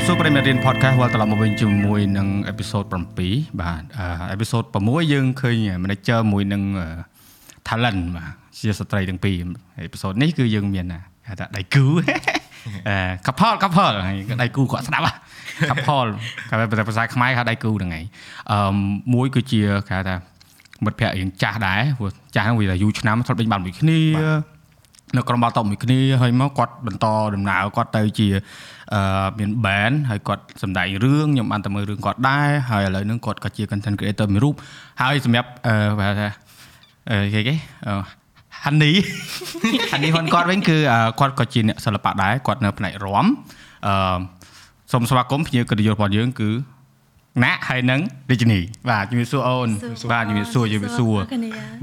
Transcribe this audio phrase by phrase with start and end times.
[0.00, 2.84] មសួរប្រិមត្តរៀន podcast វល់ត្រឡប់មកវិញជាមួយនឹងអេពីសូត
[3.24, 3.82] 7បាទ
[4.32, 6.62] អេពីសូត6យើងឃើញ manager មួយនឹង
[7.68, 9.36] talent បាទជាស្ត្រីទាំងពីរ
[9.78, 10.84] អេពីសូតនេះគឺយើងមាន
[11.26, 11.84] គេថាដៃគូ
[12.88, 15.04] អឺ couple couple ហើយដៃគូគាត់ស្ដាប់
[15.70, 16.08] couple
[16.50, 16.54] គេ
[16.88, 18.04] ភាសាខ្មែរហៅដៃគូហ្នឹងឯង
[18.52, 18.58] អឺ
[19.14, 20.14] មួយគឺជាគេថា
[20.84, 24.00] មិត្តភក្តិរៀងចាស់ដែរព្រោះចាស់ហ្នឹងវាតែយូរឆ្នាំធ្លាប់ដេញបានមួយគ្នា
[25.16, 28.40] នៅក្រុមបាល់តបមួយគ្នាហើយមកគាត់បន្តដំណើរគាត់ទៅជាអឺ
[29.38, 34.54] មាន band ហើយគាត់សម្ដែងរឿងខ្ញុំបានតែមើលរឿងគាត់ដែរហើយឥឡូវហ្នឹងគាត់ក៏ជា content creator មួយរូប
[35.00, 36.28] ហើយសម្រាប់អឺហៅថា
[37.10, 37.54] អឺគេគេ
[37.86, 37.94] អឺ
[38.64, 38.92] ហានី
[39.92, 40.76] ហានីហ៊ុនគាត់វិញគឺ
[41.20, 43.26] គាត់ក៏ជាអ្នកសិល្បៈដែរគាត់នៅផ្នែករាំ
[43.86, 44.18] អឺ
[44.92, 46.50] សូមស្វាគមន៍ភ្ញៀវកិត្តិយសរបស់យើងគឺ
[47.44, 48.60] ណាក់ហើយនឹងរាជនី
[48.90, 49.68] បាទជំរាបសួរអូន
[50.12, 51.16] បាទជំរាបសួរជំរាបសួរ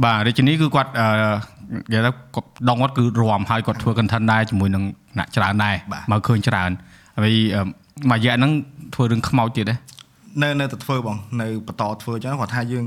[0.04, 1.08] បាទរាជនីគឺគាត់អឺ
[1.92, 4.84] និយាយទៅគាត់ដងគាត់គឺរំហើយគាត់ធ្វើ content ដែរជាមួយនឹង
[5.18, 5.76] អ្នកច្រើនដែរ
[6.12, 6.72] មកឃើញច្រើន
[7.20, 7.34] ហើយ
[8.12, 8.52] មួយរយៈហ្នឹង
[8.96, 9.80] ធ្វើរឿងខ្មោចទៀតដែរ
[10.42, 12.86] នៅនៅតែធ្វើបងនៅបន្តធ្វើអញ្ចឹងគាត់ថាយើង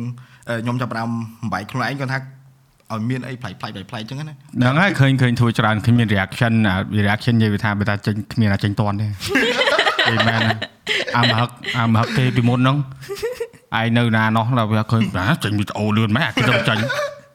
[0.62, 1.08] ខ្ញុំចាប់ផ្ដើម
[1.42, 2.18] បំបែកខ្លួនឯងគាត់ថា
[2.92, 6.52] ឲ្យមានអីប្លែកប្លែកប្លែកអញ្ចឹងណាហ្នឹងហើយឃើញឃើញធ្វើច្រើនឃើញមាន reaction
[7.06, 9.06] reaction និយាយថាបើថាចេញគ្មានអាចចេញតន់ទេ
[10.08, 10.40] អីមែន
[11.16, 12.76] អាមហឹកអាមហឹកគេពីមុនហ្នឹង
[13.80, 15.02] ឯងនៅណានោះដល់វាឃើញ
[15.44, 16.78] ចេញវីដេអូលឿនម៉េចអាគេទៅចេញ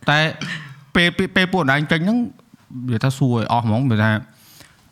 [0.09, 0.19] តែ
[0.95, 2.17] ពេលពេលពួកឯងចេញហ្នឹង
[2.91, 4.11] វាថាសួរឲ្យអស់ហ្មងវាថា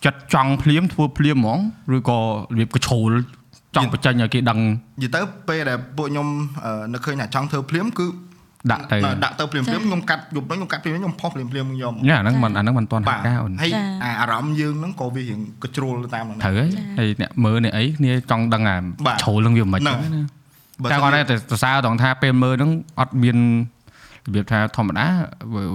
[0.05, 1.59] ចិត្តចង់ភ្លាមធ្វើភ្លាមហ្មង
[1.95, 2.23] ឬក៏រ
[2.57, 3.11] បៀបកជ្រូល
[3.75, 4.59] ចង់បញ្ចេញឲ្យគេដឹង
[5.03, 6.27] និយាយទៅពេលដែលពួកខ្ញុំ
[6.93, 8.07] នឹកឃើញថាចង់ធ្វើភ្លាមគឺ
[8.71, 13.71] ដាក់ទៅដាក់ទៅភ្លាមភ្លាមខ្ញុំកាត់យប់ហ្នឹងខ្ញុំកាត់ភ្លាមខ្ញុំផុសភ្លាមភ្លាមខ្ញុំយ៉ាហ្នឹងមិនអាហ្នឹងមិនទាន់ការអូនហើយ
[14.19, 16.55] អារម្មណ៍យើងហ្នឹងក៏វារៀងកជ្រុលតាមហ្នឹងត្រូវ
[16.99, 18.77] ហើយអ្នកមើលអ្នកអីគ្នាចង់ដឹងអា
[19.21, 19.99] ជ្រុលហ្នឹងវាមិនហ្នឹង
[20.91, 23.37] តែគាត់តែសរសើរត្រង់ថាពេលមើលហ្នឹងអត់មាន
[24.27, 25.07] របៀបថាធម្មតា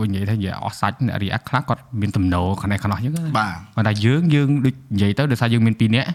[0.01, 6.09] វិញនិយាយថានិយាយអស់សាច់អ្នក react ខ្លះគាត់មានទំនោរខ្នេះខ្នោះអញ្ចឹងបាទគាត់ថាយើងយើងដូចនិយាយទៅដោយសារយើងមាន2នាក់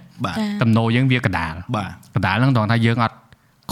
[0.62, 3.16] ទំនោរយើងវាកដាលបាទកដាលហ្នឹងត្រង់ថាយើងអត់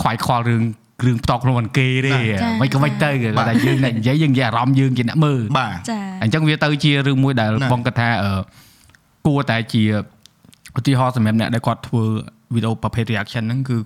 [0.01, 0.63] ខ្វាយខ្វល់រឿង
[1.01, 2.15] គ្រឿងផ្ទាល់ខ្លួនគេទេ
[2.61, 8.09] មិនក៏មិនទៅគាត់ថាយើងនិយាយយើងនិយាយអារម្មណ៍យើងជាអ្នកមើលបាទចាអញ្ចឹងវាទៅជារឿងមួយដែលបងគាត់ថា
[9.27, 9.83] គួរតែជា
[10.79, 12.03] ឧទាហរណ៍សម្រាប់អ្នកដែលគាត់ធ្វើ
[12.53, 13.77] វីដេអូប្រភេទ reaction ហ្នឹងគឺ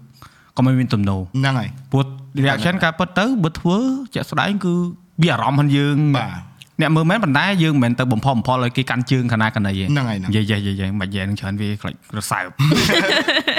[0.58, 2.06] ក៏មិនមានទំនោរហ្នឹងហើយព្រោះ
[2.46, 3.78] reaction ការពិតទៅបើធ្វើ
[4.14, 4.74] ជាក់ស្ដែងគឺ
[5.22, 12.48] វាអារម្មណ៍របស់យើងបាទអ្នកមើលមែនប៉ុន្តែយើងមិនមែនទៅបំផុសបំផុលឲ្យគេកាន់ជើងខាងណាខាងណីទេហ្នឹងហើយនិយាយនិយាយមិននិយាយនឹងច្រើនវាខ្លាចរសើប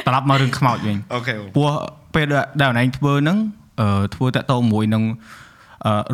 [0.07, 1.71] ត្រឡប់មករឿងខ្មោចវិញអូខេព្រោះ
[2.15, 2.27] ពេល
[2.61, 3.39] ដែលឯងធ្វើហ្នឹង
[3.81, 5.03] អឺធ្វើតាក់ទងមួយនឹង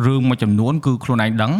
[0.05, 1.51] រឿងមួយចំនួនគឺខ្លួនឯងដឹង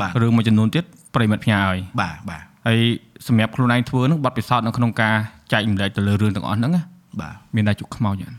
[0.00, 2.80] បាទរឿងមួយចំនួនទៀតប្រិមិត្តផ្ញើឲ្យបាទបាទហើយ
[3.26, 5.14] សម្រាប់ខ្លួនឯងធ្វើហ្នឹងបាត់ពិសោធន៍នៅក្នុងការ
[5.52, 6.82] ចែករំលែកទៅលើរឿងទាំងអស់ហ្នឹងណា
[7.20, 8.34] បាទមានតែជួបខ្មោចហ្នឹង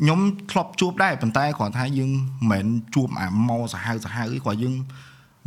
[0.00, 0.20] ខ្ញុំ
[0.50, 2.10] ធ្លាប់ជួបដែរប៉ុន្តែគ្រាន់ថាយើង
[2.50, 4.74] មិនមែនជួបអាម៉ោសាហាវសាហាវអីគ្រាន់យើង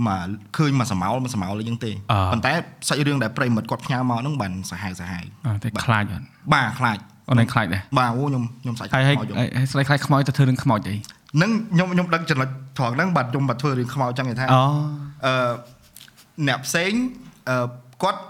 [0.08, 1.92] មកឃើញមកសមោលមកសមោលអីចឹងទេ
[2.32, 2.52] ប៉ុន្តែ
[2.88, 5.24] សាច់រឿងដែលប្រិមិត្តគាត់ផ្ញើមកហ្នឹងបានសាហាវសាហាវ
[5.64, 6.98] តែខ្លាចអត់បាទខ្លាច
[7.30, 9.14] អូនឯងខ្លាចដែរបាទអូខ្ញុំខ្ញុំសាច់ខ្មោចហើ
[9.64, 10.96] យស្រីខ្លាចខ្មោចទៅធ្វើរឿងខ្មោចអី
[11.36, 14.62] ហ្នឹងខ្ញុំខ្ញុំដឹងចំណុចត្រង់ហ្នឹងបាទខ្ញុំបាទធ្វើរឿងខ្មោចចឹងគេថាអូ
[15.26, 15.34] អឺ
[16.48, 16.92] អ្នកផ្សេង
[17.50, 17.68] អឺ
[18.04, 18.22] គាត់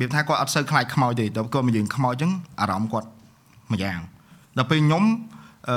[0.00, 3.08] វាថាគាត់អត់សូវខ្លាចខ្មោចទេតែគាត់មកយើងខ្មោចចឹងអារម្មណ៍គាត់
[3.70, 4.00] មួយយ៉ាង
[4.56, 5.04] ដល់ពេលខ្ញុំ
[5.68, 5.76] អឺ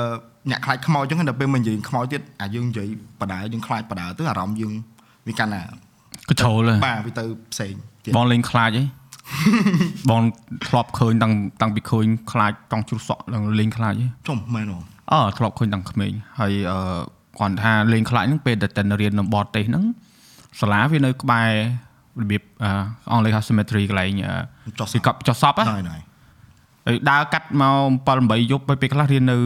[0.51, 2.87] អ្នកខ្លាចខ្មោចចឹងដល់ពេលមកនិយាយខ្មោចទៀតអាយើងនិយាយ
[3.21, 4.73] បដាយើងខ្លាចបដាទៅអារម្មណ៍យើង
[5.27, 5.61] វាកាន់តែ
[6.29, 7.23] កជ្រោលបាទវាទៅ
[7.53, 7.73] ផ្សេង
[8.17, 8.83] បងលេងខ្លាចអី
[10.09, 10.21] បង
[10.67, 13.23] ធ្លាប់ឃើញតាំងតាំងពីឃើញខ្លាចតង់ជ្រុះសក់
[13.59, 14.77] លេងខ្លាចអីចុះមែនអូ
[15.11, 16.79] អឺធ្លាប់ឃើញតាំងក្មេងហើយអឺ
[17.39, 19.83] គាត់ថាលេងខ្លាចហ្នឹងពេលតែទៅរៀននៅបរទេសហ្នឹង
[20.61, 21.49] សាលាវានៅក្បែរ
[22.21, 22.41] របៀប
[23.11, 24.11] អង់គ្លេសហៅ cemetery កន្លែង
[24.79, 26.04] ចុះពីកប់ចុះសពហ្នឹង
[26.87, 29.37] ហើយដើរកាត់មក7 8យប់ពេលខ្លះរៀននៅ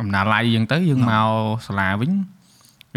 [0.00, 1.28] អំណាល័យអញ្ចឹងទៅយើងមក
[1.66, 2.10] សាលាវិញ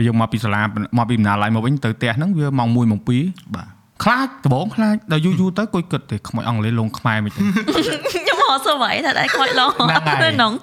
[0.06, 0.62] យើងមកពីសាលា
[0.98, 3.68] មកពីអំណាល័យមកវិញទៅផ្ទះហ្នឹងវាម៉ោង1ម៉ោង2បាទ
[4.04, 10.54] ខ្លាចដំបងខ្លាចដល់យូរយូរទៅគួយគិតទេខ្មោចអង់គ្លេសលងខ្មែរមិនទេខ្ញុំអត់សវ័យថាដែរខ្មោចលងអត់ទេនង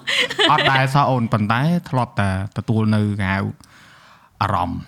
[0.51, 3.33] អត់ដែរសោះអូនប៉ុន្តែធ្លាប់តែទទួលនៅកៅ
[4.41, 4.81] អារម្មណ៍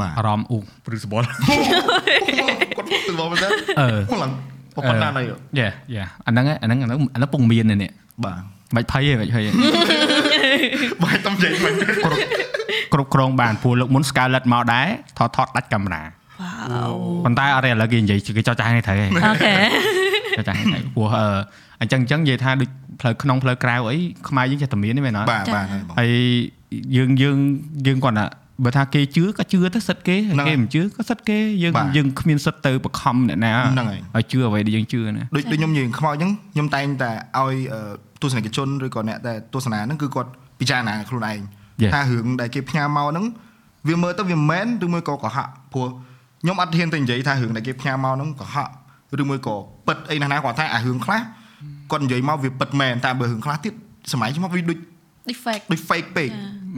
[0.00, 3.48] បាទអារម្មណ៍អ៊ូព្រឺសបល់គាត់ពុកសបល់មែនទេ
[3.80, 4.32] អឺឡើង
[4.76, 5.22] ប៉ុណ្ណាណៃ
[5.58, 7.90] យ៉ាយ៉ាអាហ្នឹងអាហ្នឹងអាហ្នឹងអាហ្នឹងពងមាននេះ
[8.24, 8.40] បាទ
[8.76, 9.50] មិនភ័យទេមិនភ័យទេ
[11.04, 11.74] បាយតំនិយាយមិន
[12.92, 14.86] គ្រប់គ្រងបានព្រោះលើកមុន Scarlett មកដែរ
[15.18, 16.92] ថតថតដាច់កាមេរ៉ាវ៉ាវ
[17.24, 19.54] ប៉ុន្តែអត់ទេឥឡូវគេនិយាយគេចោះចាស់នេះត្រូវហើយអូខេ
[20.36, 21.14] ចោះចាស់នេះព្រោះ
[21.80, 22.70] អញ្ចឹងអញ្ចឹងនិយាយថាដូច
[23.00, 23.96] ផ្លូវក្នុងផ្លូវក្រៅអី
[24.28, 25.66] ខ្មែរយើងចេះតែមានទេមែនអត់បាទបាទ
[25.98, 26.10] ហើយ
[26.96, 27.38] យើងយើង
[27.86, 28.26] យើងគាត់ថា
[28.64, 30.16] បើថាគេជឿក៏ជឿទៅសិតគេ
[30.48, 33.52] គេមិនជឿក៏សិតគេយើងយើងគ្មានសិតទៅបខំអ្នកណា
[34.16, 37.54] ឲ្យជឿអ្វីដែលយើងជឿណាដូចដូចខ្ញុំនិយាយខ្មោចអញ្ចឹងខ្ញុំតែងតែឲ្យ
[38.22, 40.30] ទស្សនិកជនឬក៏អ្នកដែលទស្សនាហ្នឹងគឺគាត់
[40.60, 41.40] ពិចារណាខ្លួនឯង
[41.94, 43.24] ថារឿងដែលគេផ្ញើមកហ្នឹង
[43.88, 45.86] វាមើលទៅវាមិនមែនឬមួយក៏កុហកព្រោះ
[46.42, 48.68] ខ្ញុំអត់ហ៊ានទៅនិយាយថារឿងដែលគេផ្ញើមកហ្នឹងកុហក
[49.22, 51.20] ឬមួយក៏ពិតអីណាស់ណាគាត់ថាអារឿងខ្លះ
[51.90, 53.74] គាត់និយាយមកវាពិតមែនតែបើរឿងខ្លះទៀត
[54.12, 54.78] សម័យមកវាដូច
[55.28, 56.28] defect ដូច fake ពេក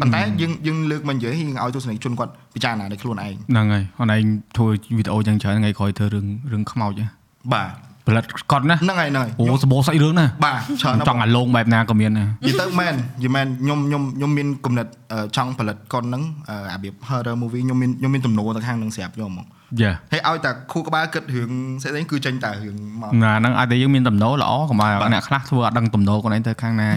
[0.01, 4.25] ប៉ុន្តែយើងយើងលើកមកនិយាយយើងឲ្យទស្សនិកជនគាត់ពិចារណាដោយខ្លួនឯងហ្នឹងហើយខ្លួនឯង
[4.57, 7.07] ធ្វើវីដេអូចឹងច្រើនថ្ងៃក្រោយធ្វើរឿងរឿងខ្មោចហ៎
[7.53, 7.73] បាទ
[8.07, 19.47] ផលិតកត់ណាហ្នឹងហើយហ្នឹងហើយអូសបោសាច់រឿងណាបាទច្រើនណាស់ចង់អាលងបែបណាក៏មានដែរនិយាយទៅមែននិយាយមែនខ្ញុំខ្ញុំខ្ញុំមានគំនិតអឺចង់ផលិតកុនហ្នឹងអឺអារបៀប horror movie ខ្ញុំមានខ្ញុំមានទំនោរទៅខាងហ្នឹងស្រាប់ខ្ញុំហ្មង
[19.81, 21.51] យ៉ាហើយឲ្យតែខួរក្បាលគិតរឿង
[21.83, 26.89] ស្អីស្អីគឺចេញតែរឿងមកណាហ្នឹងអាចតែយើងមានតំណោល្អកុំឲ្យបាទអ្នកខ្លះធ្វើអត់ដឹងតំណោខ្លួនឯងទៅខាងណា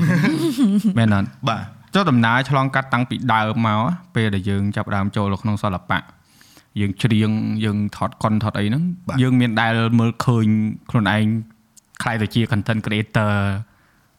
[0.97, 1.63] មែនអត់បាទ
[1.93, 3.81] ចុះដំណើរឆ្លងកាត់តាំងពីដើមមក
[4.15, 5.99] ពេលដែលយើងចាប់ផ្ដើមចូលក្នុងសិល្បៈ
[6.79, 7.31] យើងច្រៀង
[7.63, 8.83] យើងថតកុនថតអីហ្នឹង
[9.21, 10.45] យើងមានដែលមើលឃើញ
[10.89, 11.25] ខ្លួនឯង
[12.01, 13.33] ខ្លាយទៅជា content creator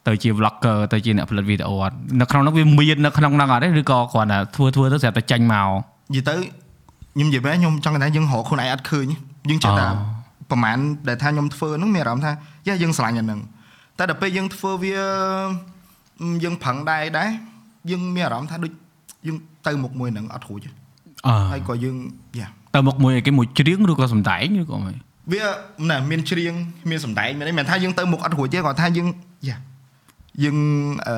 [0.07, 5.69] ទៅជា vlogger ទៅជាអ្នកផលិតវីដេអូអត់នៅក្នុងហ្នឹងវាមាននៅក្នុងហ្នឹងអត់ទេឬក៏គ្រាន់តែធ្វើធ្វើទៅស្រាប់តែចេញមក
[6.15, 6.35] និយាយទៅ
[7.15, 9.05] ខ្ញុំនិយាយមែនខ្ញុំចង់ថាយើងរកខ្លួនឯងអត់ឃើញ
[9.49, 9.95] យើងចិត្តថាអូ
[10.51, 10.77] ប្រហែល
[11.07, 12.31] ដែលថាខ្ញុំធ្វើហ្នឹងមានអារម្មណ៍ថា
[12.67, 13.39] យ៉ាយើងស្រឡាញ់អាហ្នឹង
[13.97, 14.95] តែដល់ពេលយើងធ្វើវា
[16.43, 17.29] យើងប្រឹងដែរដែរ
[17.91, 18.71] យើងមានអារម្មណ៍ថាដូច
[19.27, 19.37] យើង
[19.67, 20.86] ទៅមុខមួយហ្នឹងអត់រួចទេអឺ
[21.51, 21.95] ហើយក៏យើង
[22.39, 24.95] យ៉ាទៅមុខមួយអីគេមួយច្រៀងឬក៏សំដែងឬក៏មិន
[25.31, 25.43] វា
[25.89, 26.53] ណែមានច្រៀង
[26.89, 29.07] មានសម្ដែងមានអីមិនថាយើងទៅមុខអត់រួចទេគាត់ថាយើង
[29.47, 29.57] យ៉ា
[30.43, 30.57] យើង
[31.07, 31.15] អឺ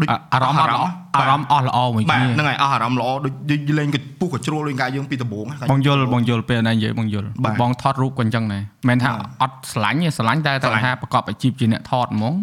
[0.00, 0.84] ដូចអាអារម្មណ៍អត់ល្អ
[1.16, 12.34] អារម្មណ៍អស់ល្អមួយបាទគ្នាហ្នឹងហើយអស់អារម្មណ៍ល្អដូចយើងលេងកពុះកជ្រួលដូចកាយយើងពីដំបូងហ្នឹងបងយល់បងយល់ពេលណានិយាយបងយល់បាទបងថតរូបក៏អញ្ចឹងដែរមិនថាបាទអត់ស្រឡាញ់ទេស្រឡាញ់តែស្រតែឡាញ់ថាប្រកបអាជីពជាអ្នកថតហ្មង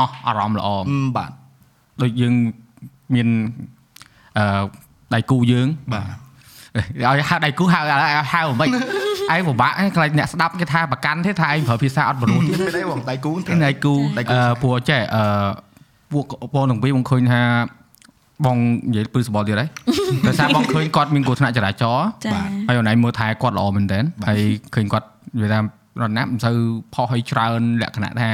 [0.00, 1.30] អស់អារម្មណ៍ល្អអឺបាទ
[2.02, 2.34] ដូចយើង
[3.14, 3.28] មាន
[4.38, 4.44] អឺ
[5.14, 6.06] ដៃគូយើងបាទ
[7.04, 8.68] ឲ្យហៅដៃគូហៅឲ្យហៅមិន
[9.34, 15.22] ឯងពិបាកឯងខ្លាចអ្នកស្ដាប់គេថាប្រកាន់ទេថាឯងប្រើភាសាអត់បរិសុទ្ធទៀតពេល đấy បងដៃគូឯងដៃគូដៃគូអឺព្រោះចេះអឺ
[16.12, 16.24] ពួក
[16.54, 17.42] បងទាំងពីរបងឃើញថា
[18.46, 18.56] បង
[18.90, 19.68] និយាយពឺសបល់ទៀតហើយ
[20.26, 24.40] ដោយសារបងឃើញគាត់មានគ្រោះថ្នាក់ចរាចរណ៍ចាហើយអូនឯងមើលថែគាត់ល្អមែនតើបាទហើយ
[24.74, 25.60] ឃើញគាត់និយាយថា
[26.02, 26.56] រណាប់មិនសូវ
[26.94, 28.30] ផុសឲ្យច្រើនលក្ខណៈថា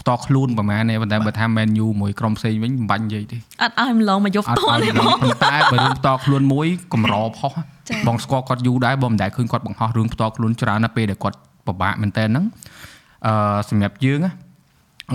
[0.00, 7.52] ផ្ទាល់ខ្លួនប្រហែលទេប៉ុន្តែបើថា menu មួយក្រុមផ្សេងវិញមិនបាញ់និយាយទេអត់ឲ្យម្លងមកយកអត់ផ្ទាល់ឲ្យទេហ្មបងងប៉ុន្តែបើរឿងផ្ទាល់ខ្លួនមួយកម្រផុស
[7.88, 12.44] ចា៎បងស្គាល់គាត់យូរដែរបងមិនដែលឃើញគាត់បង្ហោះរឿងផ្ទាល់ខ្លួនច្រើនណាស់ពេលដែលគាត់ពិបាកមែនតើហ្នឹង
[13.26, 14.32] អឺសម្រាប់យើងណា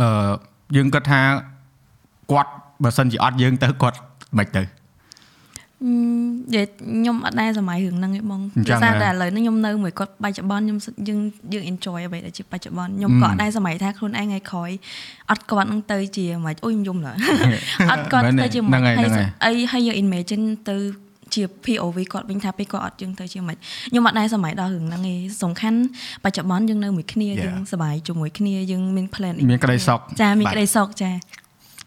[0.02, 0.32] អឺ
[0.76, 1.22] យើងគិតថា
[2.32, 2.52] គាត់
[2.84, 3.98] បើសិនជាអត់យើងទៅគាត់
[4.38, 4.85] មិនទៅអឺ
[5.84, 11.20] និយាយខ្ញុំអត់ដែរសម័យរឿងហ្នឹងទេបងអញ្ចឹងដោយសារហ៎តែឥឡូវនេះខ្ញុំនៅមួយគាត់បច្ចុប្បន្នខ្ញុំសយើង
[11.54, 14.72] យើង enjoy អ្វីដែលជាបច្ចុប្បន្នខ្ញុំហឹមក៏អត់ដែរសម័យថាខ្លួនឯងថ្ងៃក្រោយ
[15.32, 17.18] អត់គាត់នឹងទៅជាមិនអូយខ្ញុំយំឡើយ
[17.92, 20.78] អត់គាត់មែនទេទៅជាហ្នឹងមិនហើយហ្នឹងហើយអីហើយយើង imagine ទៅ
[21.34, 25.80] ជា POV គាត់វិញថាពេលគាត់អត់យើងទៅជាមិនខ្ញុំអត់ដែរសម័យដល់រឿងហ្នឹងទេសំខាន់
[26.24, 27.44] បច្ចុប្បន្នយើងនៅមួយគ្នា Yeah.
[27.46, 31.12] យើងសប្បាយជាមួយគ្នាយើងមាន plan មានក្តីសុខចាមានបាទក្តីសុខចា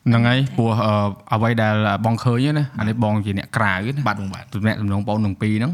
[0.09, 0.95] ហ្នឹងហើយព្រោះអឺ
[1.33, 1.75] អ្វីដែល
[2.05, 5.73] បងឃើញណាអានេះបងជាអ្នកក្រៅណាបាទបងបាទទំនាក់ទំនងបងទាំងពីរហ្នឹង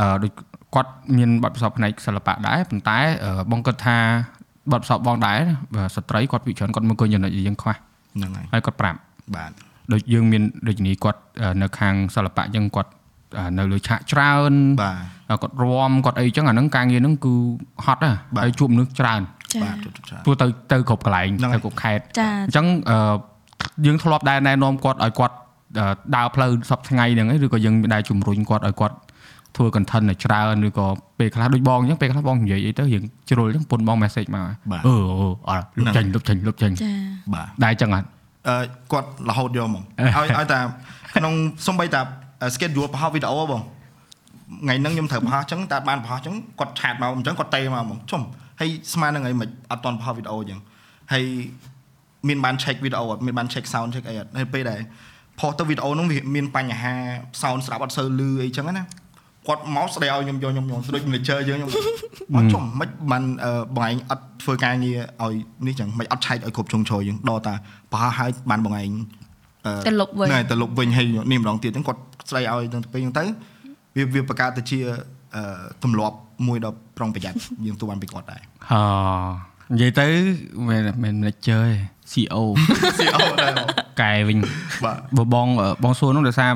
[0.00, 0.32] អឺដូច
[0.74, 3.98] គាត់មានបទពិសោធន៍ផ្នែកសិល្បៈដែរប៉ុន្តែអឺបងគិតថា
[4.72, 8.98] បទពិសោធន៍បងដែរណាបើស្ត្រីគាត់វិច្រើនគាត់មកឃើញចំណុចដែលយើងខ្វះហ្នឹងហើយហើយគាត់ប្រាប់
[9.36, 9.50] បាទ
[9.92, 12.90] ដូចយើងមានដូចនេះគាត់អឺនៅខាងសិល្បៈអញ្ចឹងគាត់
[13.38, 14.52] អឺនៅលើឆាកច្រើន
[14.82, 14.96] បាទ
[15.28, 17.34] ហើយគាត់រំគាត់អីអញ្ចឹងអាហ្នឹងការងារហ្នឹងគឺ
[17.84, 19.20] ហត់ណាបាទហើយជួបមនុស្សច្រើន
[19.52, 22.98] ចាបាទជប់ច្រើនព្រោះទៅទៅគ្រប់កន្លែងហ្នឹងហើយទៅគ្រប់ខេត្តចាអញ្ចឹងអឺ
[23.86, 25.34] យើងធ្លាប់ដែរណែនាំគាត់ឲ្យគាត់
[25.78, 25.84] អឺ
[26.16, 28.96] ដើរផ្លូវសប្ថ្ងៃហ្នឹងឯងឬក៏យើងដែរជំរុញគាត់ឲ្យគាត់
[29.56, 30.86] ធ្វើ content ឲ្យច្រើនឬក៏
[31.18, 36.92] ពេលខ្លះដូចបងអញ្ចឹងពេលខ្លះបងនិយាយអីទៅយើងជ្រុលអញ្ចឹងពុនបង message មកបាទអឺអឺអត់លុបចេញលុបចេញលុបចេញចា
[37.34, 38.06] បាទដែរអញ្ចឹងអត់
[38.48, 38.56] អឺ
[38.92, 40.58] គាត់រហូតយកហ្មងឲ្យឲ្យតែ
[41.16, 41.32] ក្នុង
[41.66, 42.00] សំបីតា
[42.54, 48.22] schedule បង្ហោះវីដេអូបងថ្ងៃហ្នឹងខ្ញុំត្រូវបង្ហោះអញ្ចឹងតែបានបង្ហោះអញ្ចឹងគាត់ឆាតមកអញ្ចឹងគាត់តេមកហ្មងជុំ
[48.60, 50.60] ហើយស្មានហ្នឹងហើយមិនអត់តន់បង្ហោះវីដេអូអញ្ចឹង
[51.12, 51.24] ហើយ
[52.28, 54.80] មានបាន check វីដេអូអត់មានបាន check sound check អីអត់ហើយពេលដែល
[55.38, 56.94] ផុសទៅវីដេអូហ្នឹងវាមានបញ្ហា
[57.42, 58.84] sound ស្ដាប់អត់សូវលឺអីចឹងណា
[59.48, 61.70] គាត់មកស្ដីឲ្យខ្ញុំយកខ្ញុំខ្ញុំដូច manager យើងខ្ញុំ
[62.34, 65.34] មកជុំមិនបានអឺបងឯងអត់ធ្វើការងារឲ្យ
[65.66, 67.54] នេះចឹងមិនអត់ឆែកឲ្យគ្រប់ជ្រុងជ្រោយយើងដល់តា
[67.92, 68.90] ប្រហោះឲ្យបានបងឯង
[69.66, 72.00] អឺទៅលុបវិញណែទៅលុបវិញហើយនេះម្ដងទៀតហ្នឹងគាត់
[72.30, 73.24] ស្ដីឲ្យទៅពេលហ្នឹងទៅ
[73.96, 74.78] វាវាបង្កើតទៅជា
[75.36, 75.42] អឺ
[75.82, 76.16] ទម្លាប់
[76.46, 78.40] មួយដ៏ប្រុងប្រយ័ត្នយើងទូបានពីគាត់ដែរ
[78.70, 78.82] ហឺ
[79.72, 80.06] និយាយទៅ
[80.68, 82.42] មិនមិន manager ទេ CEO
[82.98, 83.68] ស៊ីអូដែរបង
[84.00, 84.38] កែវិញ
[84.84, 86.50] បាទបើបងអឺបងសួរនោះដោយសារ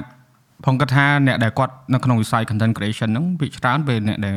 [0.64, 4.37] ផងគាត់ថាអ្នកដែលគាត់នៅក្នុងវិស័យ content creation ហ្នឹងវាច្រើនពេលអ្នកដែល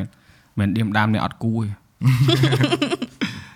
[0.58, 1.66] មិនឌៀមដាមអ្នកអត់គូទេ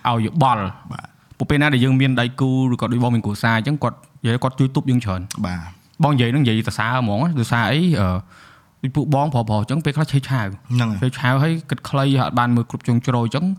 [0.08, 1.06] ឲ្យយោបល់បាទ
[1.38, 5.60] ពួកពេលណាដែលយើងមានដៃគូឬក៏ដូចបងមានគ្រួសារអញ្ចឹងគាត់និយាយគាត់ជួយទប់យើងច្រើនបាទ
[6.04, 8.08] បងនិយាយហ្នឹងនិយាយសរសើរហ្មងដោយសារអីអឺ
[8.82, 13.56] ដូចពួកបងប្រុសៗអញ្ចឹងពេលខ្លះឆេឆាវហ្នឹងហើយឆេឆាវហើយគិតខ្លីហើយអត់បានមើលគ្រប់ជ្រុងជ្រោយអញ្ចឹងអឺ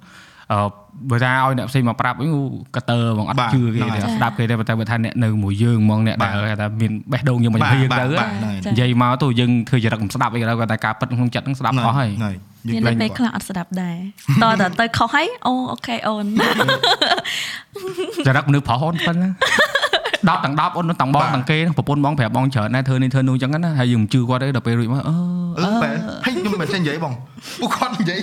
[1.10, 2.30] បើថាឲ្យអ្នកផ្សេងមកប្រាប់វិញ
[2.76, 8.30] កតើហ្មងអត់បាទជឿគេហ្នឹងទេហើយអត់ស្ដាប់គេទេប៉ុន្តែបើថាអ្នកនៅមួយយើងហ្មងអ្នកដែលគេថាមានបេះដូងយើងមកបាទយើងបាទទៅបាទ
[8.66, 12.36] ចានិយាយមកទៅយើងធ្វើចរិតមិនស្ដាប់អីក៏ដោយគាត់តែការពិតក្នុងចិត្តហ្នឹងស្ដាប់អស់ហើយហ្នឹងហើយ
[12.68, 13.98] មានតែពេលខ្លះអត់ស្ដាប់ដែរ
[14.44, 16.26] តើតើទៅខុសហើយអូអូខេអូន
[18.28, 19.30] ចរិតមនុស្សប្រុសអូនប៉ុណ្ណា
[20.28, 25.16] 10ទាំង10អូនទាំងបងទាំងគេប្រពន្ធបងប្រាប់បងច្រើនដែរធ្វើនេះធ្វើនោះអញ្ចឹងណាហើយយើងមិនជឿគាត់ទេដល់ពេលរួចមកអឺ
[25.60, 25.94] អឺបែរ
[26.26, 27.14] ហើយខ្ញុំមិនចេះនិយាយបង
[27.62, 28.20] ពួកគាត់និយាយ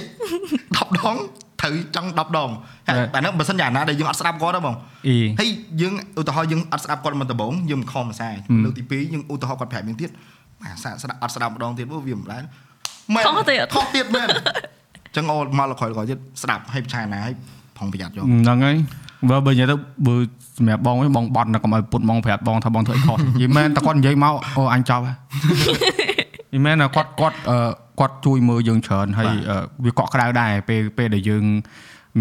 [0.52, 1.16] 10ដង
[1.60, 2.50] ត្រូវចង់10ដង
[2.88, 4.74] ហើយតែនោះបើសិនយ៉ាងណាដែលយើងអត់ស្ដាប់គាត់ទេបង
[5.08, 5.48] អីហើយ
[5.80, 8.30] យើងឧទាហរណ៍យើងអត់ស្ដាប់គាត់មកដំបូងយើងមិនខំភាសា
[8.64, 10.10] លើកទី2យើងឧទាហរណ៍គាត់ប្រាប់យើងទៀត
[10.62, 12.42] ភាសាស្ដាប់អត់ស្ដាប់ម្ដងទៀតវាមិនដែរ
[13.14, 17.34] មែនខុសទៀតខុសទៀតមែនអញ្ចឹងអូមកលក្រោយលក្រោយទៀតស្ដាប់ឲ្យពិចារណាឲ្យ
[17.76, 18.76] ប្រុងប្រយ័ត្នយកហ្នឹងហើយ
[19.30, 20.14] បើបើនិយាយទៅបើ
[20.56, 25.16] សម្រាប់បងវិញបងបត់ណាកុំឲ្យពុតបងប្រាប់បងថាបងធ្វើអីខុសនិយាយមែនតែគាត់និយាយមកអូអញចប់ហើយ
[26.52, 27.56] និយាយមែនថាគាត់គាត់អឺ
[28.00, 31.44] គាត់ជួយមើលយើងច្រើនហើយអឺវាកក់ក្ដៅដែរពេលពេលដែលយើង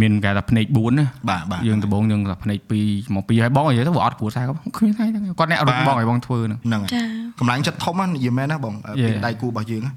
[0.01, 7.03] មានគេថាភ្នែក4ណាបាទបាទយើងដំបងយើងថាភ្នែក2មក2ហើយបងនិយាយទៅវាអត់គ្រួសារគាត់គ្មានថ្ងៃហ្នឹងគាត់អ្នករត់បងឲ្យបងធ្វើហ្នឹងហ្នឹងហើយចា
[7.39, 9.07] កម្លាំងចិត្តធំណានិយាយមែនណាបងអឺ Yeah.
[9.07, 9.93] ពេលដៃគូរបស់យើងណា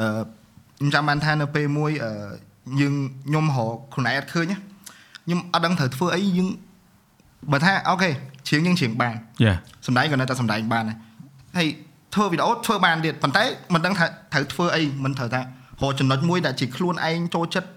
[0.00, 0.08] អឺ
[0.78, 2.12] ខ្ញុំចាំបានថានៅពេលមួយអឺ
[2.80, 2.94] យើង
[3.26, 4.56] ខ្ញុំរកខ្លួនឯងអត់ឃើញណា
[5.24, 6.48] ខ្ញុំអត់ដឹងត្រូវធ្វើអីយើង
[7.52, 8.10] បើថាអូខេ
[8.48, 9.52] ជ្រៀងយើងជ្រៀងបានយេ
[9.86, 10.96] សំដែងក៏នៅតែសំដែងបានដែរ
[11.56, 11.68] ហើយ
[12.14, 15.44] ធ្វើវីដេអូធ្វើបានទៀតប៉ុន្តែមិនដឹងថាត្រូវធ្វើអីមិនត្រូវថារ
[15.90, 17.70] កចំណុចមួយដែលជាខ្លួនឯងចូលចិត្ត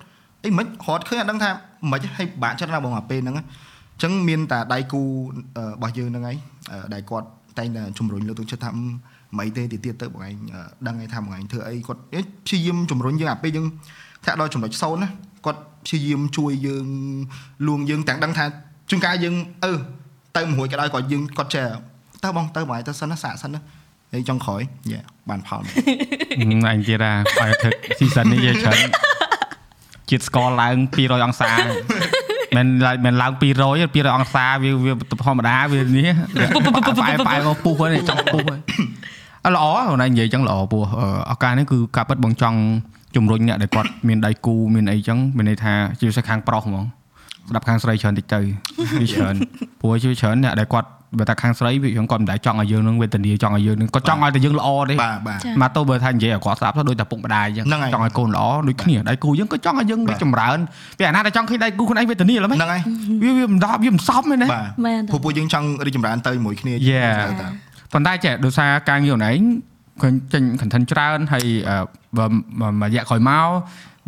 [0.46, 1.50] អីមិនរត់ឃើញអត់ដឹងថា
[1.92, 5.02] មិនឲ្យបាក់ចិត្តណាបងអាពេលហ្នឹងណាអញ្ចឹងមានតែដៃគូ
[5.58, 6.38] អឺរបស់យើងហ្នឹងឯង
[6.72, 7.28] អឺដែលគាត់
[7.60, 8.82] តែងតែជំរុញលើកទឹកចិត្តថាអឺ
[9.38, 13.68] មិនអីទេទីទៀតទៅបងឯងអឺដឹងឯងថាបងឯងធ្វើអីគាត់អេព្យាយាមជំរុញយើងអាពេលយើង
[14.26, 15.10] ថាដល់ចំណុចសូន្យណា
[15.46, 16.88] គាត់ព្យាយាមជួយយើង
[17.68, 18.46] លួងយើងទាំងដឹងថា
[18.90, 19.74] ជួនកាលយើងអឺ
[20.38, 21.66] ទៅមួយក៏ដោយគាត់យើងគាត់ចេះ
[22.24, 23.60] តើបងទៅបងឯងទៅសិនណាសាកសិនណា
[24.14, 25.62] ហើយចុងក្រោយយ៉ាបានផល
[26.70, 28.80] អញទៀតអាបាយទឹកស៊ីសិននេះយើងច្រើន
[30.10, 31.52] ជាតិស្ករឡើង200អង្សា
[32.58, 34.94] មិនឡើងមិនឡើង200 200អង្សាវាវា
[35.26, 36.10] ធម្មតាវានេះ
[37.00, 38.60] ផ្អែផ្អែមកពុះហ្នឹងចង់ពុះហ្នឹង
[39.46, 40.84] អត់ល្អអូនឯងនិយាយចឹងល្អពោះ
[41.32, 42.60] ឱកាសនេះគឺការពិតបងចង់
[43.16, 46.84] ជំរុញអ្នកដែលគាត់មានដៃគូមានអីចឹងមានន័យថាជាពិសេសខាងប្រុសហ្មង
[47.50, 48.40] ស្ដាប់ខាងស្រីច្រើនតិចទៅ
[49.00, 49.36] វាច្រើន
[49.80, 50.90] ព្រោះជាច្រើនអ្នកដែលគាត់
[51.20, 60.58] បើថាខាងស្រីវាគាត់មិនដែលចង់ឲ្យយើងនឹងវេទនាចង់ឲ្យយើងនឹងគាត់ចង់ឲ្យតែយើងល្អទេបាទបាទចាមកទៅបើថានិយាយឲ្យគាត់ស្ដាប់ទៅដូចតែពុកម្ដាយអញ្ចឹងហ្នឹងហើយចង់ឲ្យកូនល្អដូចគ្នាដៃគូយើងក៏ចង់ឲ្យយើងបាទរីកចម្រើន
[60.98, 62.82] ពេលអាណាដែលចង់ឃើញដៃគូខ្លួនឯងវេទនាឡើយហ្នឹងហើយ
[63.24, 67.48] វាវាមិនដប់វាមិនសមទេណាបាទមែនទេព្រោះពួកយើងចង់រីកចម្រើនទៅជាមួយគ្នា Yeah ទៅ
[67.94, 69.42] ប៉ុន្តែចេះដោយសារការងារខ្លួនឯង
[70.02, 71.76] ឃើញចេញ content ច្រើនហើយអឺ
[72.18, 72.26] បើ
[72.82, 73.48] មួយរយៈក្រោយមក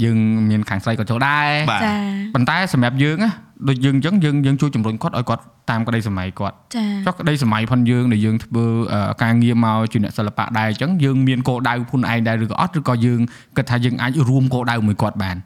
[0.04, 0.18] យើង
[0.50, 1.96] មានខាងស្រីក៏ចូលដែរបាទចា
[2.34, 3.32] ប៉ុន្តែសម្រាប់យើងណា
[3.68, 13.20] ដូចយើងអញ្ចឹងយើងយើងជួយជំរុញគាត់ឲ្យគាត់តាមក្តីសម័យគាត់ចាចុះក្តីសម័យផុនយើងដែលយើងធ្វើអឺការងារមកជាអ្នកសិល្បៈដែរអញ្ចឹងយើងមានគោលដៅខ្លួនឯងដែរឬក៏អត់ឬក៏យើង
[13.58, 15.38] គិតថាយើងអាចរួមគោលដៅមួយគាត់បាន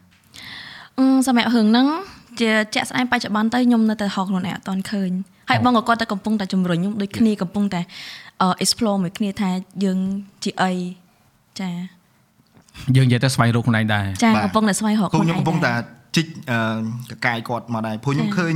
[0.98, 1.88] អឺសម្រាប់រឿងហ្នឹង
[2.40, 5.12] ជាជាក់ស្ដែងបច្ចុប្បន្នទៅខ្ញុំនៅតែហៅខ្លួនឯងអត់ទាន់ឃើញ
[5.50, 7.82] ហើយបងក៏គាត់តែកំពុងតែជំរុញខ្ញុំដូចគ្នាកំពុងតែ
[8.42, 9.50] អឺ explore មួយគ្នាថា
[9.84, 10.00] យើង
[10.44, 10.72] ជាអី
[11.60, 11.70] ចា
[12.96, 15.82] យើងនិយាយទៅស្វែងរកខ្លួនឯងដែរចាបាទកំពុងតែស្វែងរកពួកខ្លួនខ្ញុំឯងកំពុងតែដែរ
[16.18, 18.56] ជីកអឺកកាយគាត់មកដែរព្រោះខ្ញុំចាឃើញ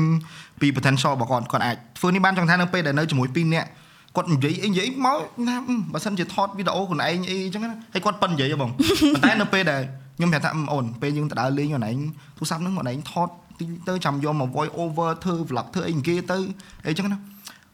[0.62, 3.68] ពី potential របស់គាត់គាត់អាចធ្វើនេះបានចង់ថានៅពេលដែលនៅជាមួយពីរនាក់
[4.16, 9.82] គាត់និយាយអីនិយាយមកណាអឺបើសិនជាថតវីដេអូខ្លួនឯងអីអញ្ចឹងណាហើយគាត់ប៉ិននិយាយហ៎បងប៉ុន្តែនៅពេលដែល
[10.18, 11.98] ខ្ញុំប្រាប់ថាអឺអូនពេលយើងទៅដើរលេងខ្លួនឯង
[12.38, 13.28] ទូរស័ព្ទហ្នឹងខ្លួនឯងថត
[13.60, 16.38] ទីទៅចាំយកមក voice over ធ្វើ vlog ធ្វើអីគេទៅ
[16.86, 17.18] អីអញ្ចឹងណា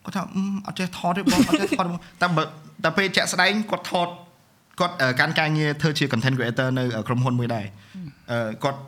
[0.03, 2.44] គាត់ថាអឺអត់ចេះថតទេបងអត់ចេះថតទេបងតែបើ
[2.84, 4.08] តែពេលចាក់ស្ដែងគាត់ថត
[4.79, 7.65] គាត់អឺកាន់ការងារធ្វើជា content creator នៅក្រុមហ៊ុនមួយដែរ
[8.32, 8.79] អឺគាត់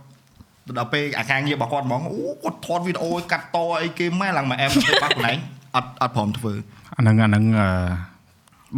[0.78, 5.38] ដល់ពេលអាការងាររបស់គាត់ហ្មងអូគាត់ថតវីដេអូកាត់តអីគេម៉ែឡើងមកអែមទៅបាត់កន្លែង
[5.76, 6.54] អត់អត់ព្រមធ្វើ
[6.98, 7.68] អាហ្នឹងអាហ្នឹងអឺ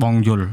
[0.04, 0.48] បងយល់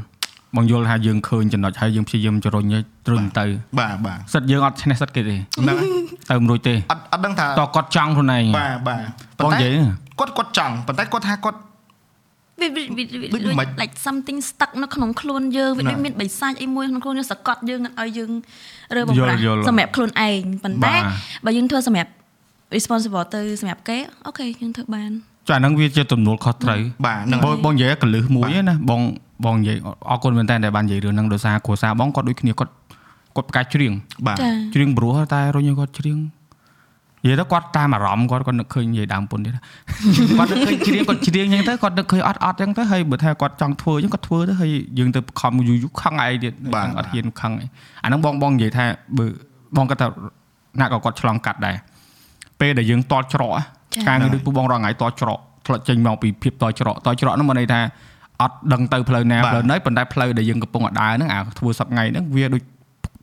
[0.55, 3.45] បងយល់ថាយើងឃើញចំណុចហើយយើងព្យាយាមជំរុញឲ្យទ្រឹងទៅ
[3.79, 5.89] បាទបាទសិតយើងអត់ឈ្នះសិតគេទេហ្នឹងហើយ
[6.29, 9.71] ទៅមិនរួចទេអត់អត់ដឹងថាតគាត់ចង់ខ្លួនឯងបាទបាទបងនិយាយ
[10.19, 11.59] គាត់គាត់ចង់ប៉ុន្តែគាត់ថាគាត់
[12.61, 18.31] វាវាវាដូចមិន like something stuck នៅក្នុងខ្លួនយើងវាណាដូចមានបិសាចអីមួយក្នុងខ្លួនយើងសកត់យើងអត់ឲ្យយើង
[18.95, 21.03] រើបំយល់ប្រាស់យល់សម្រាប់ខ្លួនឯងប៉ុន្តែបាទ
[21.45, 22.11] បើយើងធ្វើសម្រាប់
[22.75, 25.11] responsible ទៅសម្រាប់គេអូខេយើងធ្វើបាន
[25.47, 29.01] ចាអាហ្នឹងវាជាទំនួលខុសត្រូវបាទហ្នឹងបងហើយបងនិយាយកលឹះមួយបាទណាបង
[29.45, 29.77] បងនិយាយ
[30.09, 32.71] អរគុណមែនតើដែលបាននិយាយរឿងហ្នឹងដោយសារគ្រួសារបងគាត់ដូចគ្នាគាត់
[33.35, 33.93] គាត់ផ្កាច់ច្រៀង
[34.27, 36.17] បាទចាច្រៀងព្រោះតែរុញឲ្យគាត់ច្រៀង
[37.23, 39.53] និយាយទៅគាត់តាមអារម្មណ៍គាត់គាត់នឹកឃើញនិយាយដើមពុនទៀត
[40.37, 47.67] គាត់នឹកឃើញច្រៀងគាត់ច្រៀងអញ្ចឹងទៅគាត់នឹកឃើញអត់អត់អញ្ចឹងទៅហើយបើថាគាត់ចង់ធ្វើអញ្ចឹងគាត់ធ្វើទៅហើយយើងទៅខំយូរយូរខឹងឯងទៀតបាទអត់ហ៊ានខឹងឯង
[48.03, 48.85] អាហ្នឹងបងបងនិយាយថា
[49.17, 49.25] បើ
[49.77, 50.07] បងគាត់ថា
[50.81, 51.75] ណាក៏គាត់ឆ្លងកាត់ដែរ
[52.59, 57.79] ពេលដែលយើងតល់ច្រកอะចា៎ការងារដូចពូបងរងថ្ងៃតល់ច្រកធ្លាក់ចេញមកពីភាពតល់ច្រកតល់ច្រកហ្នឹងមកន័យថា
[58.41, 62.61] អត់ដឹងទៅផ្លូវណាបាទផ្លូវណីប៉ុន្តែផ្លូវដែលយើងកំពុងតែដើរហ្នឹងអាធ្វើសប្ងៃហ្នឹងវាដូច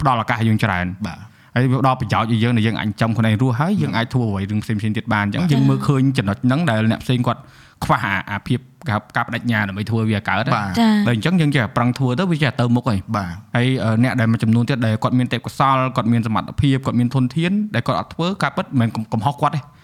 [0.00, 1.18] ផ្ដល់ឱកាសឲ្យយើងច្រើនបាទ
[1.56, 7.40] ហើយវាដល់ប្រយោជន៍ឲ្យយើងដែលយើងអាចចំខ្លួនឯងរស់ហើយយើងអាចធ្វើអ្វីរឿងផ្សេងៗទៀតបានអញ្ចឹងយើងមើលឃើញចំណុចហ្នឹងដែលអ្នកផ្សេងគាត់
[7.84, 8.58] ខ្វះអាអាភាព
[8.88, 19.75] កាការបដិញ្ញាដើម្បីធ្វើវាកើតបាទចាតែអញ្ចឹងយើងចេះតែប្រឹងធ្វើទៅវាចេះតែទៅមុខហើយបាទហើយអឺអ្នកដែលមួយចំនួនទៀតដែលគាត់មានទេពកោសល្យគាត់មានសមត្ថភាពគាត់មានធនធានដែលគាត់អត់ធ្វើការពិតមិនមែនកំកំហុសគាត់ទេបាទ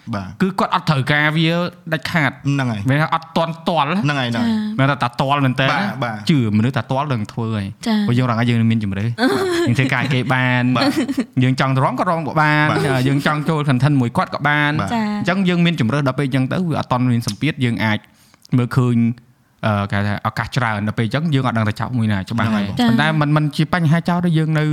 [0.42, 1.48] គឺគាត់អត់ត្រូវការវា
[1.92, 10.84] ដាច់ខាត ហ្នឹងហើយ មិនថាអត់តន់តល់ ហ្នឹងហើយហ្នឹងហើយ មិនថាតាតល់មែនតើ បាទបាទ ជឿមនុស្សតាតល់នឹងធ្វើហើយ ចា ព្រោះយើងរងឲ្យយើងមានជំរឿយើងធ្វើការគេបាន បាទ
[11.42, 17.98] យើងចង់រងក៏រងក៏បាន បាទ យើងចង់ចូល content មួយគាត់ក៏បាន បាទ ចា អញ្ចឹងយើងមានជំរឿដល់ពេលអញ្ចឹងទៅវាអត់តន់មានសម្ពាធយើងអាច
[18.56, 18.96] មើលឃើញ
[19.66, 24.64] អឺគេថាឱកាសច្រើនដល់ពេលអញ្ចឹងយើងអត់ដឹងតែចាប់មួយណាច្បាស់ហើយ ចា ប៉ុន្តែมันมันជាបញ្ហាចោលដែរយើងនៅ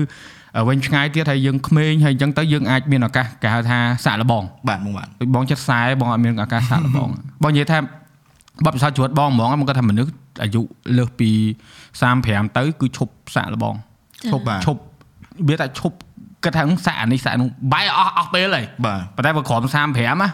[0.69, 7.09] វិញឆ្ងាយទៀតហើយយើងក្មេងហើយអញ្ចឹងទៅយើងអាចមានឱកាសគេហៅថាសាក់លបងបាទមកបាទដូចបងចិត្តខ្សែបងអត់មានឱកាសសាក់លបង
[7.43, 7.79] បងនិយាយថា
[8.65, 10.61] បបិសាជ្រួតបងហ្មងហ្មងគាត់ថាមនុស្សអាយុ
[10.97, 11.31] លើសពី
[11.95, 13.75] 35ទៅគឺឈប់សាក់លបង
[14.33, 14.81] ឈប់បាទឈប់
[15.49, 15.97] វាតែឈប់
[16.45, 20.29] គិតថាហ្នឹងសាក់អានេះសាក់នោះបាយអស់អស់ពេលហើយបាទប៉ុន្តែបើក្រោម35ណា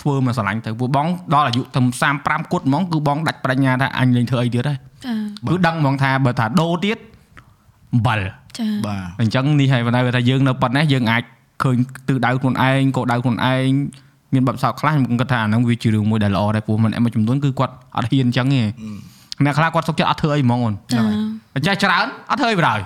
[0.00, 1.80] ធ្វើមកស្រឡាញ់ទៅពួកបងដល់អាយុទៅ
[2.16, 5.14] 35គត់ហ្មងគឺបងដាច់ប្រាជ្ញាថាអញលេងធ្វើអីទៀតហើយចា
[5.48, 6.98] គឺដឹងហ្មងថាបើថាដូរទៀត
[7.94, 8.20] អំបិល
[8.58, 11.22] ចាបាទអញ្ចឹងនេះហើយប៉ុន្តែបើថាយើងនៅប៉ុណ្ណេះយើងអាច
[11.62, 11.76] ឃើញ
[12.08, 13.68] ទិសដៅខ្លួនឯងគោលដៅខ្លួនឯង
[14.34, 18.62] មានបបិសោតខ្លះខ្ញុំគិតថាអាហ្នឹងវាជារឿងមួយដែលល្អដែរព្រោះមិនមួយចំនួនគឺគាត់អត់ហ៊ានអញ្ចឹងទេ
[19.44, 21.00] អ្នកខ្លះគាត់សុខចិត្តអត់ធ្វើអីហ្មងអូនចា
[21.56, 22.78] អញ្ចឹងច្រើនអត់ធ្វើអីបណ្ដោយ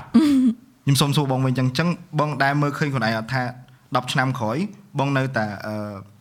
[0.84, 3.42] ខ្ញុំសូមសួរបងវិញអញ្ចឹងអញ្ចឹងបង ដែលមើលឃើញខ្លួនឯងអត់ថា
[3.78, 4.56] 10ឆ្នាំក្រោយ
[4.98, 5.74] បងនៅតែអឺ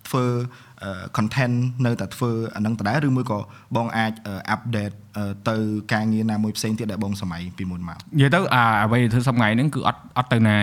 [0.08, 0.24] ធ្វើ
[0.73, 0.73] អឺ
[1.18, 3.40] content នៅតែធ្វើអានឹងដដែលឬមួយក៏
[3.76, 5.56] បងអាចអឺ update អឺទៅ
[5.94, 10.58] ការងារណាមួយផ្សេងទៀតដែលបងសម័យពីមុនមកនិយាយទៅអាអ្វីដែលធ្វើសប្ងៃហ្នឹងគឺអត់អត់ទៅណា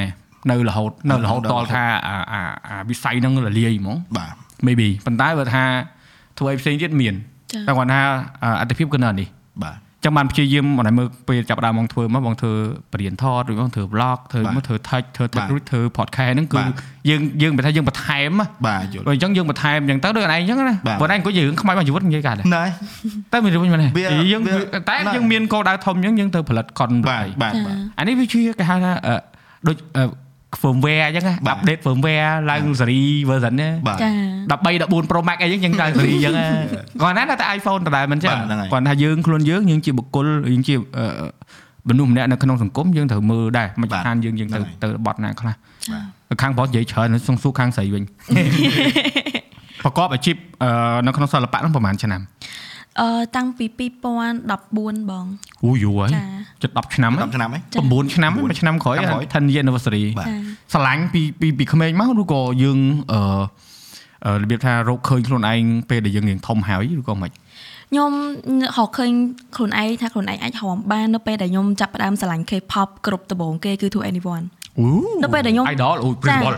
[0.51, 4.35] នៅរហូតនៅរហូតនៅរហូតតលថាអាអាអាវិស័យហ្នឹងរលាយហ្មងបាទ
[4.67, 5.65] maybe ប៉ុន្តែបើថា
[6.39, 7.15] ធ្វើឲ្យផ្សេងទៀតមាន
[7.53, 8.01] ចា៎តែគាត់ថា
[8.43, 9.29] អាអត្ថភាពគឺនៅនេះ
[9.63, 12.53] បាទ ចឹងបានព្យាយាមមិនឲ្យមើលពេលចាប់ផ្ដើមមកធ្វើមកបងធ្វើ
[12.93, 16.73] បរិញ្ញាថតឬបងធ្វើ vlog ធ្វើបាទមកធ្វើ touch ធ្វើ touch បាទរួចធ្វើ podcast ហ្នឹងគឺបាទ
[17.09, 22.65] យើងយើងមិនថាយើងបន្ថែមណាបាទយល់បើអញ្ចឹងយើងបន្ថែមអញ្ចឹងទៅដូចអនឯងអញ្ចឹងណាបាទបើអនឯងអង្គុយយើងខ្មៅមកជីវិតនិយាយកាត់ណែ
[23.33, 24.55] តែមិនរួចមែនទេវាយើងវា
[24.89, 29.15] តែណ៎យើងមានគោលដៅធំអញ្ចឹងយើងទៅផលិត content បាទបាទបាទអានេះវាជាគេហៅថាអឺ
[29.67, 30.05] ដូចអឺ
[30.63, 34.09] firmware អញ្ចឹងណាបាទ update firmware ឡើង series version ណាបាទចា
[34.51, 36.35] 13 14 Pro Max អីចឹងយើងឡើងសេរីអញ្ចឹង
[37.03, 41.07] គាត់ណាតែ iPhone ដដែលមិនចឹងបាទហ្នឹងហើយគាត់ថាយើងខ្លួនយើងយើងជាបុគ្គលយើងជាអឺ
[41.89, 45.55] មនុស្សម្នាក់នៅក្នុងសង្គមយើងត្រូវមើលដែរមិនបាទខានយើងយើងទៅហ្នឹងហើយទៅបត់ណាខ្លះ
[46.29, 48.03] បាទខាងប្រុសនិយាយច្រើនសង្សួរខាងស្រីវិញ
[49.85, 50.71] ប្រកបអាជីពអឺ
[51.07, 52.21] នៅក្នុងសិល្បៈហ្នឹងប្រហែលឆ្នាំ
[53.01, 53.67] អឺតាំងពី
[54.33, 55.27] 2014បង
[55.65, 56.25] អូយូរហើយចា
[56.63, 57.59] ជិត10ឆ្នាំហើយ10ឆ្នាំហ៎
[57.93, 60.35] 9ឆ្នាំហើយមួយឆ្នាំក្រោយឆ្នាំក្រោយ10 year anniversary បាទចា
[60.73, 62.79] ស្រឡាញ់ពីពីពីក្មេងមកឬក៏យើង
[63.13, 63.21] អឺ
[64.27, 68.13] អឺរបៀបថារកឃើញខ្លួនឯងពេលដែលយើងរៀងធំហើយឬក៏មិនខ្ញុំ
[68.77, 69.11] រកឃើញ
[69.57, 74.45] ខ្លួនឯងថាខ្លួនឯងអាចរំបាននៅពេលដែលខ្ញុំចាប់ផ្ដើមស្រឡាញ់ K-pop គ្រប់ដំបូងគេគឺ To Anyone
[74.81, 74.89] អូ
[75.23, 76.55] នៅពេលដែលខ្ញុំ idol អូ principal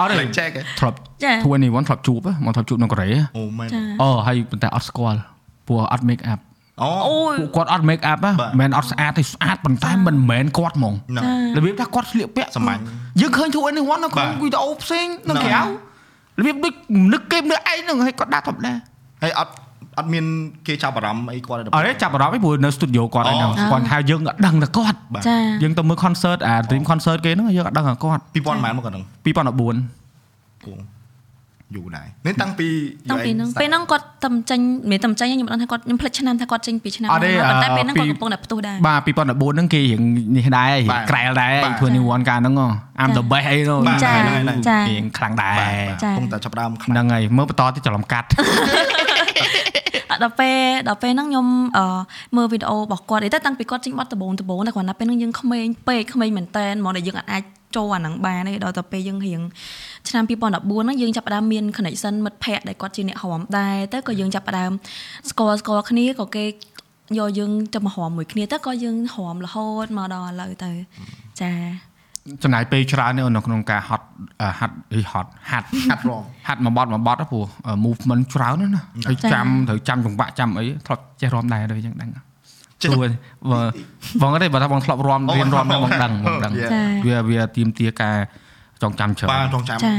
[0.00, 5.18] អត់ទេលេខចែកហ៎ធ្លាប់ចា2 anyone ធ្លាប់ជួបហ៎មកធ្លាប់ជួបនៅកូរ៉េហ៎អូមែនចាអូហើយប៉ុន្តែអត់ស្គាល់
[5.66, 6.40] ព្រោះអត់ make up
[6.82, 11.24] អូអូយពួកគាត់អត់ make up ហ៎បាទមិនមែនអត់ស្អាតទេស្អាតប៉ុន្តែមិនមែនគាត់ហ្មងហ្នឹង
[11.56, 12.80] របៀបថាគាត់ស្លៀកពាក់សាមញ្ញ
[13.20, 15.62] យើងឃើញ2 anyone នៅក្នុងបាទវីដេអូផ្សេងនៅហ្នឹងក្រៅ
[16.38, 16.74] របៀបដូច
[17.12, 18.72] នឹកគេនឹកឯងហ្នឹងហើយគាត់ដាក់ធម្មតា
[19.22, 19.52] ហើយអត់
[20.00, 20.24] អត់មាន
[20.66, 30.74] គេចាប់អារម្មណ៍អីគាត់ទេអត់ទេចាប់អារម្មណ៍ឯងព្រោះនៅ studio គាត់ឯហ្នឹងអូគាត់ថាយើងអត់ដឹងតែគាត់បាទចាយើងទៅមើល concert អា dream concert គេហ្នឹងយើងអត់ដឹងតែគាត់2000ប៉ុន្មានមកគាត់ហ្នឹង2014អូ
[31.76, 32.68] យូរដែរនេះតាំងពី
[33.10, 34.60] តាំងពីហ្នឹងពេលហ្នឹងគាត់តំចេញ
[34.90, 40.02] មិនតំចេញខ្ញុំមិនដឹងថាគាត់ខ្ញុំភ្លេចឆ្នាំថាគាត់ចេញពីឆ្នាំអត់ទេណាប៉ុន្តែអឺពេលហ្នឹងពីគាត់កំពុងតែផ្ទុះដែរបាទ2014ហ្នឹងគេរៀង
[40.36, 42.68] នេះដែរបាទក្រែលដែរបាទ21កាលហ្នឹងហ៎
[43.02, 49.79] I'm the best អីនោះបាទចាហ្នឹងហើយហ្នឹងចារៀងខ្លាំងដែរបាទចាបាទកំពុងតែចាប់ផ្ដើមខ្លាំងហ្នឹងហើយមើលបន្តទៀតច្រឡំកាត់អត់
[50.22, 51.46] ដល់ពេលដល់ពេលហ្នឹងខ្ញុំ
[51.78, 51.84] អឺ
[52.36, 57.42] មើលវីដេអូរបស់គាត់អីទៅតាំងពីគាត់ចេញបត់ដំបូងដំបូងតែគ្រាន់តែពេលហ្នឹងយើងក្មេងពេកក្មេងមែនតែនហ្មងដែលយើងអាចអាច
[57.76, 59.40] ចូលអាហ្នឹងបានទេដល់ទៅពេលយើងរៀង
[60.08, 64.72] ឆ្នាំ2014ហ្នឹងយើងចាប់ផ្ដើមមាន connection មិត្តភ័ក្តិដែលគាត់ជាអ្នករំដែរទៅក៏យើងចាប់ផ្ដើម
[65.30, 66.46] ស្គាល់ស្គាល់គ្នាក៏គេ
[67.18, 70.70] យកយើងទៅមករំមួយគ្នាទៅក៏យើងរំរហូតមកដល់ឥឡូវទៅ
[71.40, 71.52] ចា
[72.42, 74.06] ចំណាយពេលច្រើនទេនៅក្នុងការហត់
[74.42, 77.44] អឺហាត់អីហត់ហាត់ហាត់រងហាត់មួយបត់មួយបត់ណាព្រោះ
[77.84, 82.10] movement ច្រើនណាស់ណាហើយចា៎ចាំត្រូវចាំចង្វាក់ចាំអីធ្លាប់ចេះរាំដែរដូចអញ្ចឹងដឹង
[82.82, 83.10] ចេះព្រោះ
[83.50, 83.60] បើ
[84.20, 88.16] បងអត់ទេបើថាបងធ្លាប់រាំអូរៀនរាំអូបងដឹងបងដឹង Yeah ចាវាវាទៀមទាការ
[88.82, 89.92] ចងចាំច្រើនបាទចងចាំចា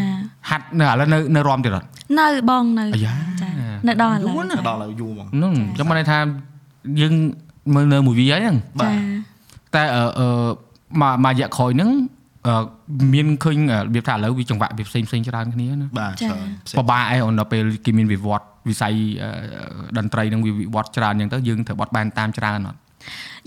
[0.50, 1.86] ហាត់នៅឥឡូវនៅនៅរាំទៀតអត់
[2.20, 3.50] នៅបងនៅអាយ៉ាចា
[3.88, 6.18] នៅដល់ឥឡូវយូរណាស់ដល់ហើយយូរហ្មងហ្នឹងចាំមិនន័យថា
[7.02, 7.14] យើង
[7.76, 9.00] មើលនៅ movie ហើយហ្នឹងបាទចា
[9.76, 10.28] តែអឺអឺ
[11.02, 12.11] មកមករយៈក្រោយហ្នឹងអឺ
[13.14, 19.32] មានឃើញរបៀបថាឥឡូវវាចង្វាក់វាផ្សេងផ្សេងច្រើនគ្នាណាបាទចាច្រើនផ្សេងពិបាកឯងអូនដល់ពេលគេមានវិវត្តវិស័យអឺ
[19.98, 22.80] តន្ត្រីនឹងវាវិវត្តច្រើនអញ្ចឹងទៅយើងត្រូវបត់បែនតាមច្រើនអត់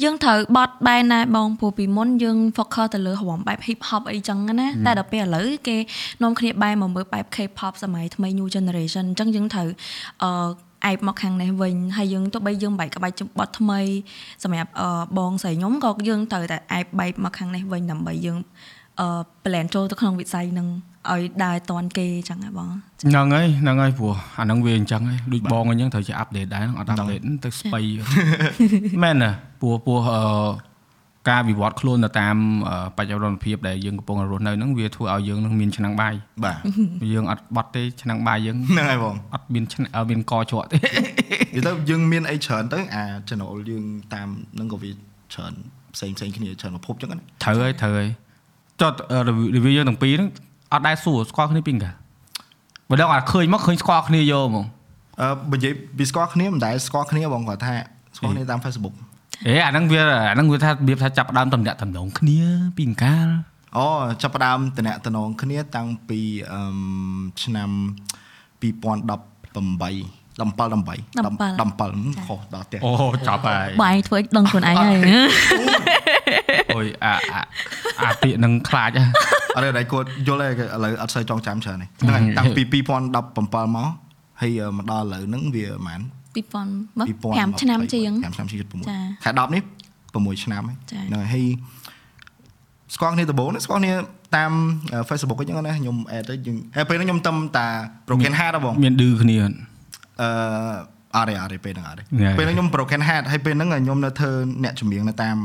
[0.02, 5.76] យើងត្រូវបត់បែនដែរបងព្រោះពីមុនយើង focus ទៅលើរំបែប hip hop អីចឹងណាតែដល់ពេលឥឡូវគេ
[6.22, 9.68] នាំគ្នាបែរមកមើលបែប K-pop សម័យថ្មី new generation អញ្ចឹងយើងត្រូវ
[10.24, 10.50] អឺ
[10.86, 13.80] អែបមកខាងនេះវិញហើយយើងទោះបីយើងបែកក្បាច់បត់ថ្មី
[14.44, 18.38] សម្រាប់អឺបងស្រីខ្ញុំក៏យើងត្រូវតែអែបបែកមកខាងនេះវិញដើម្បីយើង
[19.00, 19.08] អឺ
[19.44, 20.68] plan ចូលទៅក្នុងវិស័យហ្នឹង
[21.12, 22.68] ឲ្យដើរតាន់គេអញ្ចឹងហ៎បង
[23.02, 27.80] ហ្នឹងហើយហ្នឹងហើយព្រោះអាហ្នឹងវាអញ្ចឹងហើយដូចបងអញ្ចឹងត្រូវជាអាប់ដេតដែរហ្នឹងអត់អាប់ដេតទៅស្បៃ
[29.02, 29.30] មែនណា
[29.60, 30.24] ព្រោះព្រោះអឺ
[31.30, 32.36] ការវិវត្តខ្លួនទៅតាម
[32.68, 36.58] អឺបច្ចុប្បន្នភាពដែលយើងកំពុងរស់នៅហ្នឹងវាធ្វើឲ្យយើងនឹងមានឆ្នាំងបាយបាទ
[37.12, 45.52] យើងអត់បត់ទេឆ្នាំងបាយយើងហ្នឹងហើយបងអត់មានឆ្នាំអត់មានកជាប់ទេនិយាយទៅយើងមានអីច្រើនទៅអា channel យើងតាមហ្នឹងក៏វាច្រើន
[45.94, 48.08] ផ្សេងផ្សេងគ្នាច្រើនប្រភពចឹងណាត្រូវហើយត្រូវហើយ
[48.80, 49.18] ចុះអឺ
[49.54, 50.28] review យើងទាំងពីរហ្នឹង
[50.72, 51.90] អត់ដែរសួរស្គាល់គ្នាពីកា
[52.90, 54.66] បើដល់អត់ឃើញមកឃើញស្គាល់គ្នាយកហ្មង
[55.20, 57.74] អឺបើនិយាយពីស្គាល់គ្នាមិនដែលស្គាល់គ្នាបងគាត់ថា
[58.16, 58.94] ស្គាល់គ្នាតាម Facebook
[59.46, 62.40] អេអាហ្នឹងវាអាហ្នឹងវាថារបៀបថាចាប់ផ្ដើមតំណាក់តំណងគ្នា
[62.76, 63.28] ពីកាល
[63.76, 63.86] អូ
[64.22, 66.20] ចាប់ផ្ដើមតំណតំណងគ្នាតាំងពី
[66.52, 66.76] អឺម
[67.42, 67.70] ឆ្នាំ
[68.62, 68.64] 2018
[70.34, 70.40] 17 18
[71.14, 72.92] 17ខុសដល់ផ្ទះអូ
[73.28, 75.18] ចាប់ហើយបាយធ្វើឲ្យដឹងខ្លួនឯងហើយអូ
[76.86, 77.42] យអាអា
[78.02, 79.06] អាពាក្យនឹងខ្លាចហ៎
[79.54, 83.88] អត់ទេដៃគាត់យល់ទេឥឡូវអត់សូវចងចាំច្រើនទេហ្នឹងហើយតាំងពី2017មក
[84.40, 86.00] ហើយមកដល់ឥឡូវហ្នឹងវាប្រហែល
[86.34, 89.62] 2000 5ឆ្នាំជាង5ឆ្នាំជាងចា6ខែ10នេះ
[90.04, 91.46] 6ឆ្នាំហើយចាហ្នឹងហើយហើយ
[92.94, 93.94] ស្គាល់គ្នាដំបូងហ្នឹងស្គាល់គ្នា
[94.36, 94.52] តាម
[95.08, 97.66] Facebook អញ្ចឹងណាខ្ញុំអេដទៅយើងហើយពេលហ្នឹងខ្ញុំទំតា
[98.06, 99.56] Broken Heart ហ៎បងមានឌឺគ្នាអត់
[100.20, 100.30] អឺ
[101.16, 104.32] អត់ទេអត់ទេពេលហ្នឹងអត់ទេណែពេលហ្នឹងខ្ញុំ Broken Heart ហើយពេលហ្នឹងខ្ញុំនៅធ្វើ
[104.64, 105.36] អ្នកចម្រៀងនៅតាម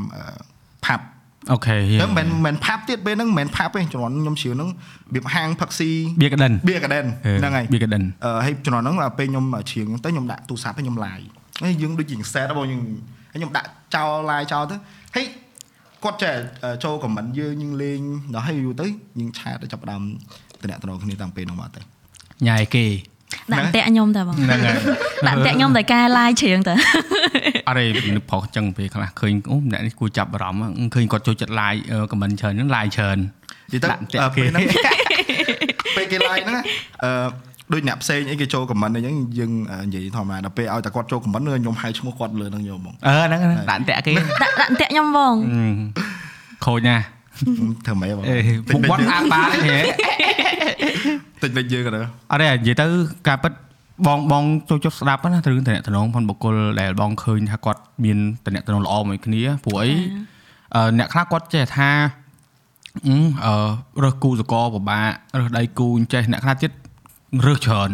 [0.85, 1.05] ផាប់
[1.51, 4.71] អូខេតែមិនមិនផាប់ទៀតពេលហ្នឹងមិនមែនផាប់ទេជំនាន់ខ្ញុំជ្រាវហ្នឹងរ
[5.13, 5.89] បៀបហាងផឹកស៊ី
[6.21, 7.05] បៀកដិនបៀកាដិន
[7.39, 11.25] ហ្នឹងហើយបៀកដិនអឺហើយជំនាន់ហ្នឹងពេលខ្ញុំជ្រៀងទៅខ្ញុំដាក់ទូរស័ព្ទទៅខ្ញុំ live
[11.63, 12.81] ហើយយើងដូចជាង set បងយើង
[13.31, 14.75] ហើយខ្ញុំដាក់ចោល live ចោលទៅ
[15.15, 15.25] ហើយ
[16.03, 16.35] គាត់ចេះ
[16.83, 18.01] ចូល comment យើងយើងលេង
[18.33, 18.87] ដល់ហើយយូរទៅ
[19.19, 20.01] យើងឆាតទៅចាប់ផ្ដើម
[20.61, 21.81] តំណតំណគ្នាតាំងពេលហ្នឹងមកទៅ
[22.47, 22.85] ញ៉ៃគេ
[23.53, 24.77] ដាក់តាក់ខ្ញុំតែបងហ្នឹងហើយ
[25.27, 26.73] ដាក់តាក់ខ្ញុំតែការ live ច្រៀងទៅ
[27.69, 31.79] អរេនឹកប្រុសចឹងពេលខ្លះឃើញអូអ្នកនេះគួរចាប់អារម្មណ៍ឃើញគាត់ចូលចិត្ត live
[32.11, 33.17] ខមមិនច្រើនហ្នឹង live ច្រើន
[33.71, 34.63] និយាយទៅដាក់តាក់អឺគេពេលហ្នឹង
[35.95, 36.55] ពេលគេ live ហ្នឹង
[37.03, 37.27] អឺ
[37.73, 39.51] ដូចអ្នកផ្សេងអីគេចូល comment អីចឹងយើង
[39.87, 44.13] និយាយធម្មតាដល់ពេលឲ្យតែគាត់ចូល comment ខ្ញុំហៅឈ្មោះគាត់លើហ្នឹងយកហ្មងអឺហ្នឹងហ្នឹងដាក់តាក់គេ
[44.43, 45.71] ដាក់ដាក់តាក់ខ្ញុំបងអឺ
[46.65, 47.03] ខូចណាស់
[47.85, 49.79] ធ្វើម៉េចបងអេពុកបាត់អាបានហេ
[51.41, 51.99] តិចតិចយើងក៏ទៅ
[52.31, 52.85] អត់ទេនិយាយទៅ
[53.27, 53.53] ការពិត
[54.07, 59.91] បងបងចូលចុះស្ដាប់ណាទៅរឿងតំណតំណងផងបុគ្គលដែលបងឃើញថាគាត់មានតំណតំណងល្អមួយគ្នាព្រោះអី
[60.75, 61.89] អឺអ្នកខ្លះគាត់ចេះថា
[63.07, 63.53] អឺអឺ
[64.03, 66.71] រើសគូសកលពិបាករើសដៃគូអញ្ចេះអ្នកខ្លះទៀត
[67.47, 67.89] រើសច្រើន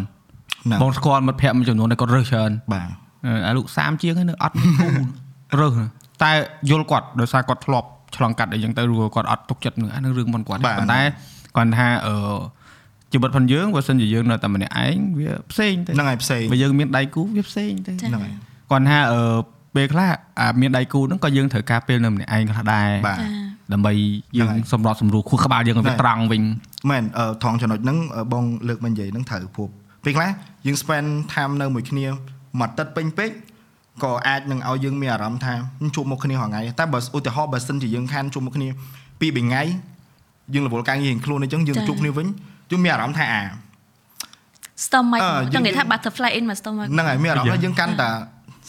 [0.64, 2.88] ហ្នឹងបងស្គាល់មិត្តភ័ក្តិមួយចំនួនដែលគាត់រើសច្រើនបាទ
[3.26, 4.88] អឺអាលោក30ជាងហ្នឹងនៅអត់មានគូ
[5.60, 5.72] រើស
[6.22, 6.32] តែ
[6.70, 11.00] យល់គាត់ដោយសារគាត់ធ្លាប់ ឆ្លងកាត់អីចឹងទៅឬក៏គាត់អត់ទុកចិត្តនឹងអានឹងរឿងមិនគាត់ទេប៉ុន្តែ
[11.56, 12.14] គាត់ថាអឺ
[13.12, 18.34] ជីវិតផងយើងបើសិនជាយើងនៅតែម្នាក់ឯងវាផ្សេងទៅហ្នឹងហើយផ្សេងបើយើងមានដៃគូវាផ្សេងទៅហ្នឹងហើយ
[18.70, 19.20] គាត់ថាអឺ
[19.76, 23.92] ពេលខ្លះអាមានដៃគូហ្នឹងក៏យើងត្រូវការពេលនៅម្នាក់ឯងខ្លះដែរបាទចាដើម្បី
[24.38, 26.42] យើងហ្នឹងហើយសម្របសម្រួលខួរក្បាលយើងឲ្យវាហ្នឹងហើយត្រង់វិញ
[26.90, 29.68] មែនអឺថងចំណុចហ្នឹងអឺបងលើកមកនិយាយហ្នឹងត្រូវព្រោះ
[30.04, 30.30] ពេលខ្លះ
[30.66, 32.06] យើង spend time នៅមួយគ្នា
[32.60, 33.30] មួយអាទិត្យពេញពេក
[34.04, 35.54] ក៏អាចនឹងឲ្យយើងមានអារម្មណ៍ថា
[35.96, 38.68] ជួបមុខគ្នារាល់ថ្ងៃតែបើឧទាហរណ៍បើសិនជាយើងខានជួបមុខគ្នា
[39.20, 39.62] ពីរបីថ្ងៃ
[40.54, 42.26] យើងរវល់ការងាររៀងខ្លួនអញ្ចឹងយើងចា៎ជួបគ្នាវិញ
[42.70, 43.42] យើងមានអារម្មណ៍ថាអា
[44.84, 48.10] stomach អឺចង់និយាយថាយើង butterfly in my stomach ហ្នឹងហើយមានអារម្មណ៍ថាយើងកាន់តែ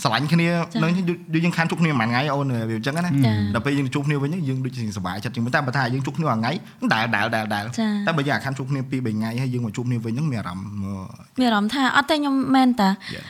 [0.04, 0.92] ស្រឡាញ់គ្នាចា៎នឹង
[1.34, 6.52] ដូចយើងខានជួបគ្នាមួយថ្ងៃអូនវាអញ្ចឹងណាចា៎ដល់ពេលយើងជួបគ្នាវិញយើងដូចជាសប្បាយចិត្តជាងតែបើថាយើងជួបគ្នាមួយថ្ងៃ
[6.94, 11.06] ដែលដែលដែលដែលចា៎តែបើយើងអាខានជួបគ្នាពីរបីថ្ងៃហើយយើងមកជួបគ្នាវិញហ្នឹងមានអារម្មណ៍មើល
[11.40, 13.24] មានអារម្មណ៍ថាអត់ទេខ្ញុំមែនតា Yeah.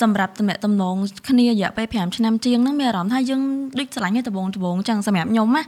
[0.00, 0.96] សម្រាប់តំណែងតំណង
[1.28, 3.42] គ្នារយៈពេល5ឆ្នាំជាងហ្នឹងមានអារម្មណ៍ថាយើង
[3.78, 5.62] ដូចឆ្លាញ់គ្នាដបងដបងចឹងសម្រាប់ខ្ញុំណា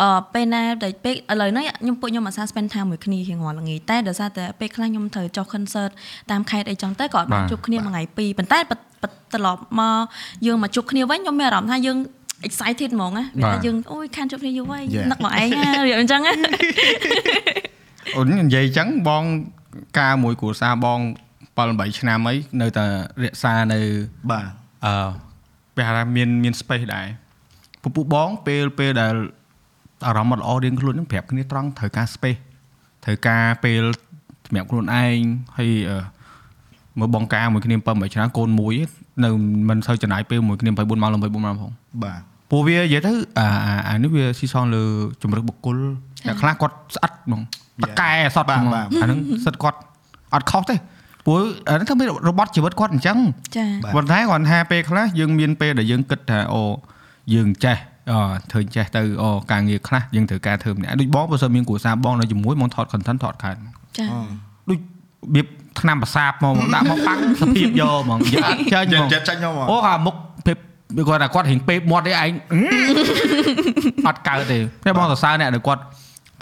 [0.00, 5.90] អឺពេលណាដែលពេលឥឡូវនេះខ្ញុំពួកខ្ញុំអាសា spend time មួយគ្នារៀងរាល់ល្ងាចតែដោយសារតែពេលខ្លះខ្ញុំត្រូវចុះ concert
[6.30, 9.04] តាមខេត្តអីចឹងទៅក៏អត់បានបាទជួបគ្នាមួយថ្ងៃពីរប៉ុន្តែបប
[9.34, 10.02] ត្រឡប់មក
[10.46, 11.98] យើងមកជួបគ្នាវិញខ្ញុំមានអារម្មណ៍ថាយើង
[12.48, 15.06] excited ហ្មងណាវាបាទថាយើងអូយខានជួបគ្នាយូរហើយ Yeah.
[15.10, 16.34] នឹកមកឯងណារៀបអញ្ចឹងណា
[18.16, 19.24] អូននិយាយអញ្ចឹងបង
[19.98, 21.00] ការមួយគ្រួសារបង
[21.60, 22.86] 7 8ឆ្នាំអីនៅតែ
[23.22, 23.80] រក្សានៅ
[24.30, 24.46] បាទ
[24.86, 25.10] អឺ
[25.74, 27.06] ពេលថាមានមាន space ដែរ
[27.82, 29.14] ពពុះបងពេលពេលដែល
[30.06, 32.40] អារម្មណ៍អត់ល្អរៀងខ្លួនហ្នឹងប្រាប់គ្នាត្រង់ត្រូវការ space
[33.04, 33.82] ត្រូវការពេល
[34.46, 35.18] សម្រាប់ខ្លួនឯង
[35.58, 36.02] ហើយអឺ
[36.98, 38.74] មើលបងការមួយគ្នា7 8ឆ្នាំកូនមួយ
[39.24, 39.30] នៅ
[39.68, 41.72] មិនសូវចំណាយពេលមួយគ្នា24ម៉ោង24ម៉ោងផង
[42.04, 42.20] បាទ
[42.50, 44.82] ព្រោះវានិយាយទៅអាអាអានេះវាស៊ីសងលើ
[45.22, 45.76] ជំរឹកបុគ្គល
[46.26, 47.42] អ្នកខ្លះគាត់ស្អិតហ្មង
[47.82, 49.78] តកែសតបាទហ្មងបាទអាហ្នឹងសិតគាត់
[50.34, 50.74] អត់ខុសទេ
[51.26, 53.18] ព្រោះអាហ្នឹងធ្វើរបត់ជីវិតគាត់អញ្ចឹង
[53.56, 56.62] ចាបាទប៉ុន្តែគាត់ថាពេលខ្លះយើងមានពេលដែលយើងគិតថាអូ
[57.34, 57.76] យើងចេះ
[58.10, 58.12] អ
[58.50, 63.52] ធ្វើចេះទៅអូការងារខ្លះយើងត្រូវការធ្វើម្នាក់ដូចបងបើសិនមានគ្រួសារបងនៅជាមួយមកថត content ថតខែ
[63.98, 64.06] ចា
[64.68, 64.82] ដូចរ
[65.34, 65.46] បៀប
[65.80, 70.14] ឆ្នាំប្រសាបមកមកដាក់មកបាំងសភាពយកហ្មងយកអត់ចាញ់ចេហ្ញមងចិត្តចាញ់មកអូអាមុខ
[70.46, 70.58] ពេប
[71.08, 72.32] គាត់ថាគាត់រៀងពេបមាត់ទេឯង
[74.08, 75.82] អត់កើតទេតែបងសរសើរអ្នកដែលគាត់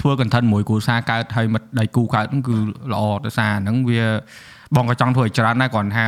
[0.00, 2.56] ធ្វើ content មួយគ្រួសារកើតហើយមិត្តដៃគូកើតហ្នឹងគឺ
[2.92, 4.02] ល្អដោយសារហ្នឹងវា
[4.76, 6.04] បងក៏ចង់ធ្វើឲ្យច្រើនដែរគ្រាន់ថា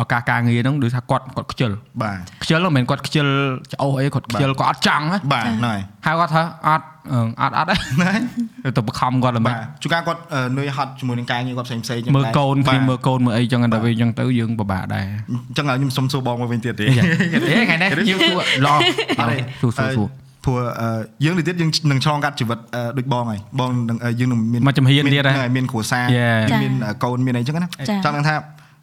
[0.00, 1.70] ឱកាសការងារហ្នឹងដូចថាគាត់គាត់ខ្ជិល
[2.02, 3.26] បាទខ្ជិលមិនមែនគាត់ខ្ជិល
[3.72, 8.20] ច្អោសអីគាត់ខ្ជិលគាត់អត់ចង់ណាបាទហ្នឹងហើយហើយគាត់ថាអត់អឺអត់អត់ទេហ្នឹង
[8.64, 18.80] ហើយទៅបខំគាត់ល្មិចបាទជួនកាលគាត់អឺនឿយហត់ជាមួយនឹងការងារគាត់ផ្សេងផ្សេងៗចឹងមើលកូនបាគ្នាទមើលកូនមើលអីចឹងតែពេលចឹងទៅយើងពិបាកដែរអញ្ចឹងឲ្យខ្ញុំសុំសួរបងមកវិញទៀតទេទេថ្ងៃនេះយើងសួរឡង
[19.20, 20.08] អត់ទេសួរសួរសួរ
[20.44, 26.72] ព្រោះអឺយើងនេះទៀតយើងនឹងឆ្លងកាត់ជីវិតអឺដូចបងហើយបងនឹងអឺយើងនឹងមានមកជំហានទៀតហ៎ហ្នឹងហើយមានគ្រួសារ Yeah មាន
[27.04, 28.36] កូនមានអីចឹងណាចា៎ចង់នឹងថា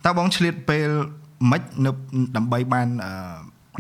[0.06, 0.90] តើបងឆ្លៀតពេល
[1.52, 1.92] ម៉េចនៅ
[2.36, 3.12] ដើម្បីបានអឺ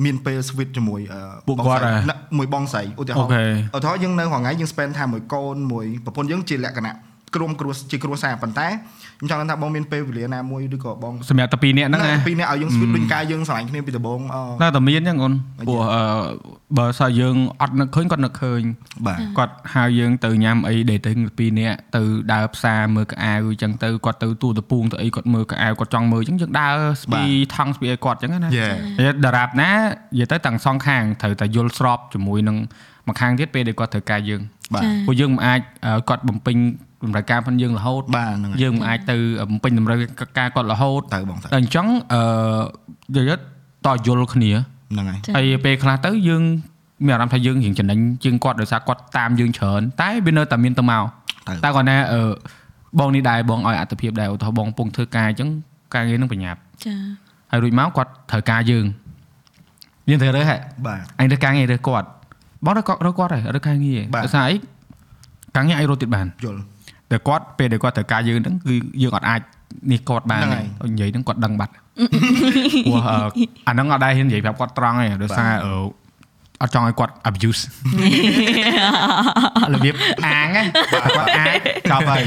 [0.06, 6.96] មានពេល switch ជាមួយអឺពួកគាត់បងស្រីហ៎ណាមួយបងស្រីឧទាហរណ៍ Okay ឧទាហរណ៍យើងនៅរហងៃយើង spend time មួយកូនមួយប្រពន្ធយើងជាលក្ខណៈ
[7.36, 8.68] ក្រុមគ្រួជាគ្រួសារប៉ុន្តែ
[9.20, 15.34] ខ្ញុំចង់ថាបងមានពេលវេលាណាមួយឬក៏បងសម្រាប់តែពីរនាក់ហ្នឹងណាពីរនាក់ឲ្យយើង switch ដូចការយើងស្រឡាញ់គ្នាពីដំបូងអឺនៅតែមានចឹងអូន
[15.68, 16.04] ព្រោះអឺ
[16.78, 18.62] បើសិនយើងអត់នឹកឃើញគាត់នឹកឃើញ
[19.08, 22.02] បាទគាត់ហៅយើងទៅញ៉ាំអី dating ពីរនាក់ទៅ
[22.34, 27.24] ដើរផ្សារមើលកៅអៅចឹងទៅគាត់ទៅទូតពូងទៅអីគាត់មើលកៅអៅគាត់ចង់មើលចឹងយើងដើរស្ពី
[27.56, 32.58] ថង់ស្ពីអីគាត់ចឹងណា Yeah ហើយតារាបណានិយាយទៅទាំងសងខាងត្រូវតែយល់ស្របជាមួយនឹង
[33.08, 34.42] មួយខាងទៀតពេលដែលគាត់ត្រូវការយើង
[34.74, 36.58] បាទចាព្រោះយើងមិនអាចអឺគាត់បំពេញ
[37.04, 39.16] តម្រូវការផងយើងរហូតបាទហ្នឹងហើយយើងមិនអាចទៅ
[39.50, 39.98] បំពេញតម្រូវ
[40.38, 42.22] ការគាត់រហូតទៅបងទៅតែអញ្ចឹងអឺ
[43.16, 43.32] និយាយ
[43.86, 44.52] ទៅតយល់គ្នា
[44.92, 46.44] ហ្នឹងហើយចាហើយពេលខ្លះទៅយើង
[47.06, 51.04] មានអារម្មណ៍ថាយើងរៀងចំណេញជាងគាត់ដោយសារគាត់តាមយើងច្រើនតែវានៅតែមានទៅមក
[51.48, 52.22] ទៅតែគាត់ណាអឺ
[53.00, 55.50] បងនេះដែរបងឲ្យអត្ថភាពដែរឧទាហរណ៍បងកំពុងធ្វើការអញ្ចឹង
[55.94, 56.96] ការងារនឹងប្រញាប់ចា
[57.52, 58.86] ហើយរួចមកគាត់ត្រូវការយើង
[60.10, 62.08] យើងត្រូវរើសហ่ะបាទអញរើសការងាររើសគាត់
[62.66, 64.56] បងរើសគាត់រើសគាត់ហើយរើសការងារបាទដោយសារអី
[65.56, 66.62] ការងារឲ្យរត់ទៀតបានយល់
[67.12, 69.41] តែគាត់ពេលដែលគាត់ត្រូវការយើងហ្នឹងគឺយើងអត់អាច
[69.91, 73.17] នេះគាត់បានហ្នឹងទេហើយនិយាយហ្នឹងគាត់ដឹងបាត់ព្រោះអឺ
[73.67, 75.52] អាហ្នឹងអត់ដែរហ៊ាននិយាយប្រាប់គាត់ត្រង់ទេដោយសារ
[76.62, 77.62] អឺអត់ចង់ឲ្យគាត់ abuse
[79.74, 81.04] របៀបអាងណាគាត់
[81.38, 81.60] អាច
[81.91, 82.24] ចប់ហើយ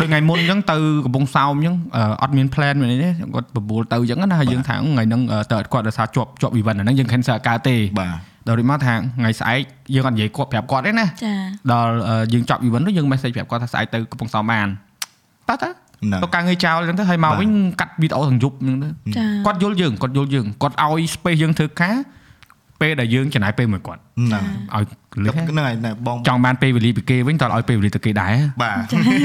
[0.00, 8.16] ដូចថ្ងៃមុនអញ្ចឹងទៅកំពង់សោមអញ្ចឹងអឺអត់មាន plan មែនទេគាត់បបួលទៅអញ្ចឹងណាហើយយើងថាថ្ងៃហ្នឹងអឺទៅអត់គាត់ដោយសារជាប់ជាប់ event អាហ្នឹងយើង cancel កើតទេបាទ
[8.46, 9.60] ដល់រួចមកថាថ្ងៃស្អែក
[9.94, 11.34] យើងអត់និយាយគាត់ប្រាប់គាត់ទេណាចា
[11.72, 14.66] ដល់អឺយើងចប់ event នោះយើង message ប្រាប់គាត់ថាស្អែកទៅកំពង់សោមបាន
[15.48, 21.96] តើតើហ្នឹងទៅការងារចោលអញ្ចឹងទៅហើយមកបាទវិញកាត់វីដេអូទាំងយប់អញ្ចឹងទៅចាគាត់យល់យើងគាត់យល់យើងគាត់ឲ្យ space យើងធ្វើការ
[22.82, 24.84] ពេលដែលយើងចំណាយពេលមួយគាត់ហ្នឹងឲ្យ
[25.24, 28.76] លឺហ្នឹងហើយណែបងចង់បានពេលវេលាពីគេវិញតើឲ្យពេលវេលាទៅគេដែរបាទ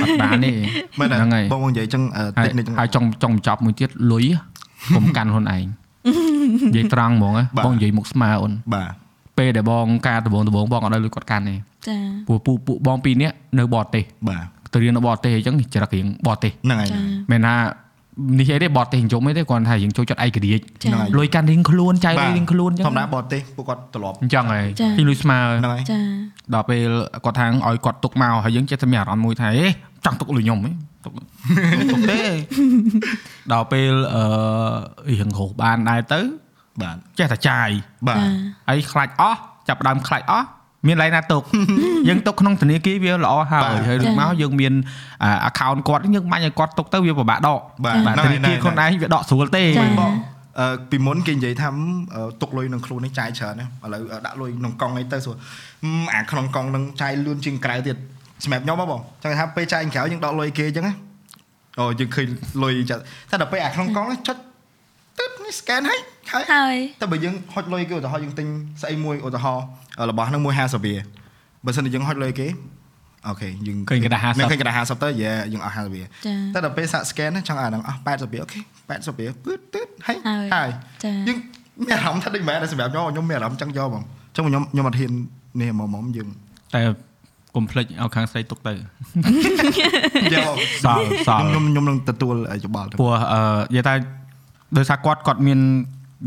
[0.04, 0.52] អត់បានទេ
[1.00, 4.26] មែនហ្នឹងហើយបងបងនិយាយចឹងអឺហើតិយចនេះចឹងហើយចង់ចង់បញ្ចប់មួយទៀតលុយ
[4.96, 5.66] កុំកាន់ខ្លួនឯង
[6.74, 8.92] និយាយត្រង់ហ្មងណាបាទបងនិយាយមុខស្មើអូនបាទ
[9.38, 11.56] ពេលដែលបងការដំបងដំបងបងអត់ឲ្យលុយគាត់កាន់ទេ
[11.88, 14.44] ចាព្រោះពួកពួកបងពីរនាក់នៅបរទេសបាទ
[14.74, 17.00] ទៅរៀននៅបរទេសអញ្ចឹងចរិតរៀងបរទេសហ្នឹងហើយចា
[17.32, 17.56] មែនថា
[18.40, 26.00] នេះអីទេបរទេសជុំអីទេគាត់ថាយើងចូលចិត្តឯករាជ្យចាលុយកាន់រៀងខ្លួនចៃលុយរៀងខ្លួនអញ្ចឹងធម្មតាបរទេសពួកគាត់ត្រឡប់អញ្ចឹងហើយចាពីលុយស្មើហ្នឹងហើយចា
[26.54, 26.90] ដល់ពេល
[27.26, 29.66] គាត់ថាឲ្យគាត់ទុកមកហើយយើងចេះតែមានអារម្មណ៍មួយថាអេ
[30.06, 30.72] ចង់ទុកលុយខ្ញុំហ៎
[31.06, 31.14] ទុក
[31.92, 32.22] ទុកទេ
[33.54, 34.24] ដល់ពេលអឺ
[35.10, 36.22] រៀងរស់បានដែរទៅ
[36.82, 37.70] បាទចេះតែចាយ
[38.08, 38.30] បាទចា
[38.70, 40.48] ហើយខ្លាច់អស់ចាប់ផ្ដើមខ្លាច់អស់
[40.88, 41.42] មានឡៃណាទុក
[42.08, 44.74] យើងទុកក្នុងធនាគារវាល្អហើយហើយរួចមកយើងមាន
[45.24, 50.14] អា account គាត់យើងបាញ់ឲ្យគាត់ទុកទៅវាពិបាកដកបាទបាទហ្នឹងធហើយនាគារខ្លួនឯងវាដកស្រួលទេចាបង
[50.60, 51.70] អឺពីមុនគេនិយាយថា
[52.16, 55.38] អឺទុកលុយក្នុងខ្លួននេះចាយច្រើនណាឥឡូវដាក់លុយក្នុងកង់អីទៅស្រួល
[55.84, 57.98] ហឹមអាក្នុងកង់នឹងចាយលឿនជាងក្រៅទៀត
[58.44, 60.94] សម្រាប់ខ្ញុំហ៎បងចង់ថាពេលចាយក្រៅយើងដកលុយគេអញ្ចឹងណា
[61.80, 62.28] អូយើងឃើញ
[62.64, 64.38] លុយចាតែដល់ពេលអាក្នុងកង់ហ្នឹងចុច
[65.20, 66.00] ទឹកនេះ scan ហើយ
[66.33, 68.47] ហើយ ហើយ តែបើយើងហុចលុយគេឧទាហរណ៍យើងទិញ
[68.83, 69.65] ស្អីមួយឧទាហរណ៍
[70.11, 70.95] របស់ហ្នឹង150វា
[71.65, 72.47] បើសិនជាយើងហុចលុយគេ
[73.27, 76.07] អូខេយើង ឃើញกระดาษ50 ឃើញกระดาษ50ទៅយេយើងអស់50វា ចា
[76.55, 78.59] តែដល់ពេលសាក់ scan ណាចង់អាហ្នឹងអស់80វាអូខេ
[78.91, 80.69] 80វាពឺតទឺតហើយ ហើយ ហើយ
[81.05, 81.39] ចា យើង
[81.81, 85.13] មានអារម្មណ៍ថាដូចមិនមែនតែសម្រាប់ខ្ញុំខ្ញុំមានអារម្មណ៍ចង់យកហ្មងអញ្ចឹងខ្ញុំខ្ញុំអត់ហ៊ាន
[85.61, 86.29] នេះហ្មងហ្មងយើង
[86.75, 86.81] តែ
[87.57, 88.73] កុំភ្លេចឲ្យខាងស្រីទុកទៅ
[90.35, 93.41] យក សល់សល់ ខ្ញុំខ្ញុំនឹងទទួលយោបល់ទៅ ព្រោះអឺ
[93.73, 93.95] និយាយថា
[94.77, 95.61] ដោយសារគាត់គាត់មាន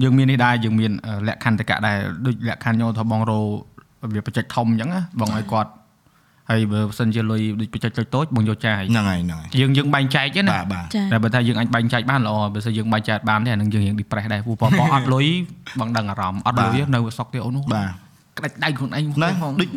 [0.03, 3.41] យើងមាននេះដែរយើងមានអឺលក្ខខណ្ឌតកៈដែរដូចលក្ខខណ្ឌញោថាបងរោ
[4.15, 5.71] វាបច្ចេកធំអញ្ចឹងណាបងឲ្យគាត់
[6.51, 15.27] ហើយបើមិនសិនជាលុយដូចបច្ចេកតូចៗបងយកចាយហ្នឹងហើយហ្នឹងហើយយើងយើងបែងចែកទេណាបាទបាទចាតែបើថាយើងអាចបែងចែកបានល្អបើសិនយើងបែងចែកបានទេអានឹងយើងរៀង depress ដែរព្រោះប៉ប៉អត់លុយ
[15.81, 17.91] បងដឹងអារម្មណ៍អត់លុយនៅសក់ទេអូននោះបាទ
[18.39, 19.71] ក្តាច់ដៃខ្លួនឯងណាហ្មងដូច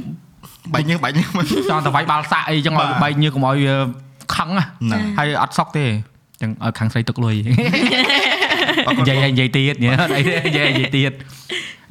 [0.73, 3.75] បាញ់ញើសបាញ់ញើសមកចង់តែវាយបាល់សាក់អីចឹងបាឲ្យទបែកញើសកុំឲ្យវា
[4.35, 5.85] ខឹងណាហ្នឹងហើយអត់សក់ទេ
[6.41, 7.35] ចឹងឲ្យខាងស្រីទុកលុយ
[8.99, 11.11] និយាយឲ្យនិយាយទៀតញ៉េអត់អីទេនិយាយឲ្យនិយាយទៀត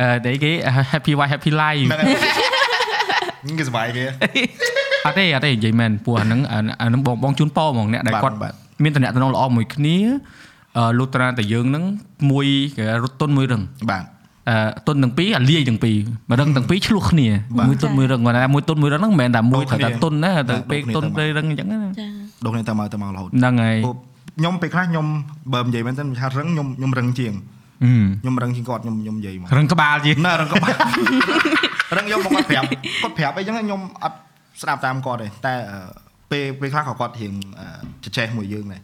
[0.00, 0.50] អឺតែគេ
[0.92, 4.04] happy wife happy life ហ្នឹងហើយគេសុបាយគេ
[5.06, 9.96] អត់ទេអត់ទេនិយាយមែនព្រោះអាហ្នឹងអាអាហ្នឹងបងបងជូនប៉ហ្មងអ្នកដែលបាទគាត់បាទមានតំណែងល្អមួយគ្នា
[10.78, 11.84] អឺលុះត្រាតែយើងហ្នឹង
[12.30, 12.46] មួយ
[12.78, 14.04] គេរត់ទុនមួយរឹងបាទ
[14.50, 15.96] អឺទុនទាំងពីរអាលាយទាំងពីរ
[16.28, 22.06] មួយរឹងទាំងពីរឆ្លោះគ្នាបាទមួយទុនមួយរឹងគាត់ថាមួយទុនមួយរឹងហ្នឹងមិនមែនតែមួយដូត្រូវរគ្នាតែទុនណាទៅបាទពេលដូរគ្នាទុនទៅទៅរឹងអញ្ចឹងណាចា
[22.44, 23.96] ដងនេះទៅមកទៅមករហូតហ្នឹងហើយព្រោះ
[24.38, 25.06] ខ្ញុំពេលខ្លះខ្ញុំ
[25.54, 27.34] បើនិយាយមែនទៅថារឹងខ្ញុំខ្ញុំរឹងជាង
[27.84, 27.92] អឺ
[28.22, 30.76] ខ្ញុំរឹងជាងគាត់ខ្ញុំខ្ញុំនិយាយមករឹងក្បាលជាងណារឹងក៏បាន
[31.96, 34.16] រឹងខ្ញុំមកគាត់ប្រាប់គាត់ប្រាប់អីចឹងខ្ញុំអត់
[34.62, 35.78] ស្ដាប់តាមគាត់ទេតែអឺ
[36.30, 37.66] ពេលពេលខ្លះក៏គាត់រៀងអឺ
[38.04, 38.82] ចចេះមួយយើងដែរ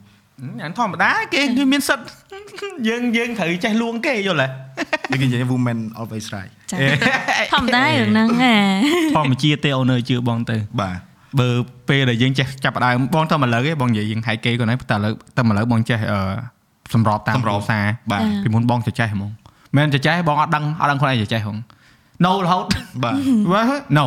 [0.63, 2.05] អានធម្មតាគេគេមានសិទ្ធ
[2.89, 4.49] យើងយើងត្រូវចេះលួងគេយល់
[5.13, 6.77] ទេគេនិយាយ women always right ចា
[7.53, 8.57] ធម្មតារឿងហ្នឹងហ่า
[9.17, 10.99] ធម្មជាតិទេអូនអើយជឿបងទៅបាទ
[11.41, 11.49] បើ
[11.89, 16.21] ពេលដែលយើងចេះចាប់ផ្ដើមបងទៅមកលើទេបងនិយាយយើងហែកគេគាត់ហ្នឹងតែឥឡូវតែមកលើបងចេះអឺ
[16.95, 19.31] សម្របតាមសម្របគ្រួសារបាទពីមុនបងចេះចេះហ្មង
[19.77, 21.57] មិនមែនចេះចេះបងអត់ដឹងអត់ដឹងខ្លួនឯងចេះចេះហ្មង
[22.25, 22.67] no រហូត
[23.03, 23.15] បាទ
[23.53, 23.83] What?
[23.99, 24.05] no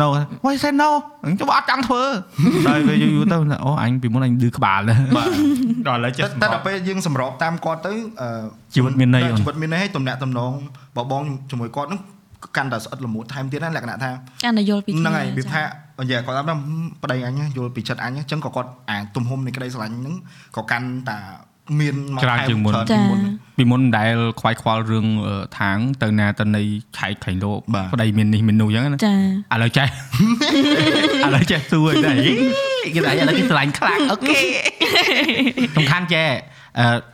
[0.00, 0.06] no
[0.44, 0.90] why say no
[1.40, 2.02] ចុះអត់ចង់ធ្វើ
[2.66, 4.80] ដល់ពេលយូរយូរទៅអូអញពីមុនអញឌឺក្បាល
[5.16, 5.28] បាទ
[5.88, 8.28] ដល់ឥឡូវចេះតែសម្តែរបដល់ពេលយើងសម្របតាមគាត់ទៅអឺ
[8.74, 10.52] ជីវិតមានន័យអូនជីវិតមានន័យហើយទំនាក់ទំនង
[10.96, 12.00] បបងជាមួយគាត់នោះ
[12.56, 14.10] កាន់តែស្អិតល្មួតថែមទៀតណាលក្ខណៈថា
[14.44, 15.62] កាន់តែយល់ពីហ្នឹងហើយវាថា
[16.00, 16.54] និយាយគាត់ថា
[17.02, 20.14] ប្តីអញយល់ពីចិត្តអញអញ្ចឹងក៏គាត់អាទំហំនៃក្តីស្រឡាញ់ហ្នឹង
[20.56, 21.18] ក៏កាន់តែ
[21.80, 22.74] មានមកខែពីមុន
[23.58, 25.06] ពីមុនដែលខ្វាយខ្វល់រឿង
[25.58, 26.62] ថាង ទៅណាទៅនៃ
[26.98, 27.58] ឆែកខែងលោក
[27.94, 29.14] ប្តីមាននេះមាននោះអញ្ចឹងណាចា
[29.54, 29.88] ឥឡូវចេះ
[31.26, 32.12] ឥឡូវចេះសួរតែ
[32.94, 34.40] គេថាឥឡូវគេស្រឡាញ់ខ្លាំងអូខេ
[35.76, 36.28] សំខាន់ចេះ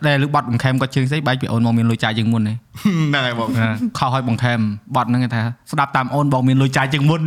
[0.07, 3.49] ដែលលើបត់បង្ខេមគាត់ជើងស្អីបែកពីអូនមកមានលុយចាយជាងមុនទេហ្នឹងហើយបង
[3.99, 4.59] ខុសឲ្យបង្ខេម
[4.97, 5.43] បត់ហ្នឹងគេថា
[5.73, 7.23] ស្ដាប់តាមអូនបងមានលុយចាយជាងមុន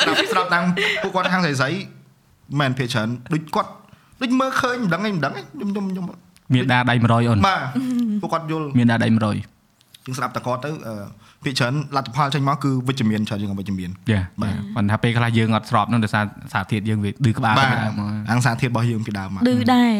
[0.00, 0.64] ស្ដាប់ស្ដាប់តាម
[1.02, 1.70] ពួកគាត់ខាងស្រីស្រី
[2.60, 3.70] មិនភាគច្រើនដូចគាត់
[4.20, 6.04] ដូចមើលឃើញមិនដឹងអីមិនដឹងអីខ្ញុំខ្ញុំខ្ញុំ
[6.54, 7.60] មានដាដៃ100អូនបាទ
[8.22, 9.16] ពួកគាត់យល់មានដាដៃ100
[10.06, 10.94] យើងស្ដាប់តែគាត់ទៅអឺ
[11.44, 19.92] ភាគច្រើនលទ្ធផលចេញមកគឺវិជ្ជមានច្រើនជាងអវិជ្ជមានយ៉ាបាទបាទគាត់ថាពេលខ្លះយើងអត់ស្របហ្នឹងដោយសារសារធាតុយើងវាឌឺក្បាលបាទពីដើមមកអង្គសារធាតុរបស់យើងពីដើមមកឌឺដែរ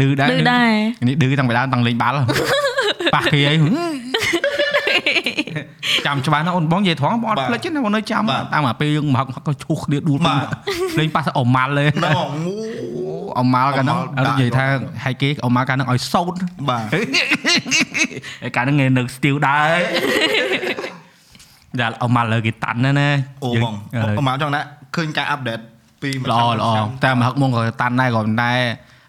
[0.00, 0.70] ឌឺដែរឌឺដែរ
[1.08, 2.16] នេះឌឺតាំងពីដើមតាំងលេងបាល់
[3.14, 3.54] ប៉ះគេអី
[6.06, 10.36] ចាំច្បាស់ណាអូនបងនិយាយត្រង់បងអត់ភ្លេចទេណាបងនៅចាំតាមអាពេលយើងមកហឹកក៏ឈូសគ្នាដួលពេញ
[10.98, 12.56] លេងប៉ះអម៉ាល់ទេហ្នឹងងូ
[13.40, 16.34] អម៉ាល់កាលហ្នឹងអម៉ាល់អត់និយាយថាដាក់ហែកគេអម៉ាល់កាលហ្នឹងឲ្យសោត
[16.68, 16.84] បាទ
[18.42, 19.78] ហើយកាលហ្នឹងគេនៅ still ដែរ
[21.80, 23.08] ដល់អម៉ាល់លើគេតាន់ណាណា
[23.44, 24.60] អូយើងបងឥឡូវអមកចង់ណា
[24.96, 25.60] ឃើញការអាប់ដេត
[26.02, 28.52] ពីមួយល្អឆ្នាំល្អមួយឆ្នាំតែមកហឹកមុងក៏តាន់ដែរក៏ប៉ុន្តែ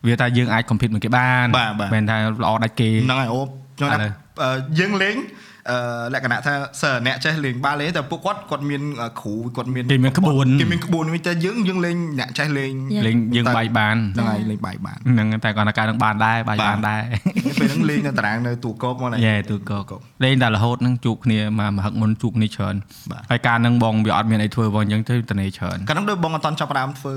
[0.07, 3.41] វាថាយើងអាច compete មួយគេបានបាទបាទមិនថាល្អដាច់គេហ្នឹងហើយអូ
[3.79, 4.11] ចង់ណាឥឡូវ
[4.41, 5.17] អឺយើងលេង
[5.71, 5.77] អឺ
[6.13, 8.81] លក្ខណៈថាសើអ្នកចេះលេងបាល់ទេតែពួកគាត់គាត់មាន
[9.21, 12.71] គ្រូគាត់មានគេមានក្បួនគេមានក្បួនវិញតែយើងយើងលេងអ្នកចេះលេង
[13.07, 17.01] លេងយើងបាយបានហ្នឹងហើយលេងបាយបានហ្នឹងតែគាត់ថាការនឹងបានដែរបាយបាទបានដែរ
[17.59, 19.91] ពេលហ្នឹងលេងនៅតារាងនៅទូកោកមកណាយេទូកក
[20.23, 22.75] លេងតែរហូតហ្នឹងជួបគ្នាមកមកហឹកមុនជួបគ្នាច្រើន
[23.11, 27.15] បាទហើយការហ្នឹងបងវាអត់មានអីធ្វើបងអញ្ចឹងទៅតនេច្រើនកាលហ្នឹងដូចបងអត់តន់ចាប់ផ្ដើមធ្វើ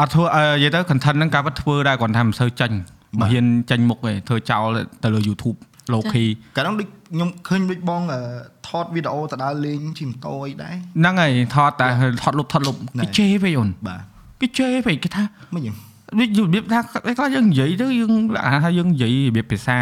[0.00, 2.76] អត់ធ្វើអឺនិយាយទៅ content ហ្នឹងការពិតធ្វើដែរគាត់ថាមិនសូវចាញ់
[3.20, 4.66] បាទបើហ៊ានចាញ់មុខទេធ្វើចោល
[5.02, 5.56] ទៅលើ YouTube
[5.92, 8.20] low key កាលហ្នឹងដូចខ្ញុំឃើញដូចបងអឺ
[8.68, 11.86] ថតវីដេអូទៅដើរលេងជិះម៉ូតូអីដែរហ្នឹងហើយថតតែ
[12.22, 14.00] ថតលុបថតលុបណែគេជេរពេកអូនបាទ
[14.40, 15.22] គេជេរពេកគេថា
[15.54, 15.76] មិនយ៉ាង
[16.18, 16.80] ដូចរបៀបថា
[17.18, 18.12] ខ្លះយើងនិយាយទៅយើង
[18.64, 19.78] ថាយើងនិយាយរបៀបភាសា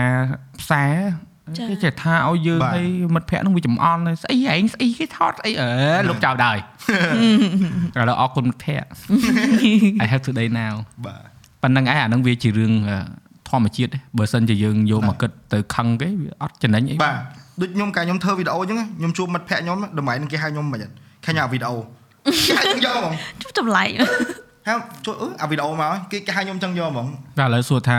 [0.60, 1.27] ផ្សាចា៎
[1.70, 5.70] គេចេះថាឲ្យយើងបាទឲ្យមិត្តភ័ក្ដិនឹងវាចំអន់ហើយស្អីឯងស្អីគេថតស្អីអើ
[6.08, 6.58] លុបចោលដែរឥ
[8.08, 8.88] ឡូវអរគុណមិត្តភ័ក្ដិ
[10.04, 10.74] I have today now
[11.06, 11.20] បាទ
[11.62, 12.98] ប៉ុណ្្នឹងឯងអាហ្នឹងវាជារឿងអឺ
[13.48, 17.16] ធម្មជាតិទេបើសិនជាយើងយកមកគិតទៅខឹងគេវាអត់ចំណេញអីបាទ
[17.60, 20.80] ដូចខ្ញុំកាលខ្ញុំធ្វើវីដេអូអញ្ចឹងខ្ញុំជួបមិត្តភ័ក្ដិខ្ញុំតម្លៃនឹងគេហៅខ្ញុំមិន
[21.24, 21.76] ខាញ់អាវីដេអូ
[22.46, 23.90] គេហៅខ្ញុំយកហ្មងជុំចម្លែក
[24.68, 27.06] ហៅជួយអឺអាវីដេអូមកគេគេហៅខ្ញុំអញ្ចឹងយកហ្មង
[27.38, 27.98] តែឥឡូវសួរថា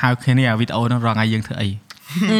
[0.00, 1.68] ហៅគ្នាអាវីដេអូហ្នឹងរងថ្ងៃយើងធ្វើអី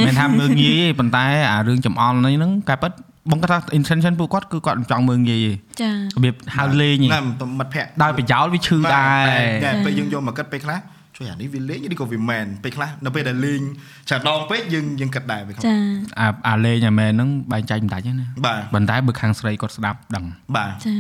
[0.07, 2.93] មិនថាមើងងាយទេប៉ុន្តែអារឿងចំអល់នេះហ្នឹងកាពិត
[3.31, 5.53] បងគាត់ថា intention ពួកគាត់គឺគាត់មិនចង់មើងងាយទេ
[5.83, 7.23] ចារបៀបហៅលេងទេណា
[7.61, 10.79] មិត្តភ័ក្ដិដោយប្រយោលវាឈឺដែរតែពេលយើងយកមកគិតពេលខ្លះ
[11.17, 13.61] ជួយអានេះវាលេងនេះក៏វាមែនពេលខ្លះនៅពេលដែលលេង
[14.09, 15.75] ច្រើនដងពេកយើងយើងគិតដែរពេលខ្លះចា
[16.21, 20.25] អាអាលេងអាមែនហ្នឹងបែងចែកមិនដាច់ទេណាបាទប៉ុន្តែបើខាងស្រីគាត់ស្ដាប់ដឹង
[20.57, 20.95] បាទចា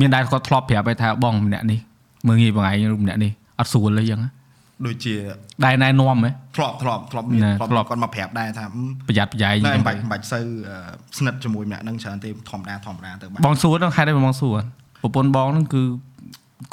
[0.00, 1.80] មានដែរគាត់ធ្លាប់ប្រាប់ឯថាបងម្នាក់នេះ
[2.26, 4.30] មើងងាយបងឯងម្នាក់នេះអត់ស្រួលទេអញ្ចឹងណា
[4.86, 5.14] ដូចជា
[5.64, 10.76] ដែរណែនាំហ៎ធ្លាប់ធ្លាប់ធ្លាប់មានណាធ្លាប់ធ្លាប់គាត់មកប្រាប់ដែរថាអឺប្រយ័ត្នប្រយែងណែអញ្ចឹងមិនបាច់មិនបាច់សូវអឺ
[11.18, 14.56] ស្និទ្ធជាមួយម្នាក់ហ្នឹងច្រើនទេធម្មតាធម្មតាទៅបាទបងសួរហ្នឹងហេតុអីបងសួរ
[15.02, 15.82] ប្រពន្ធបងហ្នឹងគឺ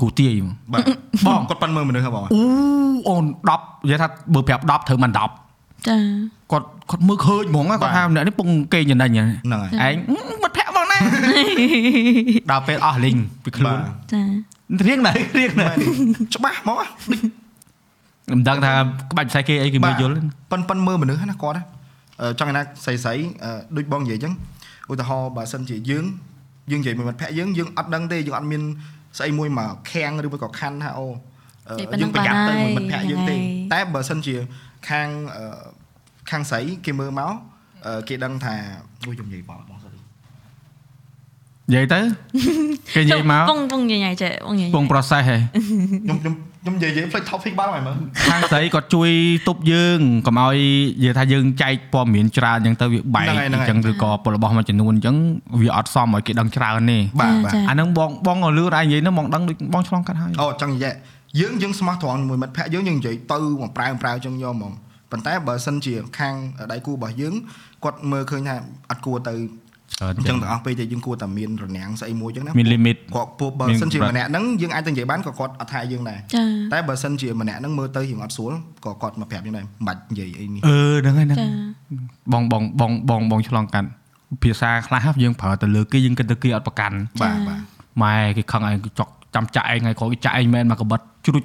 [0.02, 0.82] គូទាយហ្មងបាទ
[1.28, 2.42] បងគាត់ប៉ាន់មើលមនុស្សហ៎បងអូ
[3.10, 3.24] អូន
[3.56, 5.26] 10និយាយថាបើប្រាប់10ត្រូវមិន10ចា
[6.52, 9.96] គាត់គាត់មើលឃើញហ្មងណាគាត់ថាម្នាក់នេះពងគេចំណេញហ្នឹងហ្នឹងហើយឯង
[10.44, 10.98] មិត្តភក្តិបងណា
[12.52, 13.78] ដល់ពេលអស់លីងពីខ្លួន
[14.14, 14.22] ចា
[14.88, 15.78] រៀងដែររៀងដែរមែន
[16.36, 17.20] ច្បាស់ហ្មងដូច
[18.32, 18.74] មិនដឹងថា
[19.12, 20.14] ក្បាច់ផ្សាយគេអីគេមើលយល់
[20.52, 21.64] ប៉ិនប៉ិនមើលមនុស្សណាគាត់ណា
[22.22, 24.34] អឺចង់ឯណាស្រីស្រីអឺដូចបងនិយាយអញ្ចឹង
[24.92, 26.06] ឧទាហរណ៍បើសិនជាយើង
[26.72, 28.62] យើងនិយាយមួយមិត្តភក្តិយើងយើងអត់ដឹងទេយើងអត់មាន
[29.18, 31.06] ស្អីមួយមកខាំងឬមួយក៏ខាន់ថាអូ
[31.70, 34.36] អឺនិយាយប៉ុណ្ណឹយើងងប្រយ័ត្នទៅបានហើយមួយមិត្តភក្តិយើងទេហ្នឹងហើយតែបើសិនជា
[34.90, 35.60] ខាងអឺ
[36.30, 37.34] ខាងស្រីគេមើលមក
[37.86, 38.56] អឺគេដឹងថា
[39.06, 39.90] អូខ្ញុំនិយាយបងបងស្រី
[41.70, 42.00] និយាយទៅ
[42.96, 45.38] គេនិយាយមកពងពងញ៉ៃចេះពងញ៉ៃពង process ហ៎
[46.06, 47.96] ខ្ញុំខ្ញុំ ខ្ញុំនិយាយនិយាយផ្លេច topic បានហើយមើល
[48.30, 49.10] ខាងស្រីគាត់ជួយ
[49.48, 50.58] ទប់យើងកុំឲ្យ
[51.00, 55.16] និយាយថាយើងចែកព័ត៌មានច្រើនអញ្ចឹងទៅវាបែកហ្នឹងហើយហ្នឹងហើយអញ្ចឹងឬក៏ពលរបស់មួយចំនួនអញ្ចឹង
[55.62, 60.94] វាអត់សមឲ្យគេដឹងច្រើនទេបាទបាទអាហ្នឹងបងបងក៏លឺដែរនិយាយហ្នឹងបងដឹងដូចបងឆ្លងកាត់ហើយអូចង់និយាយ
[61.40, 64.74] យើងយើងស្មោះត្រង់ជាមួយមិត្តភក្តិយើងយើងនិយាយទៅមកប្រែប្រែចឹងយកហ្មង
[65.12, 66.36] ប៉ុន្តែបើសិនជាខាង
[66.72, 67.34] ដៃគូរបស់យើង
[67.84, 68.56] គាត់មើលឃើញថា
[68.90, 69.69] អត់គួរទៅច្រើន
[70.02, 78.54] អញ្ចឹចឹងងទាំងអស់ពេលតែយើងគួរតែមានរនាំងស្អីមួយចឹងណាមាន limit គាត់ពួកបើមានសិនជាកម្រិតម្នាក់ហ្នឹងយើងអាចទៅនិយាយបានក៏គាត់អត់ថាយើងដែរចាតែបើសិនជាម្នាក់ហ្នឹងមើលទៅយើងអត់ស្រួល
[78.86, 81.48] ក៏គាត់មកប្រាប់យើងដែរមិនបាច់និយាយអីនេះអឺហ្នឹងហើយហ្នឹងចា
[82.34, 83.90] បងបងបងបងបងឆ្លងកាត់
[84.44, 87.60] ភាសាខ្លះយើងប្រើទៅលើគេយើងគិតទៅគេអត់ប្រកាន់បាទបាទ
[88.02, 91.44] ម៉ែគេខឹងឯងគេចុកចាំចាក់ឯងថ្ងៃក្រោយគេចាក់ឯងមែនមកកបិតជ្រុច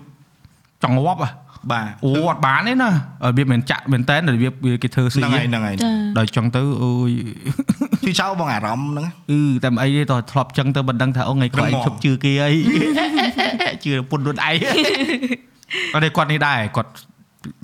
[0.82, 1.30] ចង់ងាប់ហ៎
[1.72, 2.94] បាទអូអត់បានទេណារ
[3.36, 7.10] បៀបមិនចាក់មែនតើរបៀបវាគេធ្វើស៊ីហ្នឹងហើយហ្នឹងហើយចាដល់ចង់ទៅអូយ
[8.06, 12.50] ជឿចោលបងអារម្មណ៍ហ្នឹងអឺតែមិនអីទេតើធ្លាប់ចឹងទៅមិនដឹងថាអូថ្ងៃក្រោយដឹងហ្មងឈប់ជឿគេអី
[13.84, 14.56] ជឿពុនខ្លួនឯង
[15.94, 16.90] អត់ទេគាត់នេះដែរគាត់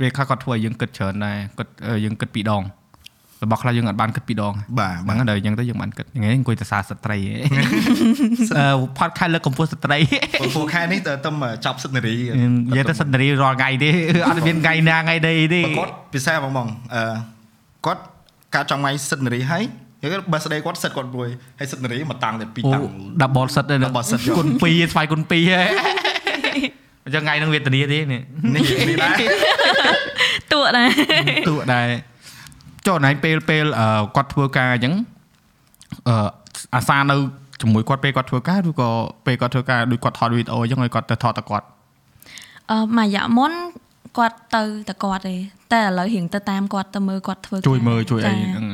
[0.01, 2.63] វាខ្លះគាត់ធ្វើឲ្យយើងគិតច្រើនដែរគាត់អឺយើងគិតពីរដង
[3.45, 9.99] របស់ខ្លះយើងអត់បានគិតពីរដងបាទហ្នឹងហើយដល់អញ្ចឹងទៅយើងបានគិតថ្ងៃនេះអង្គុយទៅសារស្ត្រីអឺផតខែលើកកម្ពស់ស្ត្រី
[10.41, 11.31] ព្រោះពួកខែនេះទៅទៅ
[11.67, 12.17] ចប់សិទ្ធិនារី
[12.69, 13.91] និយាយទៅសិទ្ធិនារីរាល់ថ្ងៃទេ
[14.29, 17.03] អត់មានថ្ងៃណាថ្ងៃដីទេបើគាត់ពិសេសបងបងអឺ
[17.87, 18.03] គាត់
[18.55, 19.65] កាត់ចំថ្ងៃសិទ្ធិនារីហើយ
[20.03, 21.29] យើងបើស្ដីគាត់សិទ្ធិគាត់រួយ
[21.59, 22.85] ហើយសិទ្ធិនារីមកតាំងតែពីរអូតាំង
[23.23, 25.63] double set ទេ double set យកគុណ2ស្វ័យគុណ2ហ៎
[27.05, 28.21] អញ្ចឹងថ្ងៃហ្នឹងវេទនាទេនេះ
[28.55, 29.17] នេះនេះដែរ
[30.53, 30.89] តួដែរ
[31.49, 31.89] ទូដែរ
[32.87, 34.95] ចុះណៃពេលពេលអឺគាត់ធ្វើការអញ្ចឹង
[36.09, 36.15] អឺ
[36.75, 37.17] អាសានៅ
[37.61, 38.91] ជាមួយគាត់ពេលគាត់ធ្វើការឬក៏
[39.27, 41.67] ពេលគាត់ធ្វើការដូចគាត់ថតវីដេអូអញ្ចឹងឲ្យគាត់ទៅថតតែគាត់
[42.71, 43.53] អឺមួយរយៈមុន
[44.19, 45.37] គាត់ទៅតែគាត់ទេ
[45.73, 48.67] តែឥឡូវរៀងទៅតាមគាត់ទៅមើលគាត់ធ្វើជួយមើលជួយអីចាហ្នឹង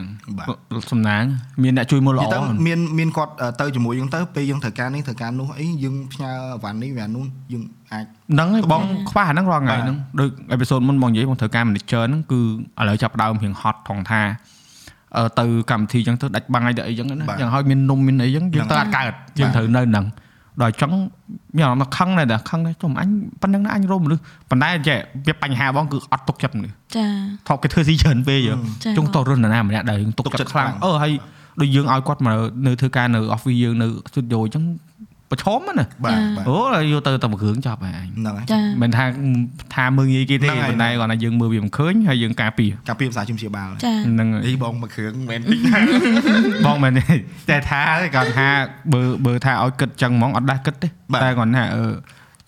[0.92, 1.24] សំណាង
[1.62, 12.40] មានអ្នកជួយមើលនិល្អយាយទៅមានមានគាត់ទៅជាមួយយើងទៅពេលយើងត្រូវការនេះត្រូវការនោះអីយើងផ្ញើអវ៉ាន់នេះវានោះយើងអាចហ្នឹងហើយបងខ្វះអាហ្នឹងរាល់ថ្ងៃបាទហ្នឹងដូចអេពីសូតមុនបងនិយាយបងត្រូវការ manager ហ្នឹងគឺ
[12.80, 14.22] ឥឡូវចាប់ផ្ដើមរៀងហត់ថងថា
[15.16, 20.04] អឺទៅកម្មវិធីអញ្ចឹងទៅដាច់បាំងអីទៅអីអញ្ចឹងណាបាទយ៉ាងហើយមាននំមានអីអញ្ចឹងយើងទៅអត់កើតយើងត្រូវនៅហ្នឹង
[20.62, 20.92] ដល់អញ្ចឹង
[21.56, 23.08] មានអារម្មណ៍ថាខឹងដែរតែខឹងដែរចុំអញ
[23.42, 27.06] ប៉ុណ្្នឹងណាអញរមមនុស្សប៉ុន្តែចេះវាបញ្ហាបងគឺអត់ទុកចិត្តមនុស្សចា
[27.48, 28.54] ថប់គេធ្វើស៊ីច្រើនពេកយើ
[28.84, 31.12] ចាចុងតរស់នរណាម្នាក់ដែលយើងទុកទុកចិត្តចិត្តខ្លាំងខ្លាំងអឺហើយ
[31.60, 32.36] ដូចយើងឲ្យគាត់មក
[32.66, 34.64] នៅធ្វើការនៅ office យើងនៅ studio អញ្ចឹង
[35.30, 36.58] ប្រឈមណាបាទបាទអូ
[36.92, 39.04] យកទៅតែមួយគ្រឿងចប់ហើយអញហ្នឹងហើយចាមិនថា
[39.74, 45.78] ថាមើងងាយគេទេហ្នឹងហើយប៉ុន្តែគាត់ថាយើងមើលវាមិនឃើញហើយយើងការពារការពីភាសាជំនឿជាបាលចាហ្នឹងហើយអីបងមួយគ្រឿងមិនមែនតិចណា
[46.66, 47.02] បងមែនទេ
[47.50, 47.82] តែថា
[48.14, 48.48] គាត់ថា
[48.92, 51.84] បើបើថាឲ្យគិតចឹងហ្មងអត់ដាស់គិតទេបាទតែគាត់ថាអឺ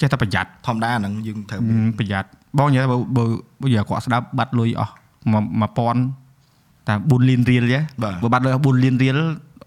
[0.01, 3.25] ចេះតែប្រយ័ត្នធម្មតាហ្នឹងយើងត្រូវហឹមប្រយ័ត្នបងនិយាយថាបើបើ
[3.63, 9.19] បើនិយាយគាត់ស្ដាប់បាត់លុយអស់1000តែ4លានរៀលចេះបាទបើបាត់លុយអស់4លានរៀល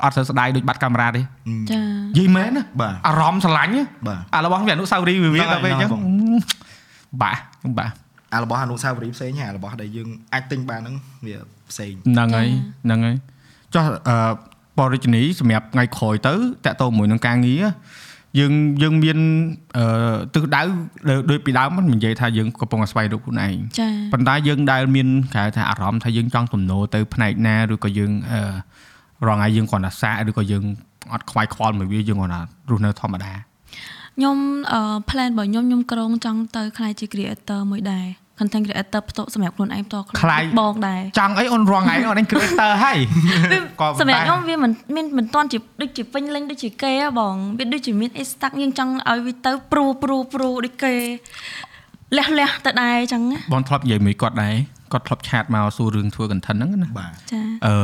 [0.03, 6.41] អត់ទៅស្ដាយដូចបាត់កាមេរ៉ាទេចានិយាយមែនណាបាទអារម្មណ៍ស្រឡាញ់ណាបាទអារបស់វាអនុស្សាវរីយ៍វាវាហ្នឹងហើយដល់ពេលអញ្ចឹងហ្នឹងហើយ
[7.21, 7.41] បាក់
[7.77, 7.93] បាក់
[8.33, 10.95] អារបស់អនុស្សាវរីយ៍ផ្សេងហើយអារបស់ដែលយើងអាចទិញបានហ្នឹង
[11.25, 11.35] វា
[11.69, 12.47] ផ្សេងហ្នឹងហើយ
[12.85, 13.15] ហ្នឹងហើយ
[13.73, 14.15] ចុះអឺ
[14.79, 16.33] បរិជនីសម្រាប់ថ្ងៃក្រោយទៅ
[16.65, 17.63] តាក់ទងមួយនឹងការងារ
[18.39, 19.17] យើងយើងមាន
[19.77, 19.85] អឺ
[20.33, 20.61] ទិសដៅ
[21.29, 28.41] ដូចពីដើមមិននិយាយថាយើងកំពុងតែស្វែងរកខ្លួនឯងចាប៉ុន្តែយើងដែលមានគេហៅថាអារម្មណ៍ថាយើងចង់ទំនោរទៅផ្នែកណាឬក៏យើងអឺ
[29.27, 30.63] រងថ្ងៃយើងគ្រាន់តែសាកឬក៏យើង
[31.13, 33.33] អត់ខ្វាយខ្វល់មួយវាយើងគ្រាន់តែរស់នៅធម្មតា
[34.17, 34.37] ខ្ញុំ
[34.71, 38.05] អឺ plan របស់ខ្ញុំខ្ញុំក្រងចង់ទៅខ្លាយជា creator មួយដែរ
[38.39, 42.97] content creator ផ្ទាល់សម្រាប់ខ្លួនឯងផ្ទាល់ខ្លួនខ្លាយបងដែរចង់អីអូនរងថ្ងៃអូនឯង creator ហើយ
[43.81, 50.93] ក៏ប៉ុន្តែសម្រាប់ខ្ញុំវាមិនមានមិនទាន់ជាដូចជាពេញលេញដូចជាគេហ៎បងវាដូចជាមានអេស្តាក់យើងចង់ឲ្យវាទៅព្រូព្រូព្រូដូចគេ
[52.17, 54.55] លះលះទៅដែរអញ្ចឹងណាបងធ្លាប់និយាយមួយគាត់ដែរ
[54.91, 57.75] គាត់ធ្លាប់ឆាតមកសួររឿងធ្វើ content ហ្នឹងណាបាទចាអឺ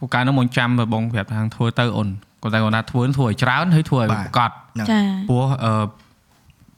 [0.00, 2.08] ពូកាលនោះមកចាំបងប្រាប់ថាធ្វើទៅអូន
[2.42, 5.72] គាត់តែគាត់ថាធ្វើធ្វើឲ្យច្រើនហើយធ្វើឲ្យបាទប្រកបហ្នឹងចាព្រោះអឺ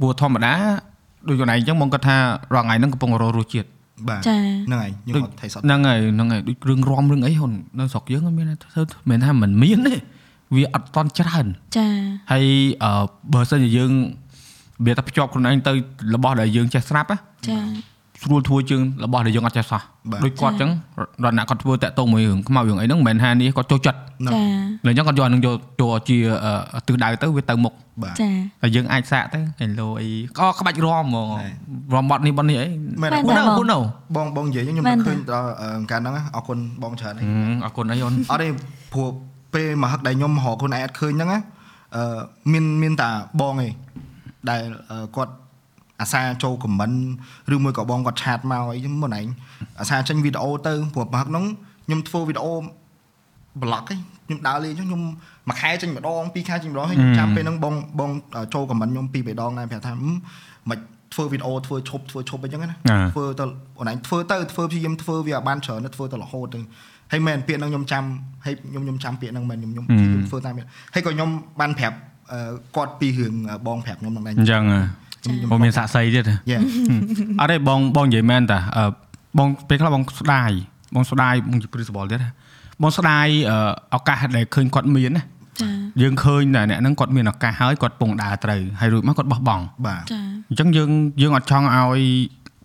[0.00, 0.54] ព្រោះធម្មតា
[1.28, 2.16] ដូចខ្លួនឯងអញ្ចឹងបងគាត់ថា
[2.54, 3.68] រងថ្ងៃហ្នឹងកំពុងរករសជាតិ
[4.08, 9.94] បាទចាហ្នឹងហើយខ្ញុំអត់ថៃសតហ្នឹងហើយហ្នឹងហើយដូចរឿងរំរឿងអីហ៊ុននៅស្រុកយើងអត់មានធ្វើមិនថាមិនមានទេ
[10.56, 11.46] វាអត់តន់ច្រើន
[11.78, 11.88] ចា
[12.32, 12.46] ហើយ
[12.82, 13.92] អឺបើសិនជាយើង
[14.86, 15.72] វាតែភ្ជាប់ខ្លួនឯងទៅ
[16.14, 17.18] របស់ដែលយើងចេះស្រាប់ណា
[17.48, 17.58] ចា
[18.22, 20.70] ស្រួលធ្វើជាងរបស់ដែលយើងអត់ចេះសោះបាទដូចគាត់អញ្ចឹង
[21.24, 24.42] រតនៈគាត់ធ្វើតាក់ទងមួយរឿងខ្មៅរឿងអីហ្នឹងមិនមែនថានេះគាត់ចូលចិត្តចា
[24.84, 26.18] លើអញ្ចឹងគាត់យកអានឹងយកចូលជា
[26.74, 28.30] អឺទិសដៅទៅវាទៅមុខបាទចា
[28.62, 30.08] តែយើងអាចសាកទៅ hello អី
[30.38, 31.48] ក៏ក្បាច់រំហ្មងហេ
[31.94, 32.68] រំបត់នេះបត់នេះអី
[33.02, 33.78] មែនមែនហ៊ូតើណូហ៊ូណូ
[34.16, 37.26] បងបងនិយាយខ្ញុំមែនឹនកទេឃើញដល់អឺកាលហ្នឹងណាអរគុណបងច្រើនហើយ
[37.64, 38.48] អរគុណអីអូនអត់ទេ
[38.92, 39.08] ព្រោះ
[39.54, 41.40] ពេលមកហឹកដែលខ្ញុំរកខ្លួនឯងអត់ឃើញហ្នឹងណា
[41.96, 42.18] អឺ
[42.52, 43.10] មានមានតា
[43.40, 43.72] បងឯង
[44.50, 45.32] ដែលអឺគាត់
[46.02, 46.92] អាសាចូលខមមិន
[47.54, 49.26] ឬមួយក៏បងគាត់ឆាតមកអីខ្ញុំមុនឯង
[49.80, 51.44] អាសាចេញវីដេអូទៅព្រោះមកហឹកហ្នឹង
[51.86, 52.54] ខ្ញុំធ្វើវីដេអូ
[53.62, 55.02] blog ឯងខ្ញុំដើរលេងចុះខ្ញុំ
[55.48, 58.10] មួយខែចេញម្ដងពីរខែចេញម្ដងហើយខ្ញុំចាំពេលហ្នឹងបងបង
[58.54, 60.02] ចូលខមមិនខ្ញុំពីរបីដងដែរប្រាប់ថាហឹម
[60.70, 60.78] មិន
[61.14, 62.76] ធ្វើវីដេអូធ្វើឈប់ធ្វើឈប់អីចឹងណា
[63.12, 63.44] ធ្វើទៅ
[63.78, 66.58] អូនឯងធ្វើទៅធ្វើព្យាយាមធ្វើវាឲ្យបានច្រើនទៅធ្វើទៅរហូតទៅ
[67.12, 68.04] ហើយមែនពាក្យហ្នឹងខ្ញុំចាំ
[68.44, 71.28] ហើយខ្ញុំខ្ញុំចាំពាក្យហ្នឹងមែនខ្ញុំខ្ញុំខ្ញុំធ្វើតាមវាហើយក៏ខ្ញុំ
[71.60, 71.96] បានប្រាប់
[72.32, 73.34] អឺគាត់ពីរឿង
[73.66, 74.62] បងប្រាប់ខ្ញុំហ្នឹងដែរអញ្ចឹង
[75.50, 76.56] បងមានសាក់សីទៀតយេ
[77.40, 78.84] អត់ទេបងបងនិយាយមែនតាអឺ
[79.38, 80.50] បងពេលខ្លះបងស្ដាយ
[80.94, 82.30] បងស្ដាយបងជាព្រឹសបលទៀតណា
[82.82, 83.56] បងស្ដាយអឺ
[83.96, 85.22] ឱកាសដែលឃើញគាត់មានណា
[85.60, 85.68] ចា
[86.02, 90.90] យើងឃើញតែអ្នកហ្នឹងគាត់មានឱកាសហើយគាត់ពងដើរត្រូវហើយរួចមកគាត់បោះបង់បាទចាអញ្ចឹងយើង
[91.22, 92.00] យើងអត់ចង់ឲ្យ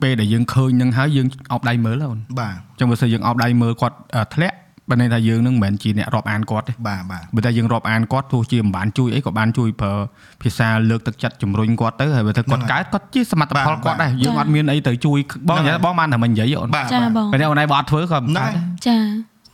[0.01, 4.57] ពេលដែលយើងឃើញនឹងហើយយើងអោបដៃមើលអូនបាទអញ្ចឹងបើសិនយើងអោបដៃមើលគាត់អឺធ្លាក់
[4.89, 9.93] បើន័យថាយើងនឹងមិនមែនជាអ្នករាប់អានគាត់ទេបាទបាទបើតែយើងរាប់អានគាត់ទោះជាមិនបានជួយអីក៏បានជួយប្រើ
[10.41, 15.19] ភាសាលើកទឹកចិត្តជំរុញគាត់ទៅហើយបើទៅគាត់កើតគាត់ជាសមត្ថផលគាត់ដែរយើងអត់មានអីទៅជួយ
[15.49, 18.55] បងនិយាយបងបានតែមិននិយាយអូនបាទចាបងបើអ្នកអូនឯងបើអត់ធ្វើក៏មិនហ្នឹងកើតហើយ
[18.87, 18.97] ចា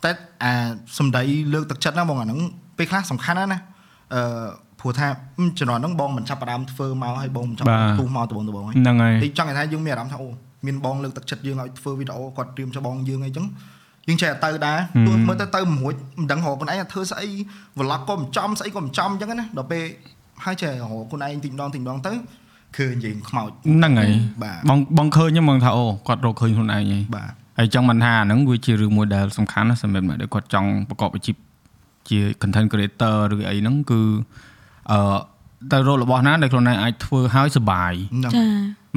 [0.04, 0.10] តែ
[0.44, 0.52] អា
[0.98, 1.22] សំដី
[1.54, 2.38] លើកទឹកចិត្តណាបងអាហ្នឹង
[2.78, 3.58] ពេលខ្លះសំខាន់ណាស់ណា
[4.14, 4.22] អឺ
[4.80, 5.06] ព្រោះថា
[5.38, 10.28] អឺជំនាន់ហ្នឹងបងមិនចាប់ផ្ដើមធ្វើមកហើយបងមិនចាប់ផ្ដើមទូមកដបងដបងហើយហ្នឹងហើយទីចង់និយាយថាយើងមានអារម្មណ៍ថាអូ
[10.66, 13.46] មានបងលើកទឹកចិត្តយើងឲ្យធ្វើវីដេអូគាត់ត្រៀម cho បងយើងអីចឹង
[14.08, 17.28] យើងចេះតែទៅដែរទោះមើលទៅទៅមិនរួចមិនដឹងរកខ្លួនឯងថាធ្វើស្អី
[17.78, 19.84] vlog ក៏មិនចំស្អីក៏មិនចំចឹងណាដល់ពេល
[20.44, 22.12] ហើយចេះរកខ្លួនឯងទីម្ដងទីម្ដងទៅ
[22.76, 24.10] ឃើញយើងខ្មោចហ្នឹងហើយ
[24.42, 26.84] បាទបងបងឃើញហ្នឹងបងថាអូគាត់រកឃើញខ្លួនឯងហើយ
[27.16, 31.36] បាទហើយចង់មិនថាអាហ្នឹងវាជារឿងមួយដែលសំខាន់ណាស់សម្រាប់អ្នកដែលគាត់ចង់ប្រកបអាជីព
[32.08, 34.00] ជា content creator ឬអីហ្នឹងគឺ
[34.90, 34.98] អឺ
[35.70, 38.44] តែរករបស់ណាដែលខ្លួនឯងអាចធ្វើឲ្យសុបាយហ្នឹងចា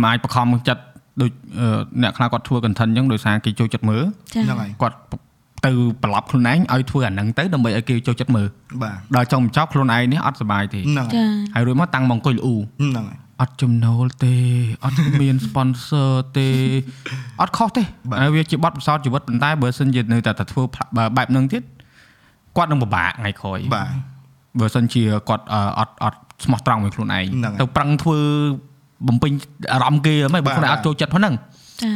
[0.04, 0.84] មិនអាចបខំចិត្ត
[1.22, 4.04] ដូចអឺអ្នកខ្លះគាត់ធ្វើ content អញ្ចឹងដោយសារគេចូលចិត្តមើល
[4.36, 4.98] ចាហ្នឹងហើយគាត់
[5.66, 5.72] ទៅ
[6.04, 8.48] ប្រឡប់ខ្លួនឯងឲ្យធ្វើអាហ្នឹងទៅដើម្បីឲ្យគេចូលចិត្តមើល
[8.84, 14.36] បាទដល់ចុងបញ្ចប់ខ្លួនឯងនេះអត់សុបាយទេហ្នឹងចាហើយរួចមកតាំងមកអង្គុយលូហ្នឹងហើយអត់ចំណូលទេ
[14.86, 16.48] អត់មាន sponsor ទេ
[17.42, 21.64] អត់ខុសទេបាទហើយវាជាបទពិសោធន៍ជីវិតប៉ុន្តែបើសិនជានៅតែតែធ្វើផ្លាបែបបែបហ្នឹងទៀត
[22.58, 23.90] គាត់នឹងពិបាកថ្ងៃក្រោយបាទ
[24.60, 28.20] បើសិនជាគាត់អឺអត់អត់ស្មោះត្រង់មួយខ្លួនឯងហ្នឹងហើយទៅប្រឹងធ្វើ
[29.08, 29.32] បំពេញ
[29.74, 31.34] អារម្មណ៍គេហ្មងបើបាទខ្លួនឯងអត់ចូលចិត្តហ្នឹង
[31.84, 31.92] ចា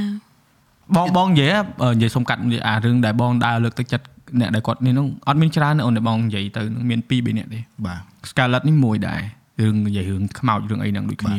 [0.95, 1.49] បងបងនិយាយ
[1.83, 4.05] អឺនិយាយសុំកាត់និយាយអារឿងដែលបងដើរលើកទឹកចិត្ត
[4.39, 9.21] អ្នកដែលគាត់នេះហ្នឹងអត់មានច្រើនទេអូនដែលបងនិយាយទៅហ្នឹងមាន2 3នាក់ទេបាទ Scarlet នេះមួយដែរ
[9.61, 11.35] រឿងនិយាយរឿងខ្មោចរឿងអីហ្នឹងដូចគ្នា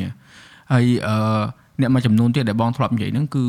[0.72, 1.16] ហើយអឺ
[1.80, 3.44] អ្នកមួយចំនួនទៀតដែលបងធ្លាប់និយាយហ្នឹងគឺ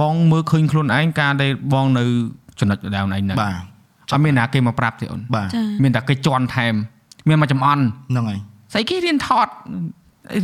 [0.00, 2.04] បងមើលឃើញខ្លួនឯងការដែលបងនៅ
[2.60, 3.56] ចំណុចដដែលឯងហ្នឹងបាទ
[4.12, 6.74] អត់មានណាគេមកប្រាប់ទេអូនបាទចាមានតែគេជន់ថែម
[7.28, 8.38] មានមកចំអន់ហ្នឹងហើយ
[8.72, 9.48] ស្អីគេរៀនថត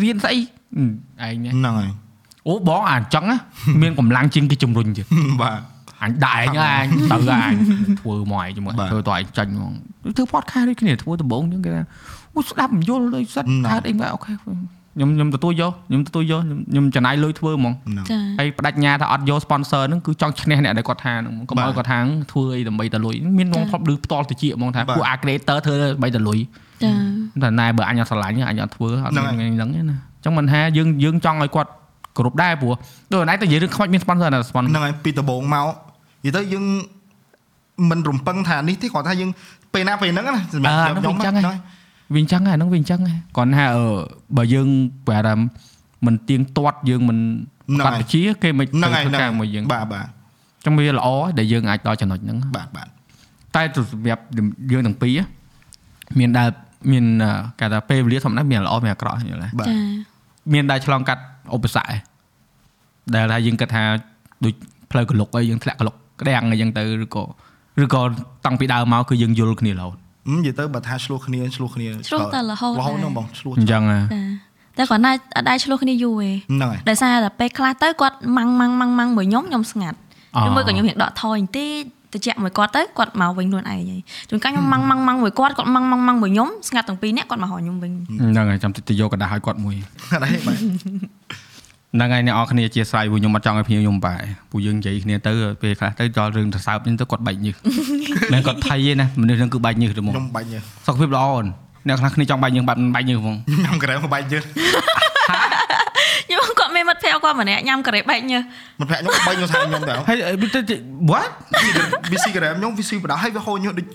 [0.02, 1.90] រៀនស្អីហឹម ឯងណាហ្នឹងហើយ
[2.48, 3.38] អូបងអាអញ្ចឹងណា
[3.82, 5.06] មានកម្លាំងជាងគេជំរុញទៀត
[5.42, 5.60] បាទ
[6.02, 7.56] អញដែរអញអញទៅអញ
[8.00, 9.72] ធ្វើមកឯងជាមួយបាទធ្វើតឯងចាញ់ហ្មង
[10.16, 11.82] ធ្វើ podcast ដូចគ្នាធ្វើដំបូងអញ្ចឹងគេថា
[12.36, 21.98] អូស្ដាប់មិនយល់ដូចសិតហ្នឹងកើតអីមកអូខេខ្ញុំខ្ញុំទទួលយកខ្ញុំទទួលយកខ្ញុំខ្ញុំចំណាយលុយធ្វើហ្មងហ្នឹងចាហើយបដិញ្ញាថាអត់យក sponsor ហ្នឹងគឺចង់ឈ្នះអ្នកដែលគាត់ថាហ្នឹងកុំបាទឲ្យគាត់ថា
[22.32, 26.38] ធ្វើអីដើម្បីតែលុយមាននងចាធ្លាប់ឮផ្ទាល់ទៅជាហ្មងថាបាទពួក creator ធ្វើដើម្បីតែលុយ
[26.84, 26.92] ចា
[27.42, 31.70] តែណែបើអញអត់ស្រឡាញ់អញអត់ធ្វើអត់ហ្នឹងមានហើយថ្ងៃហ្នឹងទេណា អញ្ចឹងមិនថាយើងយើងចង់ឲ្យគាត់
[32.18, 32.74] គ្រប់ដែរព្រោះ
[33.12, 35.66] ដូចណៃទៅនិយាយរឿងខ្វាច់មាន sponsor ណា sponsor ហ្នឹងហើយពីដំបូងមក
[36.24, 36.64] និយាយទៅយើង
[37.90, 39.30] មិនរំពឹងថានេះទេគាត់ថាយើង
[39.74, 41.56] ពេលណាពេលហ្នឹងណាសម្រាប់អើខ្ញុំហ្នឹងខ្ញុំ
[42.14, 43.86] វាអញ្ចឹងហ៎ហ្នឹងហើយវិញចឹងហ្នឹងវិញចឹងហ៎គាត់ថាអឺ
[44.36, 44.68] បើយើង
[45.06, 45.38] ប្រហែល
[46.06, 47.18] មិនទៀងទាត់យើងមិន
[47.74, 50.06] ហ្នឹងបាត់ហើយវិជាគេមិនហ្នឹងហើយធ្វើហ្នឹងការហើយមួយយើងបាទបាទ
[50.64, 51.08] ចឹងវាល្អ
[51.38, 52.88] ដែលយើងអាចដល់ចំណុចហ្នឹងបាទបាទ
[53.56, 53.62] តែ
[53.92, 54.22] សម្រាប់
[54.72, 55.18] យើងទាំងពីរ
[56.18, 56.48] មានដែល
[56.90, 57.04] មាន
[57.60, 59.74] គេថាពេលវេលាធម្មតាមានល្អមានអាក្រក់យល់ទេបាទចា
[60.52, 61.22] មានដែលឆ្លងកាត់
[61.54, 61.98] ឧបសគ្គឯង
[63.14, 63.82] ដែលថាយើងគិតថា
[64.44, 64.54] ដូច
[64.90, 67.22] ផ្លូវកលុកអីយើងធ្លាក់កលុកក្តាំងអីចឹងទៅឬក៏
[67.84, 68.02] ឬក៏
[68.46, 73.98] តាំងពីដើមមកគឺយើងយល់គ្នារហូតហឹមនិយាយទៅបើថាឆ្លោះគ្នាឆ្លោះគ្នាឆ្លោះតែរហូតរហូតដែរហ្នឹងបងឆ្លោះអញ្ចឹងហ៎
[74.78, 79.98] ចាតែគាត់ណាអត់ដែរឆ្លោះគ្នាយូរទេហ្នឹងហើយដោយសារតែពេលខ្លះទៅគាត់ម៉ាំងម៉ាំងម៉ាំងម៉ាំងមួយខ្ញុំខ្ញុំស្ងាត់
[80.36, 81.82] អខ្ញុំមើលក៏ខ្ញុំរៀងដកថយបន្តិច
[82.13, 89.75] ទៅជាក់មួយគាត់ទៅគាត់មកវិញខ្លួនឯងហើយជួនកាលខ្ញុំម៉ាំងម៉ាំងម៉ាំងមួយគាត់គាត់ម៉ាំងម៉ាំងម៉ាំងមួយខ្ញុំស្ងាត់ទាំងពីរនាក់គាត់មកហៅខ្ញុំវិញ ហ្នឹងហើយចាំតិចទៅយកกระดาษឲ្យគាត់មួយ
[90.11, 94.15] អត់ទេបាទ ហ្នឹងហើយអ្នកនរគ្នាអធិស្ឋានពួកខ្ញុំអត់ចង់ឲ្យភ្ញៀវខ្ញុំបែ
[94.51, 97.55] ពួកយើងនិយាយគ្នាទៅពេលខ្លះទៅដល់រឿងទៅសើបហ្នឹងទៅគាត់បែកញើស
[98.33, 101.45] មិនគាត់ថៃទេណាមនុស្សហ្នឹងគឺបែកញើសទៅហ្មង ខ្ញុំបាច់ញើស សុខភាពល្អអូន
[101.87, 104.43] អ្នកខ្លះគ្នាចង់បែកញើសបែបបែកញើសហ្មង ខ្ញុំក្រែមកបាច់ញើស
[107.24, 108.42] ភក្តិគាត់ម្នាក់ញ៉ាំការ៉េបែកញើស
[108.80, 110.76] មិនប្រាក់ខ្ញុំបីខ្ញុំថាខ្ញុំទៅហើយអីទៅ
[111.10, 111.30] what
[112.12, 113.86] វាស៊ីការ៉េខ្ញុំវាស៊ីបដាហើយវាហូរញើសដូច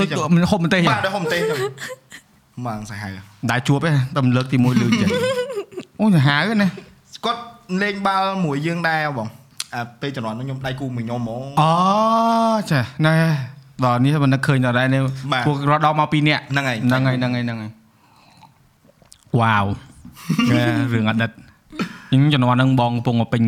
[0.00, 1.58] ដូចមិនហូបម្ទេសបាទដូចហូបទេចឹង
[2.66, 3.16] ម៉ាងសាហាវ
[3.50, 5.08] តែជួបទេតែលើកទី1លឺចេះ
[6.00, 6.68] អូសាហាវណា
[7.24, 7.40] គាត់
[7.82, 9.28] លេងបាល់មួយយើងដែរបង
[9.74, 11.72] អាពេលជំនាន់នោះខ្ញុំដៃគូមួយខ្ញុំហ្មងអូ
[12.70, 13.14] ចាណែ
[13.84, 15.02] ដល់នេះមិននឹកឃើញដល់ដែរនេះ
[15.32, 17.72] បាទពួករត់ដល់មកពីរនាក់ហ្នឹងហើយហ្នឹងហើយហ្នឹងហើយហ្នឹងហើយ
[19.40, 19.64] វ៉ាវ
[20.92, 21.30] រឿងអតីត
[22.12, 23.42] អញ្ចឹងជំនាន់ហ្នឹងបងកំពុងមកពេញ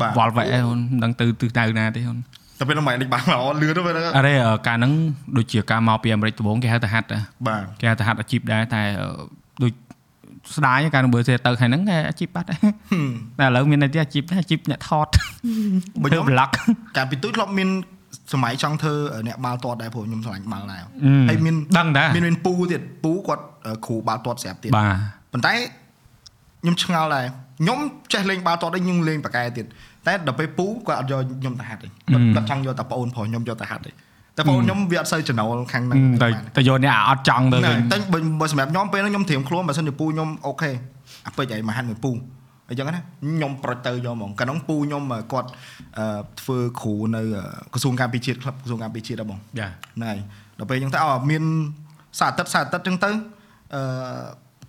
[0.00, 2.18] បាទវល់វែអូនមិនដឹងទៅទិសដៅណាទេអូន
[2.58, 4.34] តែពេលនោះមិនលេងបាល់ល្អលឿនទៅពេលហ្នឹងអរេ
[4.66, 4.92] កាលហ្នឹង
[5.36, 9.08] ដូចជាការមកពីអាមេរិកដំបូងគេហៅថាហាត់ដែរបាទគេហៅថាហាត់អាជីពដែរតែអឺ
[9.62, 9.72] ដូច
[10.56, 12.58] ស្ដាយកាលនោះបើទៅទៅហើយហ្នឹងគេអាជីពបាត់ដែរ
[13.38, 15.08] តែឥឡូវមានតែអាជីពដែរអាជីពអ្នកថត
[16.02, 16.50] បើធ្វើខ្ញុំប្លុក
[16.96, 17.68] កាលពីទូចធ្លាប់មាន
[18.32, 18.94] សម័យចង់ធ្វើ
[19.26, 20.88] អ្នកបាល់ទាត់ដែរព្រោះខ្ញុំឆ្លាញ់បាល់ដែរអឺ
[21.28, 24.94] ហើយមានដឹងតាមានមានពូទៀតពូគាត់អឺគ្រូបាល់ទាត់ស្រាប់ទៀតបាទ
[25.32, 25.54] ប៉ុន្តែ
[26.66, 27.26] ខ្ញុំឆ្ងល់ដែរ
[27.60, 27.78] ខ្ញុំ
[28.12, 29.66] ចេះលេងបាល់ទាត់ដែរខ្ញុំលេងប៉ាកែទៀត
[30.06, 33.90] តែដល់ពេលពូគាត់អត់យកខ្ញុំទៅហាត់ទេគាត់គាត់ចង់យកតែប្អូនប្រុសខ្ញុំយកទៅហាត់ទេ
[34.36, 40.70] តែប្អូនខ្ញុំវាអត់សូវចំណូលខាងហ្នឹងតែតែយកអ្នកអត់ចង់ទៅហ្នឹងវិញតែបើបើសម្រាប់ខ្ញុំពេលហ្នឹងខ្ញុំត្រៀមខ្លួនបើសិនជាពូខ្ញុំអូខេ
[41.26, 42.10] អាពេចឲ្យមកហាត់មួយពូ
[42.68, 45.02] អញ្ចឹងណាខ្ញុំប្រុចទៅយកហ្មងកាលហ្នឹងពូខ្ញុំ
[45.32, 45.48] គាត់
[45.98, 46.04] អឺ
[46.40, 47.22] ធ្វើគ្រូនៅ
[47.72, 50.18] ក្រសួងការពារជាតិក្លឹបក្រសួងការពារជាតិដែរបងចាហ្នឹងហើយ
[50.58, 51.42] ដល់ពេលអញ្ចឹងទៅអោមាន
[52.18, 53.10] សារអាទិត្យសារអាទិត្យអញ្ចឹងទៅ
[53.74, 53.82] អឺ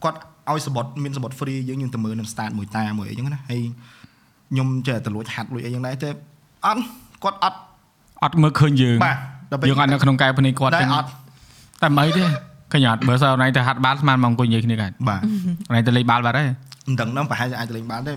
[0.03, 0.19] គាត់
[0.51, 3.61] ឲ្យសបុតមានសបុត free យើងយើងទៅមើលនៅ start មួយតាមួយអីចឹងណាហើយ
[4.51, 6.09] ខ្ញុំចេះតែលួចហាត់លួចអីចឹងដែរតែ
[6.65, 6.81] អត់
[7.23, 7.57] គាត់អត់
[8.23, 9.17] អត់មើលឃើញយើងបាទ
[9.51, 11.07] ដល់ពេលយើងអត់នៅក្នុងកែវភ្នែកគាត់តែទេអត់
[11.83, 12.23] តែមិនអីទេ
[12.71, 15.21] ឃើញអត់បើសិនណៃទៅហាត់បាល់ស្មានមកអង្គុយនិយាយគ្នាកើតបាទ
[15.75, 16.47] ណៃទៅលេងបាល់បាត់ហើយ
[16.87, 18.13] មិនដឹងហ្នឹងប្រហែលជាអាចទៅលេងបាល់ទេ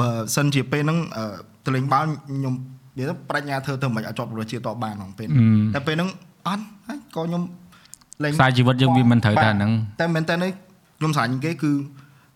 [0.00, 1.24] បើសិនជាពេលហ្នឹងអឺ
[1.66, 2.54] ទៅលេងបាល់ខ្ញុំ
[2.98, 6.10] និយាយទៅបញ្ញាធ្វើទៅមិនអាចជាប់ប្រជាតបបានក្នុងពេលហ្នឹងតែពេលហ្នឹង
[6.48, 7.42] អត់ហើយក៏ខ្ញុំ
[8.22, 9.70] លេងខ្សែជីវិតយើងវាមិនត្រូវតែហ្នឹង
[10.00, 10.50] តែមែនតើនេះ
[11.00, 11.72] ខ្ញុំស្រឡាញ់គេគឺ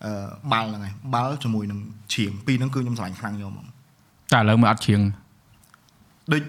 [0.05, 1.81] អឺបាល់ហ្នឹងហើយបាល់ជាមួយនឹង
[2.15, 3.67] ឈៀងពីរហ្នឹងគឺខ្ញុំស្រឡាញ់ខ្លាំងយកហ្មង
[4.33, 5.01] តែឥឡូវមើលអត់ឈៀង
[6.33, 6.43] ដូច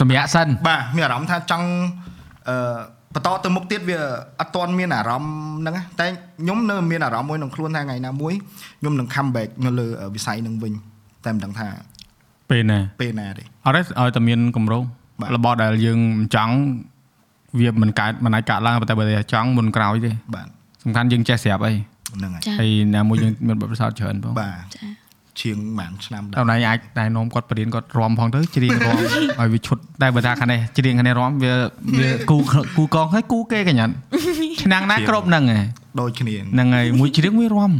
[0.00, 1.66] សម្រាប់សិនបាទមានអារម្មណ៍ថាចង់
[2.48, 2.78] អឺ
[3.14, 3.98] បន្តទៅមុខទៀតវា
[4.40, 6.06] អត់ទាន់មានអារម្មណ៍ហ្នឹងណាតែ
[6.40, 8.32] ខ្ញុំនៅមានអារម្មណ៍មួយក្នុងខ្លួនថាថ្ងៃណាមួយ
[8.80, 10.72] ខ្ញុំនឹង come back នៅលើវិស័យហ្នឹងវិញ
[11.24, 11.68] តែមិនដឹងថា
[12.50, 14.82] ពេលណាពេលណាទេអត់ទេឲ្យតែមានកម្រង
[15.20, 16.54] បាទរបស់ដែលយើងមិនចង់
[17.58, 20.48] វាមិនកើតមិនអាចកើតឡើងតែបើតែចង់មុនក្រោយទេបាទ
[20.88, 21.72] សំខាន់យើងចេះស្រាប់អី
[22.16, 24.86] ហ្នឹងហើយហើយណាមួយយើងមានបទពិសោធន៍ច្រើនផងបាទចា
[25.40, 31.52] ជាងប្រហែលឆ្នាំដែរតែអាចតែនោមគាត់បរៀនគាត់រំផងទៅច្រៀងរំឲ្យវាឈុតតែបើថាខាងនេះច្រៀងខាងនេះរំវា
[32.00, 32.36] វាគូ
[32.76, 33.86] គូកងហើយគូគេកញ្ញា
[34.62, 35.62] ឆ្នាំណាគ្រប់ហ្នឹងឯង
[36.00, 37.72] ដូចគ្នាហ្នឹងហើយមួយច្រៀងវារំ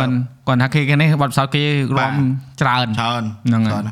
[0.00, 0.12] គាត់
[0.48, 1.62] គាត់ថាគេខាងនេះបាត់ផ្សោតគេ
[1.98, 2.14] រំ
[2.60, 3.82] ច្រើនច្រើនហ្នឹងហើយ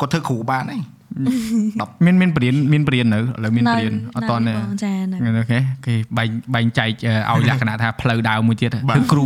[0.00, 0.80] គាត់ធ្វើគ្រូបានឯង
[1.14, 4.92] 10មានមានបរៀនមានបរៀននៅឥឡូវមានបរៀនអត់តន់ចា
[5.38, 6.90] អូខេគេបែងបែងចែក
[7.30, 9.24] ឲ្យលក្ខណៈថាផ្លូវដើមមួយទៀតគឺគ្រូ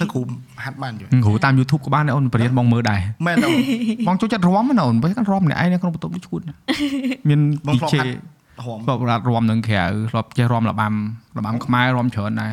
[0.00, 0.22] ទៅគ្រូ
[0.64, 3.56] ហាត់បានយល់គ្រូតាម YouTube ក៏បានដែរអូនបរៀនបងមើលដែរមែនអូន
[4.06, 6.40] បងចូលចិត្តរាំណាអូនបើគាត់រាំម្នាក់ឯងនៅក្នុងបន្ទប់ដូចឈួត
[7.28, 7.40] មាន
[7.74, 7.94] DJ
[8.66, 10.92] រាំគាត់រាត់រាំនឹងក្រៅធ្លាប់ចេះរាំរបាំ
[11.38, 12.52] របាំខ្មែររាំច្រើនដែរ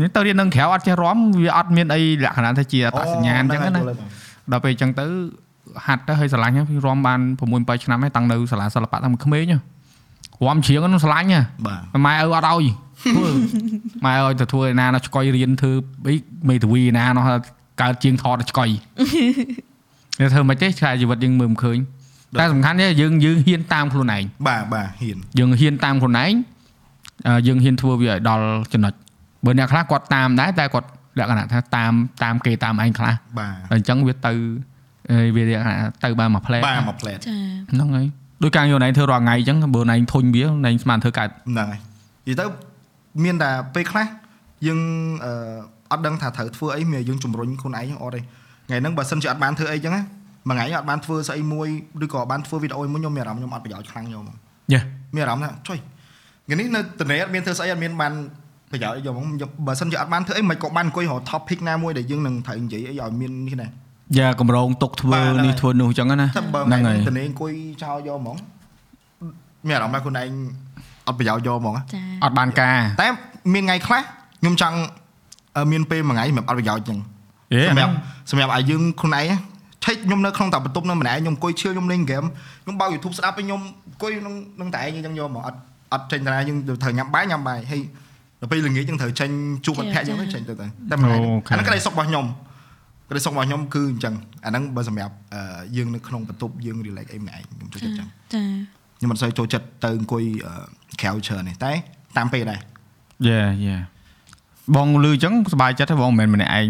[0.00, 3.82] នេះទៅរៀននឹងក្រៅអត់ចេះរាំវាអត់មានអីលក្ខណៈថាជាអត្តសញ្ញាណអញ្ចឹងណា
[4.52, 5.06] ដល់ពេលអញ្ចឹងទៅ
[5.86, 9.58] ហាត់ទៅហើយស្រឡាញ់ហ្នឹងរំបាន6 7ឆ្នាំហើយតាំងនៅសាលាសិល្បៈតាំងពីក្មេងហ៎
[10.46, 12.64] រំជ្រៀងហ្នឹងស្រឡាញ់ហ៎បាទម៉ែឪអត់ឲ្យ
[13.12, 13.28] ធ្វើ
[14.04, 15.72] ម៉ែឲ្យទៅធ្វើឯណានៅឆ្កុយរៀនធ្វើ
[16.06, 16.14] អី
[16.48, 17.24] មេធាវីឯណានោះ
[17.82, 18.68] កើតជាងថតនៅឆ្កុយ
[20.20, 21.78] នេះធ្វើមិនទេឆ្កែជីវិតយើងមើលមិនឃើញ
[22.40, 26.32] តែសំខាន់ទេយើងយើងហ៊ានតាមខ្លួនឯងបាទបាទហ៊ានយើងហ៊ានតាមខ្លួនឯង
[27.26, 28.92] អឺយើងហ៊ានធ្វើវាឲ្យដល់ចំណុច
[29.44, 30.88] បើអ្នកខ្លះគាត់តាមដែរតែគាត់
[31.18, 31.92] លក្ខណៈថាតាម
[32.22, 34.38] តាមគេតាមឯងខ្លះបាទតែអញ្ចឹងវាទៅអឺ
[35.36, 37.34] វាលក្ខណៈទៅបានមួយផ្លែតបាទមកផ្លែតចា
[37.72, 38.06] ហ្នឹងហើយ
[38.42, 41.80] ដោយការយកណៃធ្វើរាល់ថ្ងៃអញ្ចឹងបើណៃធុញវាណៃស្មានធ្វើកើតហ្នឹងហើយ
[42.28, 42.44] និយាយទៅ
[43.24, 44.06] មានតែពេលខ្លះ
[44.66, 44.80] យើង
[45.24, 45.32] អឺ
[45.92, 50.02] អត់ដឹងថាត្រូវធ្វើអីមានយើងជំរុញខ្លួនឯងអត់ទេថ្ងៃហ្នឹងបើសិនជាអត់បានធ្វើអីចឹងណា
[50.48, 51.68] មួយថ្ងៃអត់បានធ្វើស្អីមួយ
[52.04, 54.36] ឬក៏បានធ្វើវីដេអូមួយខ្ញុំមានអារម្មណ៍ខ្ញុំអត់ប្រយោជន៍ខ្លាំងយកហ្មង
[54.72, 54.80] យេ
[55.14, 55.78] មានអារម្មណ៍ថាចុយ
[56.46, 58.12] ថ្ងៃនេះនៅតនេអត់មានធ្វើស្អីអត់មានបាន
[58.72, 63.70] ប្រយោជន៍អីយកហ្មងយកបើសិនជាអត់បានធ្វើអីមិនក៏បានអង្គុយរក topic ណាមួយដែលយើងនឹងត្រូវនិយាយអីឲ្យមាននេះដែរ
[64.16, 67.52] យ៉ាកម្រងទុកធ្វើបាទហ្នឹងនេះធ្វើនោះអញ្ចឹងណាតែបើហ្នឹងថ្ងៃហើយនេះតនេអង្គុយ
[67.82, 68.36] ចោលយកហ្មង
[69.66, 70.30] មានអារម្មណ៍ថាខ្លួនឯង
[71.06, 73.08] អត់ប្រយោជន៍យកហ្មងណាចាអត់បានការតែ
[73.54, 74.00] មានថ្ងៃខ្លះ
[74.40, 74.76] ខ្ញុំចង់
[75.56, 76.98] អឺមានពេលមួយថ្ងៃសម្រាប់អត់ប្រយោជន៍ចឹង
[77.52, 77.92] អេសម្រាប់
[78.30, 79.26] សម្រាប់ឲ្យយើងខ្លួនឯង
[79.84, 82.24] ឆែកខ្ញុំនៅក្នុងតែបន្ទប់នៅម្នាក់ឯងខ្ញុំអង្គុយឈឿខ្ញុំលេងហ្គេម
[82.64, 85.58] ខ្ញុំបើក YouTube ស្ដាប់ឲ្យខ្ញុំអង្គុយក្នុងនឹងតែឯងអញ្ចឹងយកមកអត់
[85.92, 87.82] អត់ចេញតារាយើងត្រូវញ៉ាំបាយញ៉ាំបាយហើយ
[88.40, 89.30] ដល់ពេលល្ងាចយើងត្រូវចេញ
[89.64, 92.24] ជួបមិត្តភក្តិយើងទៅចេញទៅទៅតែមួយថ្ងៃអាហ្នឹងក្តីសុខរបស់ខ្ញុំ
[93.08, 95.40] ក្តីសុខរបស់ខ្ញុំគឺអញ្ចឹងអាហ្នឹងបើសម្រាប់អឺ
[95.76, 98.42] យើងនៅក្នុងបន្ទប់យើង relax អីម្នាក់ឯងខ្ញុំចូលចិត្តអញ្ចឹងចា
[98.98, 100.54] ខ្ញុំមិនសូវចូលចិត្តទៅអង្គុយអឺ
[101.00, 101.72] ក្រៅច្រើនទេតែ
[102.16, 102.60] តាមពេលដែរ
[103.28, 103.76] យេយេ
[104.76, 106.64] បងលឺអញ្ចឹងសប្បាយចិត្តទេបងមិនមែនម្នាក់ឯង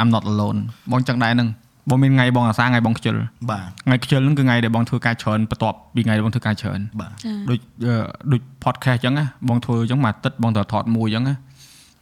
[0.00, 0.58] I'm not alone
[0.90, 1.48] បងអញ្ចឹងដែរហ្នឹង
[1.88, 3.16] បបងមានថ្ងៃបងអាសាថ្ងៃបងខ្ជិល
[3.50, 7.94] បាទថ្ងៃខ្ជិលហ្នឹងគឺថ្ងៃដែលបងធ្វើការច្រើនបន្ទាប់ពីថ្ងៃដែលបងធ្វើការច្រើនបាទចាដូចអឺ
[8.32, 11.34] ដូច podcast អញ្ចឹងណាបងធ្វើអញ្ចឹងមួយអាទិត្យបងត្រូវថតមួយអញ្ចឹងណា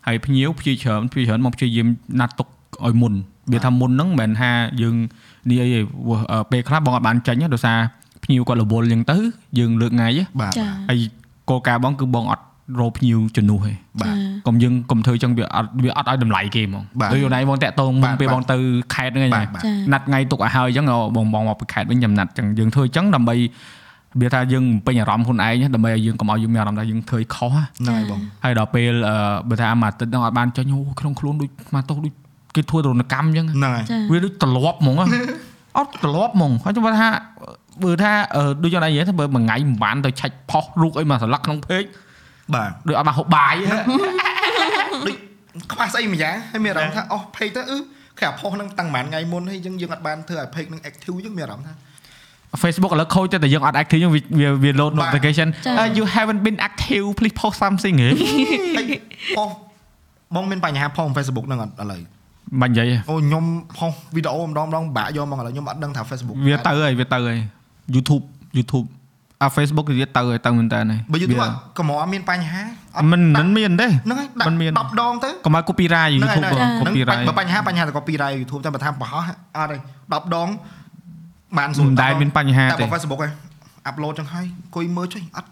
[0.07, 1.89] ហើយភ្ញៀវព្យាច្រើនព្យាច្រើនមកព្យាយាម
[2.21, 2.49] ណាត់ទុក
[2.87, 3.15] ឲ្យមុន
[3.53, 4.51] វាថាមុនហ្នឹងមិនមែនថា
[4.83, 4.97] យើង
[5.51, 7.79] នេះអីទេព្រោះអឺពេលខ្លះបងអត់បានចាញ់ទេដោយសារ
[8.25, 9.19] ភ្ញៀវគាត់រវល់អញ្ចឹងទៅ
[9.59, 10.99] យើងលើកថ្ងៃទេបាទចាហើយ
[11.51, 12.45] គោលការណ៍បងគឺបងអត់
[12.81, 14.15] រកភ្ញៀវជំនួសទេបាទ
[14.47, 18.57] កុំយើងកុំធ្វើអញ្ចឹងវាអត់វាអត់ឲ្យតម្លៃគេហ្មងបាទដូចយូរណៃបងតាក់តងមុនបាទពេលបាទបងទៅ
[18.95, 20.87] ខេត្តហ្នឹងឯងបាទបាទចាណាត់ថ្ងៃទុកឲ្យហើយអញ្ចឹង
[21.17, 23.37] បងបងមកពីខេត្តវិញចាំណាត់អញ្ចឹងយើងធ្វើអញ្ចឹងដើម្បី
[24.21, 29.17] វាថាយើងបំពេញអារម្មណ៍ខ្លួនឯងណាដើម្បីឲ្យយើងកុំឲ្យយើងមានអារម្មណ៍ថាយើងធ្វើខុសណាហ្នឹងហើយបងហើយដល់ពេលអឺ
[29.49, 32.15] បើថាមួយអាទិត្យហ្នឹងអត់បានចេញអូក្នុងខ្លួនដូចមកទោសដូច
[32.59, 35.07] គេធ្វើទរណកម្មអញ្ចឹងហ្នឹងហើយចាវាដូចត្រឡប់ហ្មងណា
[35.79, 37.09] អត់ត្រឡប់ហ្មងហើយខ្ញុំថា
[37.85, 41.85] បើថាអឺដូចយ៉ាងណានិយាយថាបើមួយថ្ងៃមិនបានទៅឆាច់ផុសរូបអីមកស្លឹកក្នុងពេក
[42.55, 43.77] បាទដូចអត់បានហូបបាយហ៎
[45.07, 45.17] ដូច
[45.73, 47.79] ខ្វះស្អីម្យ៉ាងហើយមានអារម្មណ៍ថាអស់ page ទៅអឺ
[48.19, 51.75] គេអាផុសហ្នឹងតាំងប្រហែលថ្ងៃមុនហើយយើងយើងអត់បានធ្វើឲ្យ page ហ្នឹង active យើងមានអារម្មណ៍ថា
[52.63, 57.57] Facebook ឥឡូវខូចតែតែយើងអត់ active យើងវាវា load បាទ notification ចា៎ Uh, you haven't been active please post
[57.65, 58.11] something ហ៎
[58.77, 58.87] ហើយ
[59.37, 59.49] ផុស
[60.35, 62.01] បងមានបញ្ហាផុស Facebook ហ្នឹងអត់ឥឡូវ
[62.61, 63.45] បាញ់និយាយហ៎អូខ្ញុំ
[63.77, 67.39] ផុសវីដេអូម្ដងម្ដងបាក់យកមកឥឡូវខ្ញុំអត់ដឹងថា Facebook វាទៅហើយវាទៅហើយ
[67.95, 68.25] YouTube
[68.57, 68.87] YouTube
[69.43, 72.61] អា Facebook វាទៅហើយទៅមែនតើហើយបើ YouTube វាអត់ក៏មកអត់មានបញ្ហា
[72.97, 79.11] អត់មិនដាក់មិនមានទេហ្នឹងហើយដាក់មិនមាន10ដងទៅកុំឲ្យ copyright ហ្នឹង YouTube ហើយបង copyright បើបញ្ហាបញ្ហាតែ copyright YouTube តែបើថាបោះ
[79.57, 79.77] អត់ទេ
[80.11, 80.49] 10ដង
[81.59, 83.33] បានស្រួលមិនដែលមានបញ្ហាតែទេបើ Facebook ឯង
[83.91, 85.49] upload ចឹងហើយអង្គុយមើលចុយអត់នេះអត់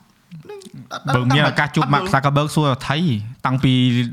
[1.14, 2.96] បើមានឱកាសជួប Mark Zuckerberg សួរថៃ
[3.46, 3.72] តាំងពី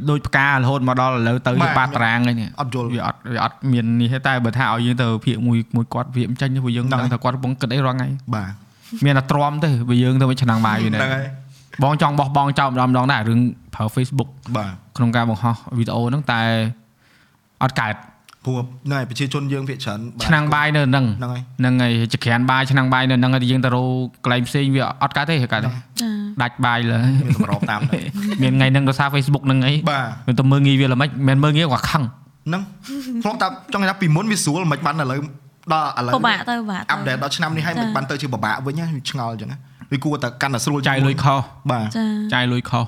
[0.10, 8.52] ដូចផ្ការហូតមកដល់ឥឡូវទៅបាទវាបាតតារាងហើយនេះអត់យល់វាអត់វាអត់មាននេះទេតែបើថាឲ្យយើងទៅភាកមួយមួយគាត់វាមិនចាញ់ទេព្រោះយើងហ្នឹងដឹងថាគាត់កំពុងគិតអីរាល់ថ្ងៃបាទ
[9.06, 11.26] មានតែទ្រាំទេបើយើងទៅវិញឆ្នាំងបាយវាហ្នឹងនេះហើយ
[11.84, 13.40] បងចង់បោះបង់ចោលម្ដងម្ដងដែររឿង
[13.76, 16.42] ប្រើ Facebook បាទក្នុងការបង្ហោះវីដេអូហ្នឹងតែ
[17.64, 17.96] អត់កើត
[18.46, 23.88] ព្រោះហ្នឹងហើយប្រជាជនយើងភាគច្រើនបាទឆ្នាំងបាយនៅហ្នឹងហ្នឹងហើយហ្នឹងហើយចក្រានបាយឆ្នាំងបាយនៅហ្នឹងហើយយើងទៅរក
[24.24, 25.70] កន្លែងផ្សេងវាអត់កើតទេកើតទេ
[26.02, 26.10] ចា
[26.42, 28.02] ដាច់បាយលើមានសម្របតាមហ្នឹង
[28.42, 32.04] មានថ្ងៃហ្នឹងដោយសារ Facebook ហ្នឹងអីបាទមិនទៅមើលងាយវាល្មិចមិនមើលងាយគាត់ខឹង
[32.48, 32.62] ហ្នឹង
[33.24, 35.20] ធ្លាប់តែចង់ថាពីមុនវាស្រួលមិនបានឥឡូវ
[35.74, 39.58] ដល់ឥឡូវពិបាកទៅបាទអាប់ដេតដល់ឆ្នាំនេះហើយចាមិនបានទៅជាពិបាកវិញណាវាឆ្ងល់អញ្ចឹងណា
[39.92, 41.40] វាគួរតែកាន់តែស្រួលចាយលុយខុស
[41.72, 42.86] បាទចាចាយលុយខុស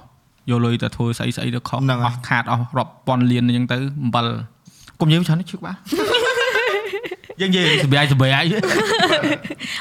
[0.49, 4.27] យកលុយទៅធ្វើស្អីស្អីទៅខុសហ្នឹងហើយអស់ខាតអស់រាប់ពាន់លានអញ្ចឹងទៅអំបិល
[4.99, 5.75] កុំនិយាយច្រើនឈឹកបាទ
[7.41, 8.43] យើងនិយាយសបាយសបាយអី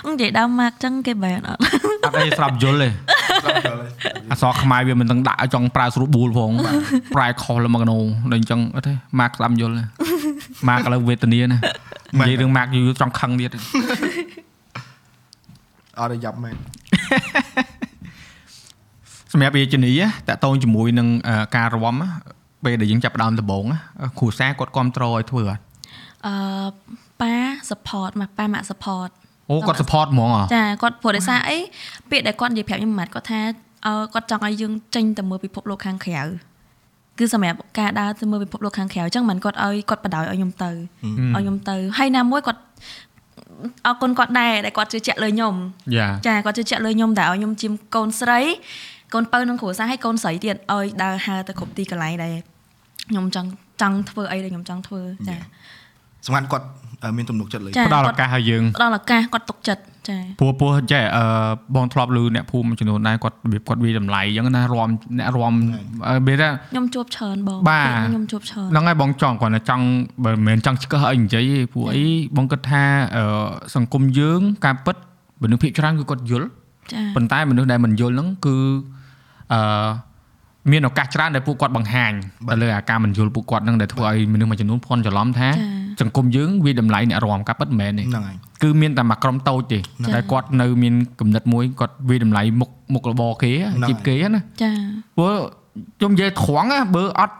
[0.06, 1.60] អង្និយាយដើមម៉ាក់ចឹងគេបែរអត់
[2.04, 2.88] អត់អីស្រាប់យល់ទេ
[4.32, 6.50] អសរខ្មែរវាមិនទាំងដាក់ឲ្យចង់ប្រើស្រួលបួលផង
[7.14, 7.98] ប្រែខុសលមកកណូ
[8.32, 9.84] ដល់អញ្ចឹងអត់ទេម៉ាក់ស្ដាប់យល់ទេ
[10.68, 11.58] ម៉ាក់ឥឡូវវេទនាណា
[12.20, 13.50] និយាយរឿងម៉ាក់យូរចង់ខឹងទៀត
[15.98, 16.56] អត់ឲ្យយ៉ាប់មែន
[19.32, 19.92] សម្រាប់រាជនី
[20.28, 22.08] តកតងជាមួយនឹងអឺការរំណា
[22.64, 23.78] ពេលដែលយើងចាប់ផ្ដើមដំបូងណា
[24.18, 25.62] គ្រូសាគាត់គ្រប់គ្រងឲ្យធ្វើអត់
[26.26, 26.34] អឺ
[27.20, 27.34] ប៉ា
[27.70, 29.10] support មកប៉ាម៉ាក់ support
[29.50, 31.56] អូគាត់ support ហ្មងហ៎ចាគាត់ព្រោះដោយសារអី
[32.10, 33.40] ពាក្យដែលគាត់និយាយប្រាប់ខ្ញុំម៉ាត់គាត់ថា
[33.86, 36.22] អឺគាត់ចង់ឲ្យយើងចេញទៅមើលពិភពលោកខាងក្រៅ
[37.18, 42.60] គឺសម្រាប់ការដើរទៅមើលពិភពលោកខាងក្រៅអញ្ចឹងមិនគាត់ឲ្យគាត់បដ ாய் ឲ្យខ្ញុំទៅឲ្យខ្ញុំទៅហើយណាមួយគាត់
[43.86, 45.54] អរគុណគាត់ដែរដែលគាត់ជឿជាក់លើខ្ញុំ
[45.96, 48.40] យ៉ាចាគាត់ជឿជាក់លើខ្ញុំតែឲ្យខ្ញុំជាកូនស្រី
[49.14, 52.53] កូនបើនឹងគ្រួសារហើយកូនស្រីទៀតឲ្យដើរហើរទៅគ្រប់ទីកន្លែងដែរ
[53.10, 53.48] ខ្ញុំចង់
[53.82, 55.36] ចង់ធ្វើអីដែលខ្ញុំចង់ធ្វើចា
[56.26, 56.66] សម្រាប់គាត់
[57.02, 61.24] អឺមានទំនុកចិត្តលើចាផ្ដល់ឱកាសឲ្យយើងផ្ដល់ឱកាសគាត់ទុកចិត្តចាព្រោះព្រោះចេះអឺ
[61.74, 64.88] បងធ្លាប់ឮអ្នកភូមិមួយចំនួនដែរគាត់របៀបគាត់វាតម្លៃអញ្ចឹងណារំ
[65.18, 65.54] អ្នករំ
[66.08, 69.84] អឺវាថាខ្ញុំជួបច្រើនបងបាទពេលខ្ញុំជួបច្រើនហ្នឹងហើយបងចង់គាត់តែចង់
[70.24, 72.84] បើមិនមែនចង់ឆ្កឹះអីនិយាយទេព្រោះអីបងគិតថា
[73.16, 73.24] អឺ
[73.74, 74.96] សង្គមយើងការពិត
[75.42, 76.48] មនុស្សភាគច្រើនគឺគាត់យល់
[76.92, 78.56] ចាប៉ុន្តែមនុស្សដែលមិនយល់ហ្នឹងគឺ
[79.52, 79.60] អឺ
[80.70, 82.12] មានឱកាសច្រើនដែលពួកគាត់បង្ហាញ
[82.50, 85.48] ទៅលើអាការមិនយល់ពួកគាត់ហ្នឹងដែលធ្វើឲ្យមនុស្សមួយចំនួនភ័ន្តច្រឡំថា
[85.98, 94.70] ចាសង្គមយើងវាតម្លៃអ្នករំការពិតមិនមែនទេហ្នឹងហើយគឺមានតែមួយក្រុមតូចទេចា៎តែគាត់នៅមានគំនិតមួយគាត់វាតម្លៃមុខមុខរបរគេហ្នឹងជីបគេណាចា
[95.18, 95.32] ព្រោះ
[95.98, 97.36] ខ្ញុំនិយាយត្រង់ណាបើអត់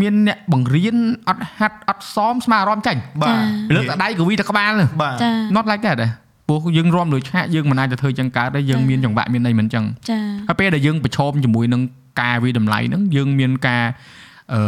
[0.00, 0.96] មានអ្នកបង្រៀន
[1.28, 3.36] អត់ហាត់អត់សមស្មារតីចាញ់បាទ
[3.74, 6.10] លើកតែដៃក៏វីតែក្បាលហ្នឹងបាទចា not like that ដែរ
[6.48, 11.82] ព្រោះយើងរំលើឆាកយើងមិនអាចទៅធ្វើចឹងកើតទេយើងចា៎មានចង្វាក់មានអីមិនចឹងចាហើយពេលដែលយើងប្រឈមជាមួយនឹង
[12.20, 13.84] ការវិតម្លៃហ្នឹងយើងមានការ
[14.54, 14.62] អឺ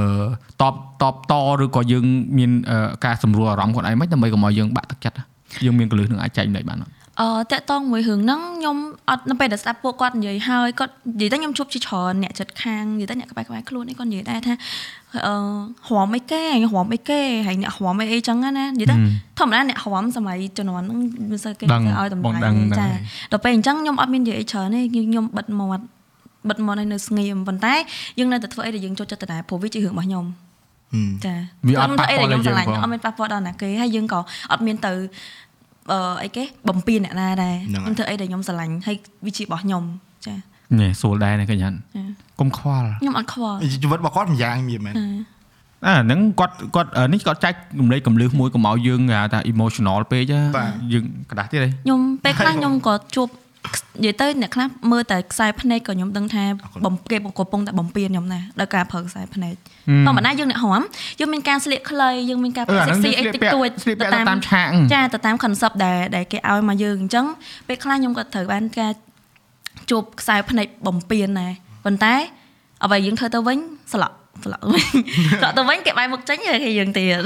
[0.63, 1.33] តបតបត
[1.65, 2.05] ឬក៏យើង
[2.39, 5.19] មានអឺការសម្រួលអារម្មណ៍ខ្លួនឯងមិនដើម្បីកុំឲ្យយើងបាក់ទឹកចិត្ត
[5.65, 8.77] យើងមានកលឹះនឹងអាចចែកមិនបានអត់អឺតាក់តងមួយរឿងហ្នឹងខ្ញុំ
[9.11, 14.55] អត់នៅពេលដែលស្ដាប់ពួកគាត់និយាយហើយគាត់និយាយតែខ្ញុំជួបជាច្រើនអ្នកចិត្តខាងនិយាយតែអ្នកក្បែរក្បែរខ្លួននេះគាត់និយាយដែរថា
[15.27, 15.35] អឺ
[15.89, 18.97] ហមអីគេហើយហមអីគេហើយអ្នកហមអីអីចឹងណានិយាយតែ
[19.39, 20.99] ធម្មតាអ្នកហមសម័យជំនាន់ហ្នឹង
[21.31, 22.99] មិនសូវគេដឹងទៅឲ្យតម្បងលៃដឹងទេដឹងចាហើយ
[23.33, 25.85] ដល់ពេលអញ្ចឹងខ្ញុំអត់មាននិយាយអីច្រើនទេខ្ញុំបិទមាត់
[26.49, 27.75] បិទមាត់ឲ្យនៅស្ងៀមប៉ុន្តែ
[28.19, 30.25] យើងនៅតែធ្វើអីដែលយើងចូលចិត្តដដែលព្រោះវាជារឿងរបស់ខ្ញុំ
[31.25, 31.35] ចា
[31.69, 34.21] វាអត់ប៉ះពាល់ដល់យើងផងអត់មានប៉ះពាល់ដល់ណាគេហើយយើងក៏
[34.53, 34.93] អត់មានទៅ
[35.93, 39.83] អឺអីគេបំពេញអ្នកណាដែរខ្ញុំធ្វើអីដែលខ្ញុំស្រឡាញ់ហើយវាជារបស់ខ្ញុំ
[40.27, 40.35] ចា
[40.79, 41.69] ញ៉ែស្រួលដែរណាកញ្ញា
[42.41, 44.95] កុំខ្វល់ខ្ញុំអត់ខ្វល់ជីវិតរបស់គាត់ម្យ៉ាងមានមែន
[45.87, 49.01] អាហ្នឹងគាត់គាត់នេះគាត់ចាច់រំលែកកម្លឹះមួយកុំឲ្យយើង
[49.33, 50.23] ថា emotional ពេក
[50.93, 53.29] យើងក្រដាស់ទៀតទេខ្ញុំពេលខ្លះខ្ញុំក៏ជួប
[54.05, 56.45] និយាយទៅអ្នកខ្លះមើលតែខ្សែភ្នែកក៏ខ្ញុំដឹងថា
[56.85, 59.55] បំគេកំពុងតែបំពេញខ្ញុំណាដោយការប្រើខ្សែភ្នែក
[60.07, 60.81] ធម្មតាយើងអ្នកហម
[61.21, 67.27] យើងមានការស្លៀកខ្លីយើងមានការអឺពាក់អាហ្នឹង sexy អីយើងតិចតួចស្លៀកពាក់ទៅតាមឆាកចាទៅតាម concept ដែលដែលគេឲ្យមកយើងអញ្ចឹង
[67.69, 68.93] ពេលខ្លះខ្ញុំក៏ត្រូវបានការ
[69.91, 71.53] ជួបខ្សែភ្នែកបំពេញដែរ
[71.85, 72.15] ប៉ុន្តែ
[72.85, 73.59] អ្វីយើងធ្វើទៅវិញ
[73.93, 74.85] ស្លាក់ ស្លាក់វិញ
[75.41, 77.21] ស្លាក់ទៅវិញគេបែរមុខចេញគេយើងទៀត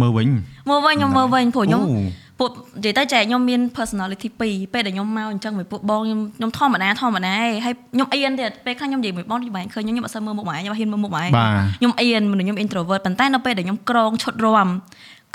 [0.00, 0.26] មើលវិញ
[0.68, 14.68] មើលវិញខ្ញុំមើលវិញព្រោះខ្ញុំអូពួកនិយាយទៅចែកខ្ញុំមាន personality ពីរពេលដែលខ្ញុំមកអញ្ចឹងមួយពួកបងខ្ញុំខ្ញុំធម្មតាធម្មតាឯងហើយខ្ញុំអៀនទៀតពេលខ្លះខ្ញុំនិយាយមួយបងនិយាយឃើញខ្ញុំខ្ញុំអត់សូវមើលមុខម៉ែខ្ញុំអត់ហ៊ានមើលមុខម៉ែបាទខ្ញុំអៀនមនុស្សខ្ញុំ introvert ប៉ុន្តែនៅពេលដែលខ្ញុំក្រងឈុតរំ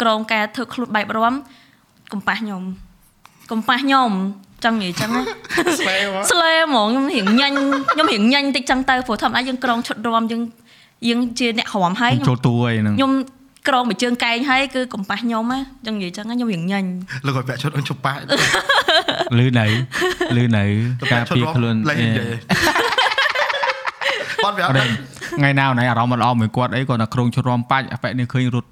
[0.01, 1.33] ក្រងការធ្វើខ្លួនបែបរំ
[2.13, 2.61] កំប៉ះខ្ញុំ
[3.51, 4.09] កំប៉ះខ្ញុំ
[4.63, 5.21] ចង់និយាយចឹងណា
[5.79, 7.55] ស្វែមកស្លេហ្មងខ្ញុំរៀងញ៉ាញ់
[7.91, 10.41] ខ្ញុំរៀងញ៉ាញ់តិចចឹងទៅព្រោះធម្មតាយើងក្រងឈុតរំយើង
[11.07, 13.11] យើងជាអ្នករំហើយខ្ញុំចូលតួអីហ្នឹងខ្ញុំ
[13.67, 16.89] ក្រងមួយជើងកែងហើយគឺកំប៉ះខ្ញុំណាចឹងនិយាយចឹងណាខ្ញុំរៀងញ៉ាញ់
[17.25, 18.13] លោកគាត់ពាក់ឈុតអ៊ុនជប៉ា
[19.39, 19.67] លឺនៅ
[20.37, 20.63] លឺនៅ
[21.13, 22.29] ការពារខ្លួនលេងនិយាយ
[24.43, 24.85] គាត់វាអអត់ត់ទេ
[25.37, 28.67] ថ្ងៃណាណៃអារម្មណ៍អត់ល្អមួយគាត់អីគាត់តែក្រុងជ្រំបាច់អាប៉ែនេះឃើញរត់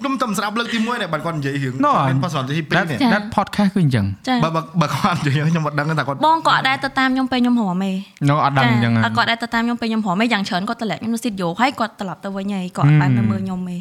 [0.00, 7.92] ខ្ញុំតែស្ដាប់លើកទី1នេះបាទគាត់និយាយរឿង No, មាន personality ពីរ that នេះ that podcast គឺអញ្ចឹងចាបើបើបើគាត់និយាយខ្ញុំអត់ដឹងថាគាត់បងក៏អត់ដែរទៅតាមខ្ញុំពេលខ្ញុំរំទេ
[8.28, 13.76] នៅអត់ដឹងអញ្ចឹងអត់គាត់ដែរទៅតាមខ្ញុំពេលខ្ញុំរំទេយ៉ាងច្រើនគាត់តម្លាក់ខ្ញុំនៅស៊ីតយោហើយគាត់ត្រឡប់ទៅវិញហើយគាត់អត់បាននៅមើលខ្ញុំទេ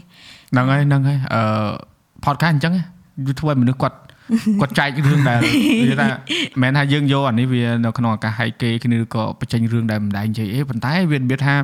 [0.52, 1.42] ហ្នឹងហើយហ្នឹងហើយអឺ
[2.26, 2.74] podcast អញ្ចឹង
[3.28, 3.98] វាធ្វើឲ្យមនុស្សគាត់
[4.62, 5.40] គាត់ចែករឿងដែល
[5.82, 6.16] និយាយថាមិ
[6.58, 11.56] នមែនថាយើងយកអានេះវានៅក្នុងឱកាសហែកគេគ្នាឬក៏បញ្ចេញរឿងដែលមិនដែរនិយាយអីប៉ុន្តែវានិយាយថា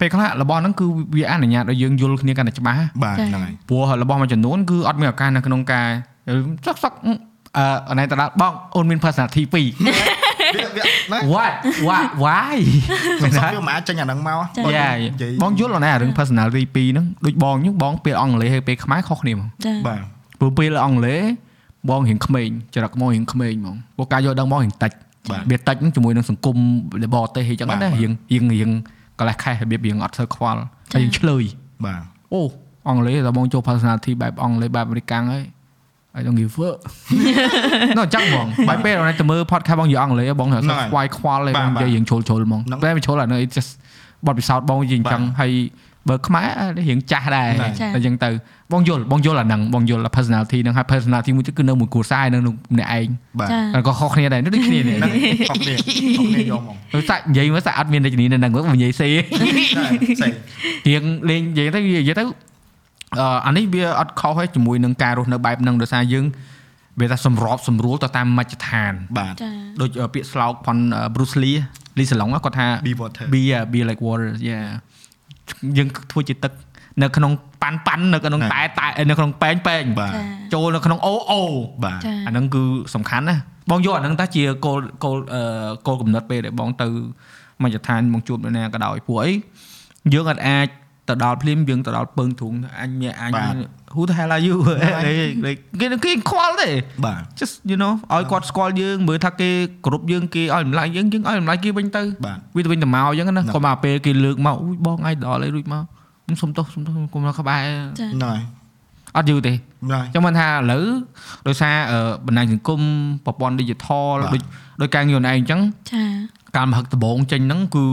[0.00, 0.86] ពេលខ្លះរបស់ហ្នឹងគឺ
[1.16, 5.88] វាអនុញ្ញាតឲ្យយើងយល់គ្នាកាន់តែច្បាស់បាទហ្នឹងហើយព្រោះរបស់មួយចំនួនគឺអត់មានឱកាសនៅក្នុងការ
[6.66, 6.92] សឹកសឹក
[7.58, 9.62] អឺអណៃតដាល់បងអូនមាន personality 2វា
[10.76, 10.82] វា
[11.12, 11.52] ណា what
[11.86, 12.56] what why
[13.22, 14.38] សង្ស័យវាមិនអាចចេញអាហ្នឹងមក
[14.76, 14.88] យ៉ា
[15.42, 20.00] បងយល់អត់ណារឿង personality 2ហ្នឹងដូចបងហ្នឹងបងពេលអង់គ្លេសហើយពេលខ្មែរខុសគ្នាហ្មងចាបាទ
[20.38, 21.22] ព្រោះពេលអង់គ្លេស
[21.90, 24.92] បងរៀងក្មេងចរិតមករៀងក្មេងហ្មងព្រោះការយល់ដឹងបងរៀងតិច
[25.30, 26.56] បាទវាតិចហ្នឹងជាមួយនឹងសង្គម
[27.14, 28.70] បរទេសអីចឹងបាទណាបាទរៀងរៀងរៀង
[29.18, 30.60] កន្លះខែរបៀបរៀងអត់ធ្វើខ្វល់
[30.92, 31.44] ហើយរៀងឆ្លើយ
[31.84, 32.02] បាទ
[32.32, 32.42] អូ
[32.88, 35.44] អង់គ្លេសដល់បងចូល personality បែបអង់គ្លេសបែបអាមេរិកាំងហើយ
[36.16, 36.76] I don't give a fuck
[37.98, 43.70] នោះចាំបងបែបពេលណាទៅមើល podcast បងនិយាយអង់គ្លេសបងស្ខ្វាយខ្វល់ហើយបងនិយាយរៀងជ្រុលជ្រុលហ្មងតែវាជ្រុលអានោះ just
[44.26, 45.52] បទពិសោធន៍បងនិយាយអញ្ចឹងហើយ
[46.08, 46.48] បើខ្មែរ
[46.78, 48.30] រៀងចាស់ដែរតែអញ្ចឹងទៅ
[48.72, 52.38] បងយល់បងយល់អាហ្នឹងបងយល់ personality ហ្នឹងហើយ personality មួយទៀតគឺនៅមួយគ្រួសារនៅ
[52.74, 53.08] ម្នាក់ឯង
[53.40, 55.10] បាទចាហើយក៏ខុសគ្នាដែរដូចគ្នានេះហ្នឹង
[55.48, 60.30] ខុសគ្នាខុសគ្នាយកមកទៅសាច់និយាយមកសាច់អត់មានដូចគ្នានៅហ្នឹងមកនិយាយសេស្អី
[60.88, 62.24] រៀងលេងនិយាយទៅនិយាយទៅ
[63.20, 66.24] អឺអានេះវាអត់ខុសទេជាមួយនឹងការរស់នៅបែបហ្នឹងដោយសារយើង
[67.00, 69.50] វាថាសម្របសម្រួលទៅតាមមជ្ឈដ្ឋានបាទចា
[69.80, 70.78] ដូចអឺពាក្យស្លោកផន
[71.14, 71.58] Bruce Lee
[71.98, 74.66] Lee Salong គាត់ថា be water be uh, be like water yeah
[75.78, 76.52] យើងធ្វើជាទឹក
[77.02, 77.32] នៅក្នុង
[77.62, 80.22] ប៉ាន់ប៉ាន់នៅក្នុងណាតែតែនៅក្នុងប៉ែងប៉ែងបាទចា
[80.54, 81.42] ចូលនៅក្នុងអូអូ
[81.84, 82.62] បាទចាអាហ្នឹងគឺ
[82.94, 83.36] សំខាន់ណា
[83.70, 86.88] បងយកអាហ្នឹងតាជាគោលគោលអឺគោលកំណត់ពេលដែលបងទៅ
[87.62, 89.32] មជ្ឈដ្ឋានបងជួបនរណាក៏ដោយព្រោះអី
[90.12, 90.66] យើងអត់អាច
[91.08, 93.54] ទៅដល់ភ្លាមយើងទៅដល់ពើងទ្រូងអញមានអញបាទ
[93.94, 94.56] who the hell are you
[95.80, 96.70] គេគេខ្វល់ទេ
[97.04, 99.50] បាទ just you know ឲ្យគាត់ស្គាល់យើងមើលថាគេ
[99.86, 105.84] គ្រប់យើងគេឲ្យតម្លៃយើងយើងឲ្យតម្លៃគេវិញទៅបាទវាទៅវិញទៅមកអញ្ចឹងណាហ្នឹងគាត់មកពេលគេលើកមកអូយបងអាយដល់អីរួចមក
[106.24, 107.62] ខ្ញុំសុំទោសសុំទោសគុំមកក្បែរ
[108.00, 108.40] ចាហ្នឹងហើយ
[109.16, 110.84] អត់យូរទេហ្នឹងហើយចឹងមិនថាឥឡូវ
[111.46, 112.80] ដោយសារអឺបណ្ដាញសង្គម
[113.26, 114.42] ប្រព័ន្ធ digital បាទដូច
[114.82, 115.60] ដោយការងារខ្លួនឯងអញ្ចឹង
[115.92, 116.04] ចា
[116.56, 117.84] ការមហឹកដំបងចេញហ្នឹងគឺ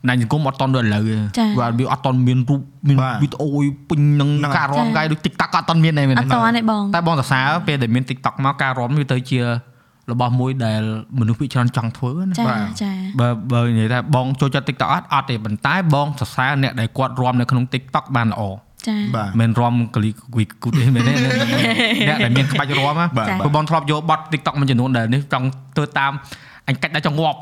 [0.00, 3.48] បណ្ដាញសង្គមអត់តន់ដូចឥឡូវទេចា៎វាវាអត់តន់មានរូបមានបាទវីដេអូ
[3.88, 9.40] ពេញនឹងហ្នឹងហើយការរាំចា៎កាយដូច TikTok ក៏អត់តន់មានដែរមែនអត់តទេបងតែបងសរសើរពេលដែលមាន TikTok មកការរាំវាទៅជា
[10.10, 10.82] របស់មួយដែល
[11.20, 18.42] មនុស្សភាគច្រើនចង់ធ្វើណាចាបាទចាបើបើនិយាយថាបងចូលចិត្ត TikTok អត់អត់ទេប៉ុន្តែបងសរសើរអ្នកដែលគាត់រាំនៅក្នុង TikTok បានល្អ
[18.88, 21.12] ចាបាទមិនរាំកលីគួយគូទេមែនទេ
[22.08, 25.46] អ្នកដែលមានក្បាច់រាំណាបាទព្រោះបងធ្លាប់យកបត់ TikTok មួយចំនួនដែលនេះចង់
[25.76, 26.12] ធ្វើតាម
[26.68, 27.38] អញកាច់ដល់ចង្វប់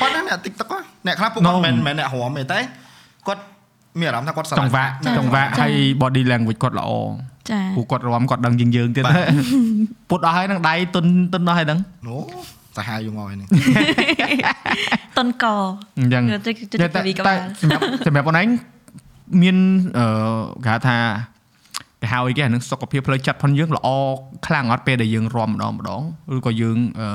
[0.00, 2.58] ប៉ុន្តែអ្នក TikTok ហ្នឹងអ្នកខ្លះពួកគាត់មិនមែនអ្នករំទេតែ
[3.28, 3.42] គាត់
[3.98, 5.72] មានអារម្មណ៍ថាគាត់ស្រឡាចញ់ង្វាក់ចង្វាក់ហើយ
[6.02, 6.90] body language គាត់ល្អ
[7.50, 9.16] ចាព្រោះគាត់រាំគាត់ដឹងជាងយើងទៀតបាទ
[10.10, 12.16] ពុតអស់ហើយនឹងដៃទុនទុនអស់ហើយហ្នឹងអូ
[12.76, 13.46] សាហាវយកមកហើយនេះ
[15.18, 15.44] តុនក
[15.98, 18.48] អញ្ចឹងទៅទៅតែទៅវីក្បាលសម្រាប់សម្រាប់បងឯង
[19.42, 19.56] មាន
[19.98, 20.06] អឺ
[20.64, 20.96] គេហៅថា
[22.02, 23.88] គេហៅអីគេអានឹងសុខភាពផ្លូវចិត្តផងយើងល្អ
[24.46, 26.02] ខ្លាំងអត់ពេលដែលយើងរាំម្ដងម្ដង
[26.36, 27.08] ឬក៏យើងអឺ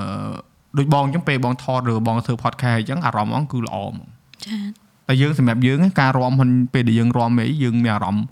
[0.78, 4.06] ដូចបងអញ្ចឹងពេលបងថតឬបងធ្វើ podcast អញ្ចឹងអារម្មណ៍ហ្មងគឺល្អហ្មង
[4.46, 4.58] ចា
[5.08, 8.26] តែយើងសម្រាប់យើងការរំហ្នឹងពេលដែលយើងរំអីយើងមានអារម្មណ៍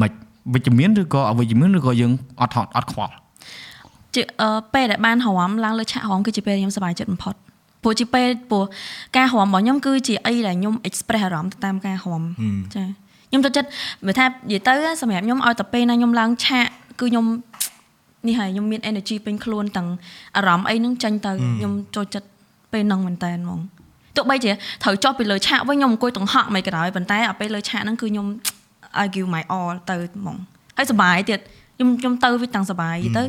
[0.00, 0.12] មិន
[0.54, 3.14] វិជ្ជមានឬក៏អវិជ្ជមានឬក៏យើងអត់ថត់អត់ខ្វល់
[4.14, 7.34] ជាអឺពេលដែលបានរំឡើងលើឆាករំគឺជាពេលខ្ញុំសប្បាយចិត្តបំផុត
[7.82, 8.64] ព្រោះជាពេលព្រោះ
[9.16, 12.22] ការរំរបស់ខ្ញុំគឺជាអីដែលខ្ញុំ express អារម្មណ៍ទៅតាមការរំ
[12.74, 12.84] ចា
[13.34, 13.68] ខ្ញុំចូលចិត្ត
[14.06, 14.72] បើថានិយាយទៅ
[15.02, 16.66] សម្រាប់ខ្ញុំឲ្យតែពេលណាខ្ញុំឡើងឆាក
[17.00, 17.26] គឺខ្ញុំ
[18.28, 19.88] នេះហើយខ្ញុំមាន energy ពេញខ្លួនទាំង
[20.36, 22.28] អារម្មណ៍អីហ្នឹងចាញ់ទៅខ្ញុំចូលចិត្ត
[22.72, 23.58] ពេលហ្នឹងមែនតើហ្មង
[24.16, 28.26] ទោះបីជាត្រូវចុះពីលើឆាកវិញខ្ញុំអង្គុយតង្ហក់មិនក៏ដោយប៉ុន្តែអាពេលលើឆាកហ្នឹងគឺខ្ញុំ
[29.02, 30.36] I give my all ទៅហ្មង
[30.76, 31.40] ហើយសុបាយទៀត
[31.76, 33.22] ខ្ញុំខ្ញុំទៅវាតាំងសុបាយទៅ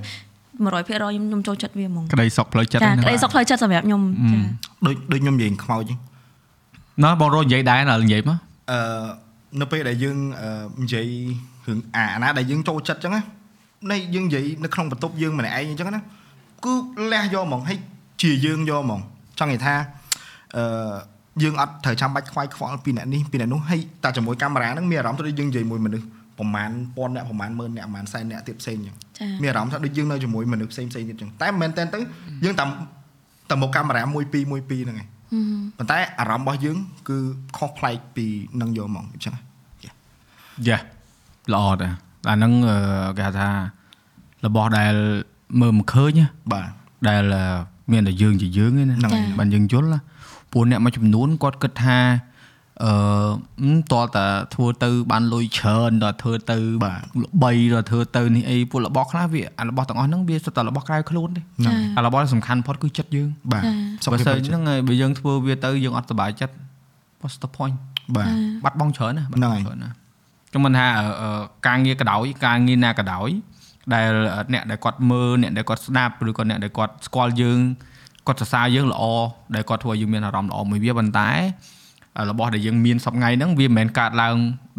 [0.56, 4.02] 100%ខ្ញុំខ្ញុំចូលចិត្តវាហ្មងក្តីសុខផ្លូវចិត្តចាហ្នឹងក្តីសុខផ្លូវចិត្តសម្រាប់ខ្ញុំ
[4.32, 4.40] ចា
[4.86, 5.98] ដូចដូចខ្ញុំនិយាយខ្មោចចឹង
[7.04, 8.38] ណោះបងរត់និយាយដែរដល់និយាយមក
[8.72, 8.80] អឺ
[9.62, 10.50] នៅពេលដែលយើងអឺ
[10.84, 11.08] និយាយ
[11.68, 13.22] រឿងអាអាណាដែលយើងចូលចិត្តចឹងណា
[13.92, 16.02] នៃយើងនិយាយនៅក្នុងបន្ទប់យើងម្នាក់ឯងអញ្ចឹងណា
[16.66, 16.74] គឺ
[17.12, 17.80] លះយកហ្មងហើយ
[18.22, 19.02] ជាយើងយកហ្មង
[19.40, 19.76] ចង់និយាយថា
[20.58, 20.96] អឺ
[21.44, 26.06] យើងអត់ត្រូវចាំបាច់ខ្វាយខ្វល់ពីអ្នកនេះពីអ្នកនោះហើយតែជាមួយកាមេរ៉ាហ្នឹងមានអារម្មណ៍ថាដូចយើងនិយាយមួយមនុស្ស
[26.40, 32.00] ប្រហែលពាន់អ្នកប្រហែលម៉ឺនអ្នកប្រហែលសែនអ្នកទៀតផ្សេងអញ្ចឹងចាមានអារម្មណ៍ថាដូចយើងនៅជាមួយមនុស្សផ្សេងផ្សេងទៀតអញ្ចឹងតែមិនមែនតែនទៅ
[32.44, 32.70] យើងតាម
[33.50, 35.08] តាមមកកាមេរ៉ាមួយពីរមួយពីរហ្នឹងឯង
[35.78, 36.78] ប៉ុន្តែអារម្មណ៍របស់យើង
[37.10, 37.18] គឺ
[37.58, 38.26] ខុសប្លែកពី
[38.62, 39.36] នឹងយកហ្មងអញ្ចឹង
[40.68, 40.78] យ៉ា
[41.54, 41.94] ល្អដែរ
[42.30, 42.78] អាហ្នឹងអឺ
[43.18, 43.50] គេហៅថា
[44.46, 44.94] របស់ដែល
[45.60, 46.70] មើលមិនឃើញណាបាទ
[47.08, 47.44] ដែលអឺ
[47.92, 50.00] មានតែយើងជាយើងឯណាហ្នឹងហើយបានយើងយល់ណា
[50.52, 51.98] ពួកអ្នកមួយចំនួនគាត់គិតថា
[52.84, 52.92] អឺ
[53.64, 63.72] អឺតើតាធ្វើទៅបានលុយច្រើនតើធ្វើទៅបាទល្បីតើធ្វើទៅនេះអីពួករបស់ខ្លះវាអារបស់ទាំងអស់ហ្នឹងវាសុទ្ធតែរបស់ក្រៅខ្លួនទេចាអារបស់ដែលសំខាន់បំផុតគឺចិត្តយើងបាទចា
[64.04, 66.54] សុខបើភាពសិនផ្លូវចិត្តហ្នឹងហើយបើយើងធ្វើវាទៅយើងអត់សុបាយចិត្ត
[67.22, 67.76] what's the point
[68.16, 68.32] បាទ
[68.64, 69.92] បាត់បង់ច្រើនណាបាត់ហ្នឹងបង់ហើយច្រើនណា
[70.50, 73.30] ខ្ញុំមិនថាអឺអឺការងារក៏ដោយការងារណាក៏ដោយ
[73.94, 74.12] ដែល
[74.54, 77.60] អ្នកដែលគាត់មើលអ្នកដែលគាត់ស្ដាប់ឬក៏អ្នកដែលគាត់ស្គាល់យើង
[78.28, 79.04] គាត់សរសើរយើងល្អ
[79.56, 81.30] ដែលគាត់ធ្វើឲ្យយើងមានអារម្មណ៍ល្អមួយវាប៉ុន្តែ
[82.30, 84.36] របស់ដែលយើងមានសប្ងៃហ្នឹងវាមិនមែនកើតឡើង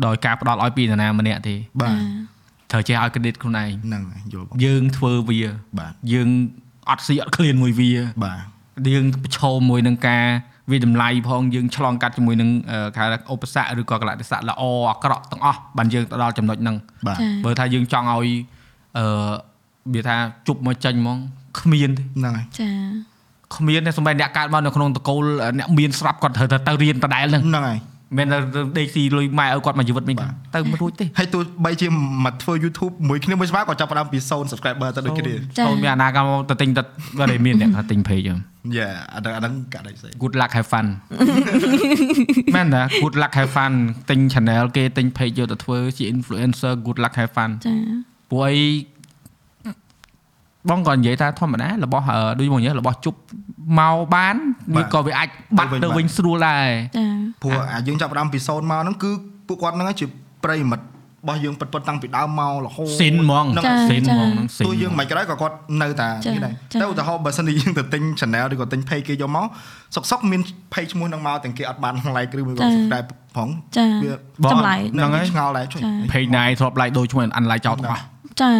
[0.07, 1.97] ដោយការផ្ដល់ឲ្យពីនរណាម្នាក់ទេបាទ
[2.71, 5.41] ត្រូវចេះឲ្យ credit ខ្លួនឯងហ្នឹងហើយយល់បងយើងធ្វើវា
[5.79, 6.29] បាទយើង
[6.91, 7.93] អត់ស៊ីអត់ឃ្លានមួយវា
[8.25, 8.35] បា
[8.87, 10.25] ទយើងប្រឈមមួយនឹងការ
[10.73, 16.77] វិតម្លៃផងយើងឆ្លងកាត់ជាមួយនឹងអឺគេហៅថាឧបសគ្គឬក៏កលៈទេសៈល្អអាក្រក់ទាំងអស់បានយើងទៅដល់ចំណុចហ្នឹង
[17.07, 18.29] បាទចាបើថាយើងចង់ឲ្យ
[18.99, 19.07] អឺ
[19.95, 20.17] វាថា
[20.49, 21.19] ជប់មកចេញហ្មង
[21.59, 22.71] គ្មានទេហ្នឹងហើយចា
[23.55, 25.25] គ្មានទេសំបីអ្នកកើតមកនៅក្នុងតកូល
[25.59, 27.79] អ្នកមានស្រាប់គាត់ត្រូវតែទៅរៀនដដែលហ្នឹងហ្នឹងហើយ
[28.19, 30.17] មិនមែនទៅដេកស៊ីលុយម៉ែឲ្យគាត់មកជីវិតមិន
[30.55, 31.87] ទៅមិនរួចទេហើយទោះបីជា
[32.25, 36.83] មកធ្វើ YouTube មួយគ្នាមួយស្មើក៏ចាប់ផ្ដើមពី0 subscriber ទៅដូចគ្នាចាចូលមានអាណាកម្មទៅទិញទៅ
[37.19, 38.39] គាត់តែមានអ្នកថាទិញ page ហ្នឹង
[38.77, 40.87] យ៉ាអាហ្នឹងអាហ្នឹងកាត់ឲ្យផ្សេង good luck have fun
[42.57, 43.73] មែនតា good luck have fun
[44.11, 47.75] ទិញ channel គេទិញ page យកទៅធ្វើជា influencer good luck have fun ចា
[48.31, 48.57] ព្រោះអី
[50.71, 53.19] បងក៏និយាយថាធម្មតារបស់អឺដូចបងនិយាយរបស់ជប់
[53.79, 54.37] មកបាន
[54.77, 57.07] វាក៏វាអាចបាត់ទៅវិញស្រួលដែរចា
[57.43, 59.11] ព្រោះអាយើងចាប់ផ្ដើមពី0មកហ្នឹងគឺ
[59.49, 60.07] ពួកគាត់ហ្នឹងជា
[60.45, 69.47] ប្រិយមិត្តរបស់យើងពិតៗតាំងពីដើមមករហូតស៊ីនហ្មងហ្នឹងស៊ីនហ្មងហ្នឹងស៊ីនទោះយើងមិនក្រោយក៏គាត់នៅតែចានេះដែរចាតែឧទាហរណ៍បើសិនជាយើងទៅទិញ channel ឬក៏ទិញ page គេយកមក
[69.95, 70.41] សុកសុកមាន
[70.73, 74.13] page ឈ្មោះហ្នឹងមកទាំងគេអត់បាន like ឬមួយក៏ subscribe ផងចាវា
[74.45, 78.05] បងចម្លែកហ្នឹងហ្នឹងហើយហើយឆ្ងល់ដែរជួយចា page ណៃធ្លាប់ like ដូចឈ្មោះអាន like ចោលទាំងអស់
[78.41, 78.51] ចា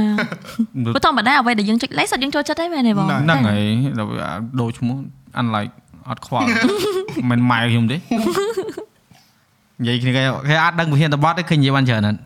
[0.95, 3.65] ព្រោះធម្មតាអ្វីដែលយើងចុច like សិតយើងចូលចិត្តហើយមែនទេបងហ្នឹងហើយ
[3.99, 4.29] ដល់វា
[4.61, 4.97] ដូចឈ្មោះ
[5.37, 5.73] អាន like
[6.09, 6.45] អត់ខ្វល់
[7.31, 7.97] មិនម៉ែខ្ញុំទេ
[9.81, 12.19] និយាយគ្នាគេគេអត់ដឹងវិធានបត់ទេឃើញនិយាយបានច្រើនណាស់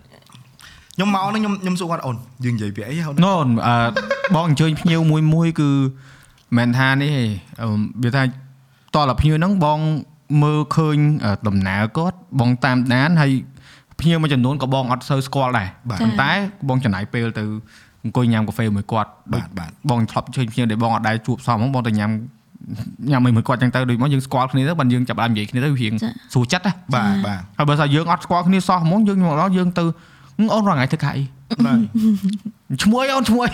[0.94, 3.74] ខ្ញុំមកហ្នឹងខ្ញុំខ្ញុំសួរគាត់អូនយើងនិយាយពីអីហ៎ណូនអឺ
[4.34, 5.70] បងអញ្ជើញភ្ញៀវមួយមួយគឺ
[6.56, 7.24] មិនថានេះទេ
[7.60, 7.66] អឺ
[8.02, 8.22] វាថា
[8.94, 9.80] តលភ្ញៀវហ្នឹងបង
[10.42, 10.96] មើលឃើញ
[11.48, 13.32] ដំណើរគាត់បងតាមដានហើយ
[14.00, 16.30] ភ្ញៀវមួយចំនួនក៏បងអត់សូវស្គាល់ដែរបាទប៉ុន្តែ
[16.68, 17.44] បងចំណាយពេលទៅ
[18.04, 22.10] អង្គុយញ៉ាំកាហ្វេមួយគាត់បាទបាទបងធ្លាប់ជើញភ្ញៀវដែលបងអត់ដែរជួបសមហ្នឹងបងទៅញ៉ាំ
[23.10, 25.94] ញ៉ាំមួយគាត់ចឹងទៅដូចមកយើងស្គាល់គ្នាទៅបានយើងចាប់បាននិយាយគ្នាទៅរៀង
[26.32, 29.84] ស្រួលចិត្តណាបាទបាទហើយបើថាយើងអត់ស្គាល់គ្នាសោះហ្មងយើងមកដល់យើងទៅ
[30.52, 31.24] អូនរងថ្ងៃធ្វើខែអី
[31.66, 31.78] បាទ
[32.82, 33.50] ឈ្មោះអីអូនឈ្មោះអី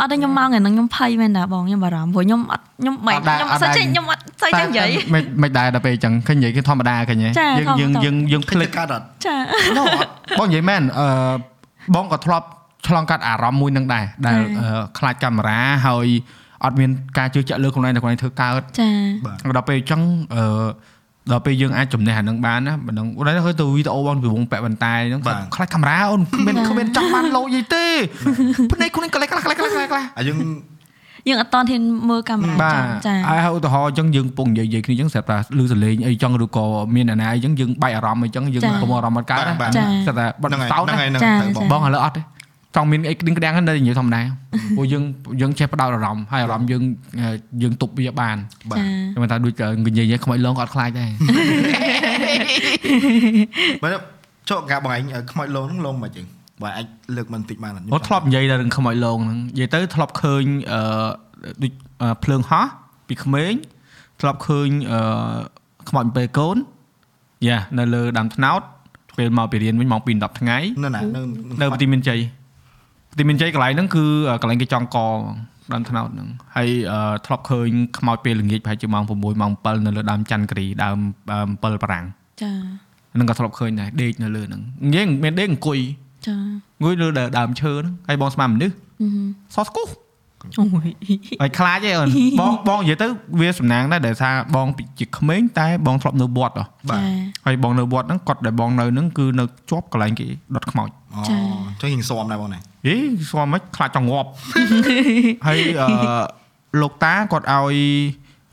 [0.00, 9.36] អត់ទេខ្ញុំមកថ្ងៃហ្នឹងខ្ញុំភ័យមែនតាបងខ្ញុំបារម្ភព្រោះខ្ញុំអត់ខ្ញុំបែកអត់ដែរខ្ញុំអអត់ត់ដែរសិនចេះខ្ញុំអត់ស្អីចឹងនិយាយមិនមិនដែរដល់ពេលអញ្ចឹងឃើញនិយាយគេធម្មតាឃើញហ៎ចាយើងយើងធម្មតាយើងយើងភ្ភ្លេលេចចកាត់អត់ចា
[9.76, 9.84] ណូ
[10.38, 11.06] បងនិយាយមែនអឺ
[11.94, 12.46] បងក៏ធ្លាប់
[12.86, 16.08] ឆ្លងកាត់អារម្មណ៍មួយនឹងដែរដែលចាអឺខ្លាចកាមេរ៉ាហើយ
[16.64, 18.90] អត់មានការជឿជាក់លើខ្លួនឯងតែខ្លួនឯងធ្វើកើតចា
[19.26, 20.02] បាទដល់ពេលអញ្ចឹង
[20.34, 20.44] អឺ
[21.30, 27.86] ដល់ពេលយើងអាចជំនះអានឹងបានណាមិនដឹងអូនឃើញទៅវីដេអូបងពីវងពាក់បន្តែហ្នឹងបាទខ្លាចកាមេរ៉ាអូនគ្មានគ្មានចង់បានលោយអីទេ
[28.72, 30.36] ភ្នែកខ្លួនឯងក្លែកខ្លះខ្លះខ្លះខ្លះអាយើង
[31.28, 36.64] យើងអត់តន់ហ៊ានមើលកាមេរ៉ាបាទចាហើយឧទាហរណ៍អញ្ចឹងយើងកំពុងនិយាយនិយាយគ្នាអញ្ចឹងស្រាប់តែលឺសលេងអីចឹងឬក៏
[36.94, 42.20] មានអាណាអីចឹងយើងបែកអារម្មណ៍អីចឹងយើងកុំអារម្មណ៍អត់កើតណាបាទចាស្រាប់តែបត់ហ្នឹងហើយសោតហ្នឹងណាហើយហ្នឹងចាហើយបងចាបងឥឡូវអត់ទេ
[42.76, 44.22] ចង់មានអីក្តឹងក្តាំងនៅនិយាយធម្មតា
[44.76, 45.04] ព្រោះយើង
[45.40, 46.82] យើងចេះផ្ដោតអារម្មណ៍ហើយអារម្មណ៍យើង
[47.62, 48.36] យើងទប់វាបាន
[48.70, 49.54] បាទចាខ្ញុំថាដូច
[49.88, 51.10] និយាយខ្មោចលងក៏អត់ខ្លាចដែរ
[53.82, 53.88] បើ
[54.48, 55.02] ចុះកាបងឯង
[55.32, 56.26] ខ្មោចលងហ្នឹងលងមិនចឹង
[56.62, 60.82] បើអាចលើកមិនតិចបានអត់អូធ្លាប់និយាយដល់រឿងខ្មោចលងហ្នឹងនិយាយទៅធ្លាប់ឃើញអឺ
[61.62, 62.66] ដូចអឺភ្លើងហោះ
[63.08, 63.52] ពីក្មេង
[64.20, 65.00] ធ្លាប់ឃើញអឺ
[65.88, 66.56] ខ្មោចពេលកូន
[67.46, 68.60] យ៉ានៅលើដើមថ្នោត
[69.18, 71.20] ពេលមកពីរៀនវិញម៉ោង2 10ថ្ងៃនៅណានៅ
[71.60, 72.37] នៅប្រទីមានជ័យប្រ
[73.18, 74.04] ទីមានជ័យកន្លែងហ្នឹងគឺ
[74.42, 74.98] កន្លែងគេចង់ក
[75.72, 79.10] ដើមថ្នោតហ្នឹងហើយអឺធ្លាប់ឃើញខ្មោចពេលល្ងាចប្រហែលជាម៉ោង6
[79.40, 80.98] ម៉ោង7នៅលើដើមច័ន្ទគិរីដើម
[81.46, 82.04] 7បារាំង
[82.42, 82.52] ចា
[83.14, 85.78] ហ្នឹងក៏ធ្លាប់ឃើញដែរដេកនៅលើហ្នឹងនិយាយមានដេកអង្គុយ
[86.26, 86.36] ចា
[86.78, 87.08] អង្គុយលើ
[87.38, 89.08] ដើមឈើហ្នឹងហើយបងស្មានមនុស្សអឺ
[89.54, 89.88] សោះស្គូស
[90.58, 90.90] អូយ
[91.40, 92.08] ហើយខ្លាចទេអូន
[92.40, 93.06] បងបងនិយាយទៅ
[93.40, 97.08] វាសំណាងដែរដែលថាបងពីជាក្មេងតែបងធ្លាប់នៅវត្តហ៎បាទចា
[97.46, 101.40] ហើយបងនៅវត្តហ្នឹងគាត់ដែលបងនៅហ្នឹងគឺនៅជាប់កន្លែងគេដុតខ្មោចអូចា៎
[101.80, 102.94] ចុះរៀងស៊ាំដែរបងណាហេ
[103.28, 104.28] ស្គាល់មិនខ្លាចចង់ងាប់
[105.46, 105.88] ហើយអឺ
[106.82, 107.76] លោកតាគាត់ឲ្យ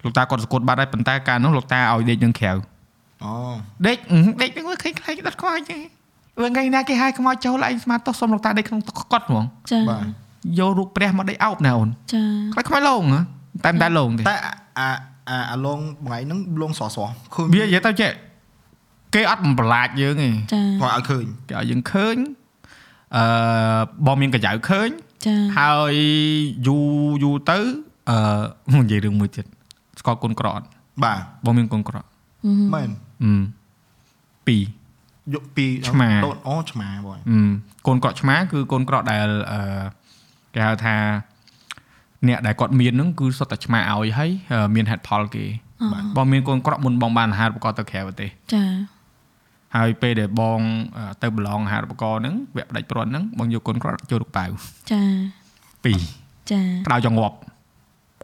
[0.03, 2.51] លោកតាគាត់សកត់បាត់ហើយប៉ុន្តែកាលនោះលោកតាឲ្យដេកនឹងក្រៅ
[3.23, 3.33] អូ
[3.87, 5.77] ដេកអឺដេកហ្នឹងវាឃើញខ្លាចដុតខ្មោចទេ
[6.41, 10.24] វាថ្ងៃណាគេហៅខ្មោចចូលឯងស្មាតោះសុំលោកតាដេកក្នុងទឹកកត់ហ្មងចាបាទ
[10.59, 12.23] យករូបព្រះមកដេកអោបណាអូនចា
[12.53, 13.19] ខ្លាចខ្មោចលងហ៎
[13.65, 14.35] តែមិនតែលងទេតែ
[14.79, 14.89] អា
[15.29, 18.11] អាអាលងបងឯងហ្នឹងលងស្រស់ស្រស់ឃើញវានិយាយទៅចេះ
[19.15, 22.17] គេអត់បំប្រឡាចយើងទេចាគាត់ឲ្យឃើញគេឲ្យយើងឃើញ
[23.15, 23.23] អឺ
[24.05, 24.89] បងមានកញ្ចៅឃើញ
[25.25, 25.95] ចាហើយ
[26.67, 26.87] យូរ
[27.23, 27.59] យូរទៅ
[28.09, 29.45] អឺនិយាយរឿងមួយទៀត
[29.99, 30.65] ស្គាល់កូនក្រអត់
[31.03, 31.97] បាទបងមានកូនក្រ
[32.73, 32.89] មែន
[33.23, 33.43] អឺ
[34.47, 34.63] ពីរ
[35.33, 37.39] យកពីឆ្មាដូនអូឆ្មាបងអឺ
[37.87, 39.59] កូនក្រឆ្មាគឺកូនក្រដែលអឺ
[40.55, 40.95] គេហៅថា
[42.27, 45.45] អ្នកដែលគាត់មានហ្នឹងគឺសុទ្ធតែឆ្មាឲ្យហើយអឺមានហេតុផលគេ
[45.93, 48.63] បាទបងមានកូនក្រមុនបងបានអាហារូបករណ៍ទៅក្រៅប្រទេសចា
[49.75, 50.59] ហើយពេលដែលបង
[50.97, 54.45] អឺទៅប្រឡងអាហារូបករណ៍ហ្នឹងវគ្គផ្ដាច់ព្រាត់ហ្នឹងបងយកកូនក្រចូលរូបប៉ៅ
[54.91, 55.01] ចា
[55.83, 55.99] ពីរ
[56.51, 57.35] ចាក្តៅចង្អប់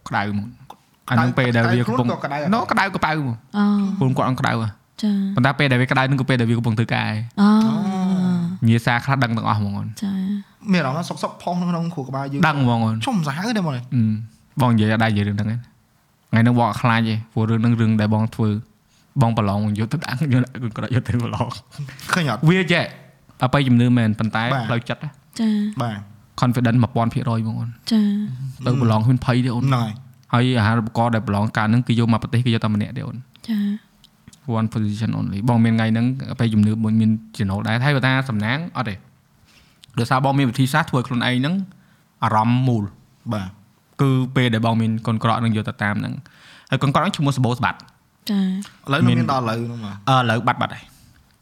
[0.08, 0.48] ក្តៅមក
[1.10, 3.66] អាហ្នឹងពេលដែលវាកំពុងក្តៅណូក្តៅកប៉ៅមកអូ
[4.00, 4.68] ពូនគាត់អត់ក្តៅហ៎
[5.04, 7.48] ចាប៉ុន្តែពេលដែលវាក្តៅហ្នឹងគឺពេលដែលវាកំពុងធ្វើការឯងអូ
[8.68, 10.14] ញាសាខ្លះដឹងទាំងអស់ហ្មងអូនចា
[10.72, 13.84] មានអារម្មណ៍ថាសុកសុកផុសក្នុងខួរក្បាលយើងដឹងហ្មងអូនជុំសាហាវទេបងអឺ
[14.62, 15.60] បងនិយាយអត់ដែរនិយាយរឿងហ្នឹងឯង
[16.30, 18.50] ថ្ងៃហ្នឹងបងអត់ខ្លាចទេព្រោះរឿងហ្នឹងរឿងដែលបងធ្វើ
[19.22, 21.48] បងប្រឡងបងយកទៅដាក់យកដាក់គឺគាត់យកទៅប្រឡង
[22.14, 22.84] ឃើញអត់វាចេះ
[23.44, 25.10] អបិយជំនឿមែនប៉ុន្តែបាទផ្លូវចិត្តណា
[25.40, 25.50] ចា
[25.82, 25.98] បាទ
[26.42, 28.02] confident 1000%ហ្មងអូនចា
[28.66, 29.94] ទៅប្រឡងហ៊ុនភ័យទេអូនហ្នឹងហើយ
[30.34, 33.18] ហើយអាហារូបករណ៍ដែលប្រឡងកាលហ្នឹងគឺយកមកប្រទេសគឺយកតែម្នាក់ទេអូន
[33.50, 33.58] ចា
[34.58, 36.06] one position only បងមានថ្ងៃហ្នឹង
[36.40, 37.10] ពេលជំនឿបងមាន
[37.40, 38.96] ចំណូលដែរហើយបើថាសំណាងអត់ទេ
[40.00, 41.56] ដោយសារបងមានវិធីសាស្ត្រធ្វើឲ្យខ្លួនឯងហ្នឹង
[42.24, 42.84] អារម្មណ៍មូល
[43.34, 43.50] បាទ
[44.02, 46.14] គឺពេលដែលបងមានកូនក្រក់នឹងយកទៅតាមហ្នឹង
[46.70, 47.80] ហើយកូនក្រក់ហ្នឹងឈ្មោះសបោស្បាត់
[48.30, 48.44] ចាឥ
[48.92, 50.84] ឡូវនៅមានមានដល់ឥឡូវហ្នឹងមកអឺឥឡូវបាត់បាត់ហើយ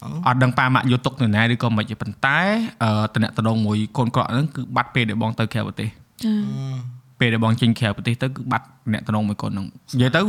[0.03, 2.39] អូអត់ដឹងប៉ាម៉ាក់យកទុកនៅណាឬក៏មិនទេប៉ុន្តែ
[2.83, 5.89] អឺតំណតំណងមួយកូនក្រក់ហ្នឹងគឺបាត់ពេលដែលបងទៅក្រៅប្រទេស
[6.25, 6.33] ចា
[7.19, 10.21] ពេលដែលបងចេញក្រៅប្រទេសទៅគឺបាត់តំណតំណងមួយកូនហ្នឹងនិយាយទៅ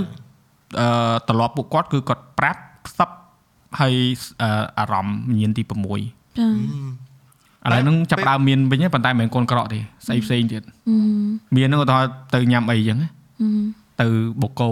[0.81, 0.89] អឺ
[1.29, 3.17] ត្រឡប់ពួកគាត់គឺគាត់ប្រាប់ផ្សព្វ
[3.81, 3.95] ហើយ
[4.43, 5.63] អឺអារម្មណ៍ញៀនទី
[6.01, 6.49] 6ចា
[7.65, 10.97] ឥឡូវហ្នឹងចាប់ផ្ដើមមានវិញហើយប៉ុន្តែមិនមែនកូនក្រក់ទេស្អីផ្សេងទៀតអឺ
[11.57, 13.09] មានហ្នឹងគាត់ទៅញ៉ាំអីចឹងណា
[13.41, 13.49] អឺ
[14.01, 14.09] ទៅ
[14.43, 14.71] បូកូ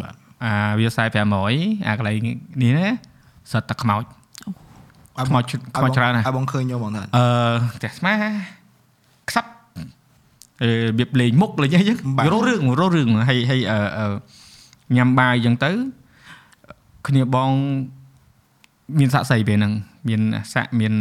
[0.00, 0.14] បាទ
[0.44, 2.18] អាវា4500អាកន្លែង
[2.62, 2.86] នេះណា
[3.52, 4.02] សិតតែខ្មោច
[5.28, 5.42] ខ្មោច
[5.76, 7.26] ខ្មោចច្រើនណាស់ឲ្យបងឃើញយកបងថាអឺ
[7.76, 8.14] ផ្ទះស្មា
[9.28, 9.50] ខ្សាប់
[10.62, 14.06] អឺរបៀបលេងមុខលេងអីចឹងបាទរស់រឿងរស់រឿងហើយហើយអឺអឺ
[14.96, 15.70] ញ៉ាំបាយចឹងទៅ
[17.08, 17.50] គ្នាបង
[18.98, 19.72] មានសាក់សីពេលហ្នឹង
[20.08, 20.20] មាន
[20.52, 20.92] សាក់មាន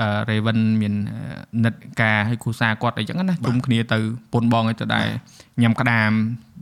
[0.00, 3.98] អឺ Raven មានអឺនិតការហើយគូសាគាត់អីចឹងណាជុំគ្នាទៅ
[4.32, 5.06] ពុនបងឲ្យទៅដែរ
[5.62, 6.10] ញ៉ាំក្តាម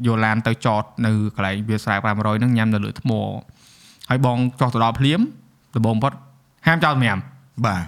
[0.07, 3.11] យកឡានទៅចតនៅកន្លែងវាស្រែ500ហ្នឹងញ៉ាំនៅលើថ្ម
[4.11, 5.21] ហើយបងចុះទៅដល់ភ្លាម
[5.75, 6.13] ដំបងផុត
[6.67, 7.23] ហាមចោលសម្រាប់
[7.67, 7.85] បាទ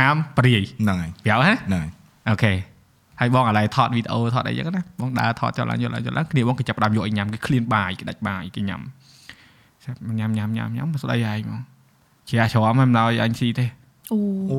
[0.00, 1.88] ហាមព្រាយហ្នឹងហើយប្រយោណាហ្នឹងហើយ
[2.28, 2.52] អូខេ
[3.20, 8.82] ហើយបងឥឡូវថតវីដេអូថតអីចឹងណាបងដើរថតចុះឡើងយកឡើងយកឡើងគ្នាបងគេចាប់ផ្ដើមយកឲ្យញ៉ាំគេឃ្លានបាយគេដាច់បាយគេញ៉ាំ
[10.18, 11.60] ញ៉ាំញ៉ាំញ៉ាំញ៉ាំស្ដីហើយហ្មង
[12.28, 13.66] ជាអាច្រមមិនដល់ឲ្យអញស៊ីទេ
[14.12, 14.18] អូ
[14.52, 14.58] អូ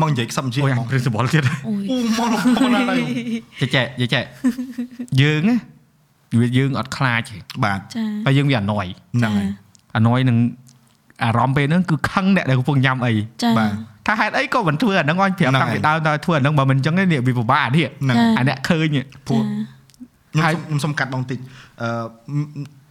[0.00, 3.00] មកនិយាយខ្សឹមជាអូយហ្អមញងព្រិនសិបលទៀតអូយអូមកមកណាស់ហើយ
[3.60, 4.24] ចេះចេះចេះចេះ
[5.20, 5.56] យើងណា
[6.38, 9.48] វាយើងអត់ខ្លាចទេបាទចាតែយើងវាអណយហ្នឹងហើយ
[9.96, 10.38] អណយនឹង
[11.24, 13.12] អារម្មណ៍ពេលហ្នឹងគឺខឹងអ្នកដែលកំពុងញ៉ាំអី
[13.42, 13.70] ចាបាទ
[14.06, 19.42] ថាហេតុអីក៏មិនធ្វើអាហ្នឹងអញប្រាប់ហ្នឹងតាំងហើយពីដើមដល់ធ្វើអាហ្នឹងបើមិនអញ្ចឹងទេនេះវាពិបាកនេះហ្នឹងចាអាអ្នកឃើញនេះព្រោះ
[20.32, 21.38] ខ្ញុំហើយសុំខ្ញុំសុំកាត់បងតិច
[21.82, 21.88] អឺ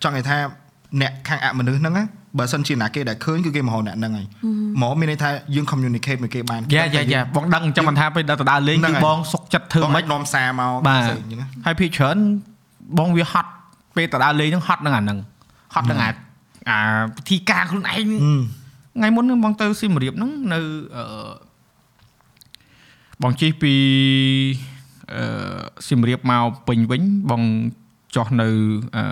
[0.04, 0.38] ចង់និយាយថា
[1.02, 2.04] អ្នកខាងអមនុស្សហ្នឹងណា
[2.38, 4.26] បើសិនជាណាគេដែលឃើញគឺគេមកហៅអ្នកហ្នឹងហើយ
[4.82, 12.18] មកមានន័យថាយើង communicate មួយគេបានយ៉ាយ៉ាយ៉ាបងដឹងអញ្ចឹងមិនថាពេលដល់ទៅដើរលេងហ្នឹងគឺហើយបងសុកចិត្តធ្វើធ្វើម៉េមិនចនាំសារមកបាទផ្សេងអញ្ចឹងណាហើយភាគច្រើន
[13.00, 13.52] បងវាហត់
[13.96, 15.18] ពេលទៅដើរលេងហ្នឹងហត់នឹងអាហ្នឹង
[15.74, 16.10] ហត់នឹងអា
[16.70, 16.80] អា
[17.16, 18.42] ពិធីការខ្លួនឯងហឹម
[18.98, 20.60] ថ្ងៃមុនហ្នឹងបងទៅសៀមរាបហ្នឹងនៅ
[20.96, 21.06] អឺ
[23.24, 23.74] បងជិះពី
[25.14, 27.02] អឺសៀមរាបមកពេញវិញ
[27.32, 27.42] បង
[28.16, 28.48] ចុះនៅ
[28.96, 29.04] អឺ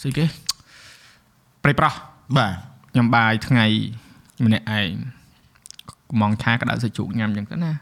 [0.00, 0.24] ស្អីគេ
[1.62, 1.94] ព្រៃប្រោះ
[2.36, 2.52] បាទ
[2.96, 3.66] ញ៉ាំបាយថ្ងៃ
[4.44, 4.90] ម្នាក់ឯង
[6.10, 7.72] កំងឆាក្តៅសាច់ជ្រូកញ៉ាំអញ្ចឹងទៅណា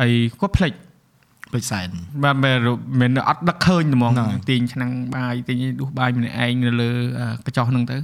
[0.00, 0.72] ហើយគាត់ភ្លេច
[1.52, 1.88] ពេចសែន
[2.24, 2.58] បាទមែន
[3.00, 7.96] មែនអត់ដឹកឃើញហ្មងហ្នឹងហើយទាញឆ្នាំងបាយទាញដួសបាយម្នាក់ឯងនៅលើអឺកញ្ចោះហ្នឹងទៅ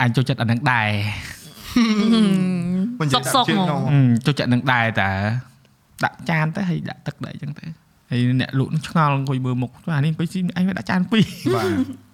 [0.00, 0.90] អញចូលចិត្តអាហ្នឹងដែរ
[3.00, 5.10] មិននិយាយសុកៗដាក់ជើងហ្មងក្នុងអឺចូលចិត្តហ្នឹងដែរតា
[6.04, 7.64] ដាក់ចានទៅហើយដាក់ទឹកដែរអញ្ចឹងទៅ
[8.10, 11.24] ហើយអ្នកលក់នឹងឆ្ងល់អង្គុយមើលមុខអានេះអង្គុយស៊ីអញវាដាក់ចានពីរ
[11.54, 12.09] បាទ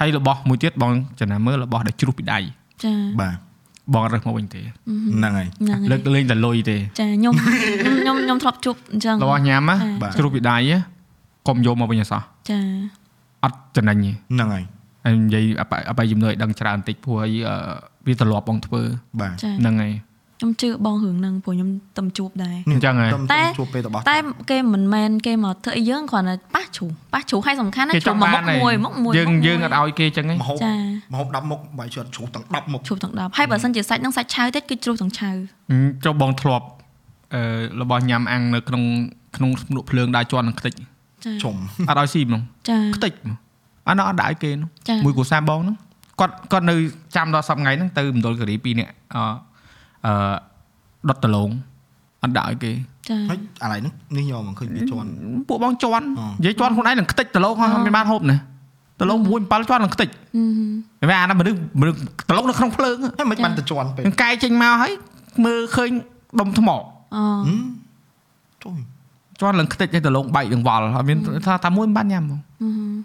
[0.00, 2.38] ហើយរបស់មួយទៀតបងចំណាំមើលរបស់ដែលជ្រុះពីដៃ
[2.84, 3.36] ចាបាទ
[3.94, 10.78] បងរើសមកវិញទេហ្នឹងហើយហ្នឹងលើហើកយលេងតែលុយទេចាខ្ញុំខ្ញុំខ្ញុំធ្លាប់ជួបអញ្ចឹងរបស់ញ៉ាំណាបាទជ្រុះពីដៃណា
[11.48, 12.58] កុំយកមកវិញអសោះចា
[13.44, 14.64] អត់ចំណេញទេហ្នឹងហើយ
[15.04, 17.56] ហើយនិយាយអបអបជំនួយឲ្យដឹងច្រើនបន្តិចព្រោះឲ្យអឺ
[18.06, 18.82] វាទ្រលាប់បងធ្វើ
[19.20, 19.92] បាទចាហ្នឹងហើយ
[20.38, 24.16] ខ្ញុំជឿបងរឿងហ្នឹងព្រោះខ្ញុំតំជួបដែរអញ្ចឹងហើយទំតែជួបពេលរបស់តែ
[24.50, 30.72] គេមិនមែនគេមកធ្វើអីយើងគ្រាន់តែប៉ះជ្រូប៉ះជ្រូហើយសំខាន់ណាគេជ្រូចង់មកបានមុខមួយមុខមួយយើងមុខមួយយើងអត់ឲ្យគេអញ្ចឹងហីមហូបចា
[31.12, 35.30] មហូប10មុខបាយជឿជ្រុះទាំង10មុខជ្រូទាំង10ហើយបើសិនជាសាច់ហ្នឹងសាច់ឆៅទៀតគឺជ្រូទាំងឆៅ
[36.04, 36.66] ចុះបងធ្លាប់
[37.34, 37.42] អឺ
[37.80, 38.82] របស់ញ៉ាំអាំងនៅក្នុង
[39.36, 40.72] ក្នុងភ្នក់ភ្លើងដើរជន់នឹងខ្ទេច
[41.24, 41.54] ចាជុំ
[41.88, 43.36] អត់ឲ្យស៊ីហ្មងចាខ្ទេចហ្មង
[43.88, 45.76] អានោះអត់ដាក់ឲ្យគេនោះចាមួយគ្រួសារបងហ្នឹង
[46.20, 46.74] គាត់គាត់នៅ
[47.16, 49.16] ចាំដល់សប្តាហ៍ថ្ងៃហ្នឹងទៅមណ្ឌលគិរី2នាក់អ
[50.06, 50.14] អឺ
[51.08, 51.50] ដុតដលង
[52.22, 52.72] អត់ដាក់ឲ្យគេ
[53.08, 55.08] ចាហើយអាឡៃនេះនេះយកមកឃើញវាជន់
[55.48, 58.36] ពួកបងជន់អនិយាយជន់ខ្លួនឯងនឹងខ្ទេចដលងហ្នឹងមិនបានហូបណា
[59.00, 60.08] ដលង6 7ជន់នឹងខ្ទេច
[61.00, 61.98] ហឹមតែអានោះមនុស្សមនុស្ស
[62.30, 64.92] ដលងនៅក្នុងភ្លើងហើយមិនបានទៅជន់ពេកនឹងកាយចេញមកហើយ
[65.44, 65.90] មើលឃើញ
[66.40, 66.76] ដុំថ្មអូ
[67.46, 67.62] ហឹម
[68.62, 68.78] ចុយ
[69.40, 72.98] ជន់ឡើងខ្ទេចឲ្យដលងបែកនឹងវល់ហើយមានថាតែមួយមិនបានញ៉ាំហ្មងហឹម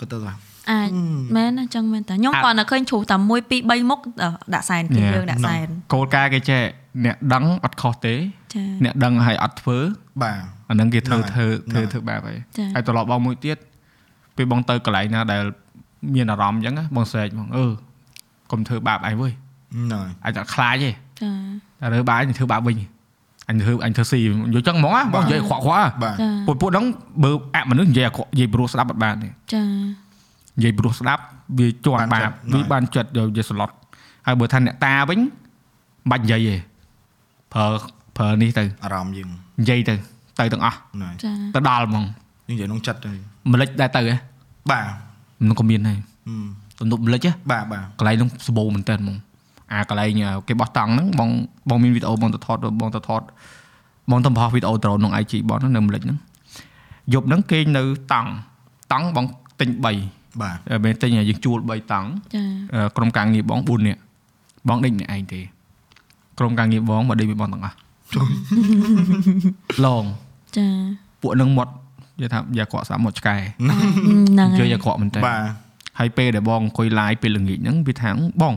[0.00, 0.32] ក៏ទៅថា
[0.70, 0.90] អាច
[1.36, 3.30] មែនណាចឹងមែនតាខ្ញុំអាចគាត់នៅឃើញជ្រូតែ1 2
[3.70, 6.62] 3មុខអឺដាក់សែនគេយើងដាក់សែនគោលការណ៍គេចេះ
[7.04, 8.14] អ្នកដឹងអត់ខុសទេ
[8.54, 9.78] ចាអ្នកដឹងហើយអត់ធ្វើ
[10.22, 10.38] បាទ
[10.68, 13.56] អាហ្នឹងគេធ្វើហ្នឹងហើធ្វើយធ្វើហ្នឹងធ្វើបែបហើយចា៎ហើយត្រឡប់បងមួយទៀត
[14.36, 15.42] ពេលបងទៅកន្លែងណាដែល
[16.14, 17.66] មានអារម្មណ៍អញ្ចឹងណាបងស្រែកបងអឺ
[18.52, 19.32] កុំធ្វើបាបអញវើយ
[19.74, 21.30] ហ្នឹងហើយអញតែខ្លាចទេចា
[21.80, 22.76] តែរើបាបអញធ្វើបាបវិញ
[23.48, 24.18] អញធ្វើអញធ្វើស៊ី
[24.54, 26.84] យកចឹងហ្មងណាបងនិយាយខ្វក់ខ្វក់បាទចាពួកពួកហ្នឹង
[27.22, 29.62] បើអមនុស្សនិយាយអាក្រក់និយាយព្រោះស្ដាប់អត់បានទេចា
[30.56, 31.22] និយាយព្រោះស្ដាប់
[31.58, 33.70] វាជាប់បានបាបចិត្តហ្នឹងវាបានចិត្តយកនិយាយស្លុត
[34.26, 36.56] ហើយបើថាអ្នកតាវិញមិនបាច់និយាយទេ
[37.52, 37.66] ប្រើ
[38.16, 39.28] ប្រើនេះទៅអារម្មណ៍យើង
[39.60, 39.94] និយាយទៅ
[40.40, 42.04] ទៅទាំងអស់ហ្នឹងហើយចាទៅដល់ហ្មង
[42.50, 43.10] និយាយក្នុងចិត្តទៅ
[43.52, 44.16] ម្លេចដែរទៅហ៎
[44.70, 44.84] បាទ
[45.40, 46.46] មិនក៏មានដែរហឹម
[46.80, 49.16] ទំនប់ម្លេចហ៎បាទបាទកន្លែងហ្នឹងសបោមែនតើហ្មង
[49.72, 51.30] អាកន្លែងគេបោះតង់ហ្នឹងបង
[51.68, 53.22] បងមានវីដេអូបងទៅថតបងទៅថត
[54.10, 56.18] បងទៅបោះវីដេអូដ្រូនក្នុង IG បងហ្នឹងនៅម្លេចហ្នឹង
[57.14, 58.30] យប់ហ្នឹងគេងនៅតង់
[58.92, 59.26] តង់បង
[59.60, 62.42] ទិញ3 បាទអឺមែនទិញយើងជួល3តង់ចា
[62.74, 64.00] អឺក្រុមការងារបង4នាក់
[64.68, 65.40] បងដេញម្នាក់ឯងទេ
[66.38, 67.76] ក្រុមការងារបងមកដេញពីបងទាំងអស់
[69.84, 70.04] ឡង
[70.56, 70.66] ចា
[71.20, 71.72] ពួកហ្នឹងមាត់
[72.20, 75.42] និយាយថាយ៉ាក្រក់ស្ដាប់មាត់ឆ្កែហ្នឹងហើជឿយយ៉ាក្រក់មែនតើបាទ
[75.98, 78.10] ហើយពេលដែលបងអង្គុយ live ពេលល្ងាចហ្នឹងវាថា
[78.42, 78.54] បង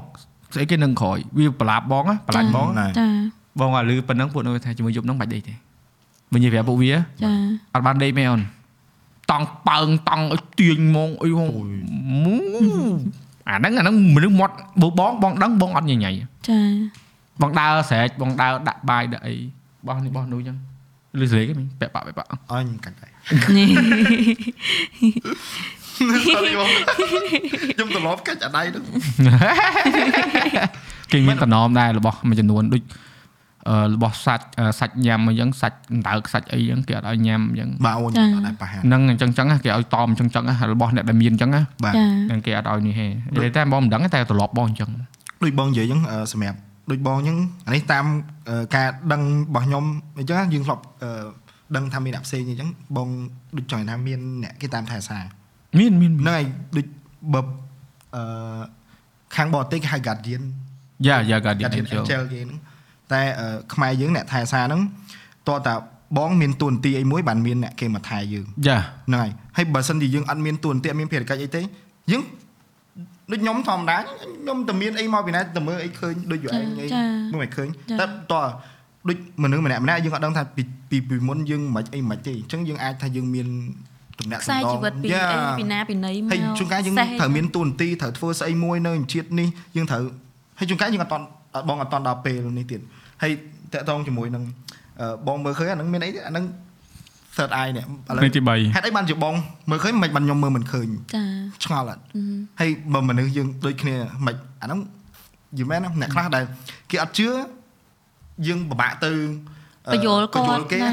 [0.54, 3.08] ស្អីគេនឹងក្រោយវាប្រឡាប់បងណាប្រឡាញ់បងហ្នឹងហើយចា
[3.60, 5.54] បងអាលឺប៉ុណ្ណឹងពួកនោះថាជាមួយយប់ហ្នឹងបាច់ដេកទេ
[6.34, 6.98] វិញនិយាយប្រាប់ពួកវាចា
[7.74, 8.42] អត់បានដេកមែនអូន
[9.32, 11.50] តង់ប៉ើងតង់ឲ្យទាញហ្មងអីហ្មង
[12.24, 12.36] មូ
[13.48, 16.12] អាហ្នឹងអាហ្នឹងមនុស្សមាត់បើបងបងដឹងបងអត់ញញៃ
[16.48, 16.60] ចា
[17.42, 19.36] បងដើរស្រែកបងដើរដាក់បាយដាក់អី
[19.88, 20.58] បោះនេះបោះនោះអញ្ចឹង
[21.20, 23.12] លឺស្រែកហ្នឹងពាក់បាក់ពាក់បាក់អញកាច់ដែរ
[23.58, 23.70] នេះ
[26.36, 28.84] Sorry បងខ្ញុំត្រឡប់កាច់អាដៃហ្នឹង
[31.12, 33.09] គេមានតំណមដែររបស់មួយចំនួនដូចអឺ
[33.94, 44.90] របស់សាច់អឺសាច់ញ៉ាំអញ្ចឹងសាច់អណ្ដើកសាច់អីអញ្ចឹងគេអត់ឲ្យញ៉ាំអញ្ចឹងបាទអូនអត់ដែរប៉ះហាហ្នឹងអញ្ចឹងអញ្ចឹងណាគេឲ្យតอมអញ្ចឹងអញ្ចឹងណារបស់អ្នកដែលមានអញ្ចឹងណាបាទចាហ្នឹងគេអត់ឲ្យនេះទេនិយាយតែបងមិនដឹងទេតែត្រឡប់បងអញ្ចឹង
[45.44, 46.57] ដូចបងនិយាយអញ្ចឹងអឺសម្រាប់
[46.91, 47.38] ដូចបងអញ្ចឹង
[47.68, 48.06] អានេះតាម
[48.49, 49.84] អឺការដឹងរបស់ខ្ញុំ
[50.18, 51.10] អញ្ចឹងយើងធ្លាប់អឺ
[51.76, 53.07] ដឹងថាមានអ្នកផ្សេងអញ្ចឹងបង
[53.57, 55.23] ដូចចង់ថាមានអ្នកគេតាមថែសារ
[55.80, 56.44] មានមានហ្នឹងហើយ
[56.77, 56.86] ដូច
[57.34, 57.41] បើ
[58.15, 58.61] អឺ
[59.36, 60.44] ខាងបរទេសគេហៅ guardian
[61.07, 62.60] យ៉ាយ៉ាកាឌី guardian ចូល angel គេហ្នឹង
[63.14, 64.81] តែអឺខ្មែរយើងអ្នកថែសារហ្នឹង
[65.49, 65.73] តើតា
[66.18, 68.77] បងមានទួនាទីអីមួយបានមានអ្នកគេមកថែយើងយ៉ា
[69.07, 71.61] ហ្នឹងហើយហើយបើសិនជាយើងអត់មានទួនាទីអត់មានភារកិច្ចអីទេ
[72.11, 72.22] យើង
[73.31, 78.44] ដូចខ្ញុំធម្មតាខ្ញុំតែមានអីមកពីណាតែមើលអីឃើញដូចយូរឯងអីចាមើលមិនឃើញចាតែតើ
[79.07, 83.48] ដូចមនុស្សម្នាក់ម្នាក់យើងអត់ដឹងថាពីពីពីមុនយើងមិនអីមិនទេអញ្ចឹងយើងអាចថាយើងមាន
[84.19, 90.02] តំណែងខ្សែជីវិតពីអីពីណាពីណីមកហើយជួនកាលយើងសេះត្រូវមានទួនាទីត្រូវធ្វើស្អីមួយនៅជាតិនេះយើងត្រូវ
[90.60, 91.26] ហើយជួនកាលយើងអត់តន់
[91.56, 92.81] អត់បងអត់តន់ដល់ពេលនេះទៀត
[93.24, 93.32] ហើយ
[93.74, 94.44] តកតងជាមួយនឹង
[95.00, 96.46] អឺបងមើលឃើញអាហ្នឹងមានអីទេអាហ្នឹង
[97.36, 99.36] third eye នេះឥឡូវនេះទី3ហេតុអីបានជាបង
[99.70, 101.24] មើលឃើញមិនបានខ្ញុំមើលមិនឃើញចា
[101.64, 102.02] ឆ្ងល់អត់
[102.60, 104.80] ហើយបើមនុស្សយើងដូចគ្នាមិនអាហ្នឹង
[105.58, 106.44] យីមែនណាអ្នកខ្លះដែល
[106.91, 107.28] គេអត់ជឿ
[108.48, 109.12] យើងពិបាកទៅ
[109.88, 110.91] អឺបញ្យល់គាត់បញ្យល់គេណា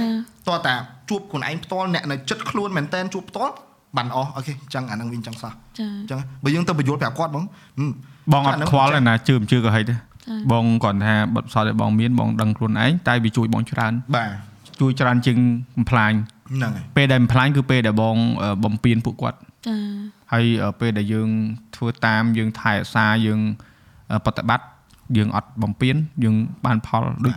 [0.48, 0.74] តោះតា
[1.08, 3.54] ជួបខ្លួនឯងផ្ទាល់អ្នកនៅចិត្តខ្លួនមែនតែនជួបផ្ទាល់
[3.96, 7.44] បានអស់អូខេអញ្ចឹងអានឹងវិញអញ្ចឹងសោះចាអញ្ចឹងបើយើងទៅបញ្យល់ប្រាប់គាត់ហ្មង
[7.78, 7.90] ហឹម
[8.32, 9.96] បងអត់ខ្វល់ទេណាជឿមិនជឿក៏ហីទេចា
[10.52, 14.30] បងគាត់ថាបទពិសោធន៍ដែលបងមានបងដឹងខ្លួនឯងតែវាជួយបងច្រើនបាទ
[14.80, 15.38] ជួយច្រើនជាង
[15.76, 16.12] បំផ្លាញ
[16.54, 19.76] ហ្នឹងហើយពេលដែលបំផ្លាញគឺពេលដែលបងអឺបំពេញពួកគាត់ចា
[20.32, 21.28] ហើយអឺពេលដែលយើង
[21.76, 23.40] ធ្វើតាមយើងថែរក្សាយើង
[24.12, 24.66] អឺប្រតិបត្តិ
[25.16, 26.34] យើងអត់បំពេញយើង
[26.66, 27.34] បានផលដូច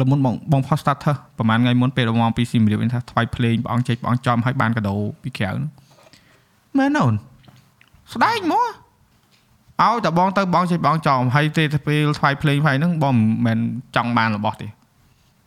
[0.00, 5.68] លើមុនបងបងផុស starter ប្រហែលថ្ងៃមុនពេលដែលមកពីស៊ីមរៀបវិញថាថ្វាយភ្លេងព្រះអង្គចេញព្រះអង្គចំឲ្យបានកាដូពីក្រៅហ្នឹង
[6.78, 7.14] មែនអូន
[8.14, 8.81] ស្ដែងមក
[9.82, 13.58] ឲ្យតែបងទៅបងចេញបងចំហើយទេទៅពេលថ្វាយភ្លេងហើយហ្នឹងបងមិនមែន
[13.96, 14.66] ចង់បានរបស់ទេ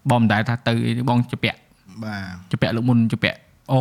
[0.09, 1.59] បងមិនដែលថាទៅអីទេបងជពាក់
[2.03, 3.37] បាទជពាក់លើកមុនជពាក់
[3.71, 3.79] អូ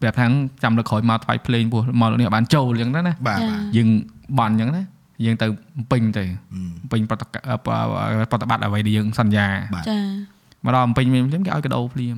[0.00, 0.26] ប្រាប់ថា
[0.62, 3.88] ចាំលើកក្រោយមកថ្វាយភ្លេងពោះមកលើកនេះបានចូលអញ្ចឹងទៅណាបាទបាទយើង
[4.38, 4.82] បន់អញ្ចឹងណា
[5.24, 5.46] យើងទៅ
[5.90, 7.56] ពេញទៅហឹមពេញប្រតិកអឺ
[8.32, 9.98] ប្រតិបត្តិអ្វីដែលយើងសន្យាបាទចា
[10.64, 12.16] មកដល់ពេញភ្លាមៗគេឲ្យកដោភ្លាម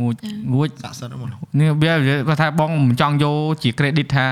[0.00, 0.14] ងួច
[0.52, 1.28] ងួចស័ក្តិសិទ្ធិហ្មង
[1.60, 1.92] នេះវា
[2.28, 4.26] គាត់ថាបងមិនចង់យកជា credit ថា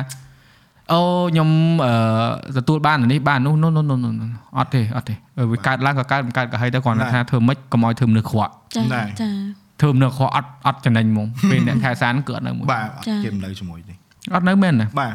[0.91, 1.01] អូ
[1.31, 1.49] ខ្ញុំ
[1.85, 8.83] អឺទទួលបានអានេះបាននោះនោះនោះនោះនោះអត់ទេអត់ទេអឺវាកើតឡើងក៏កើតមិនកើតក៏ហើយទៅគ្រាន់តែថាធ្វើម៉េចកុំឲ្យធ្វើមនុស្សខ្វក់ចា
[9.21, 9.31] ចា
[9.81, 13.95] ធ្វើមនុស្សខ្វក់អត់អត់ចំណេញហ្មងពេលអ្នកថែសានគឺអត់នៅមួយបាទអត់គេមិននៅជាមួយទេ
[14.35, 15.15] អត់នៅមែនណាបាទ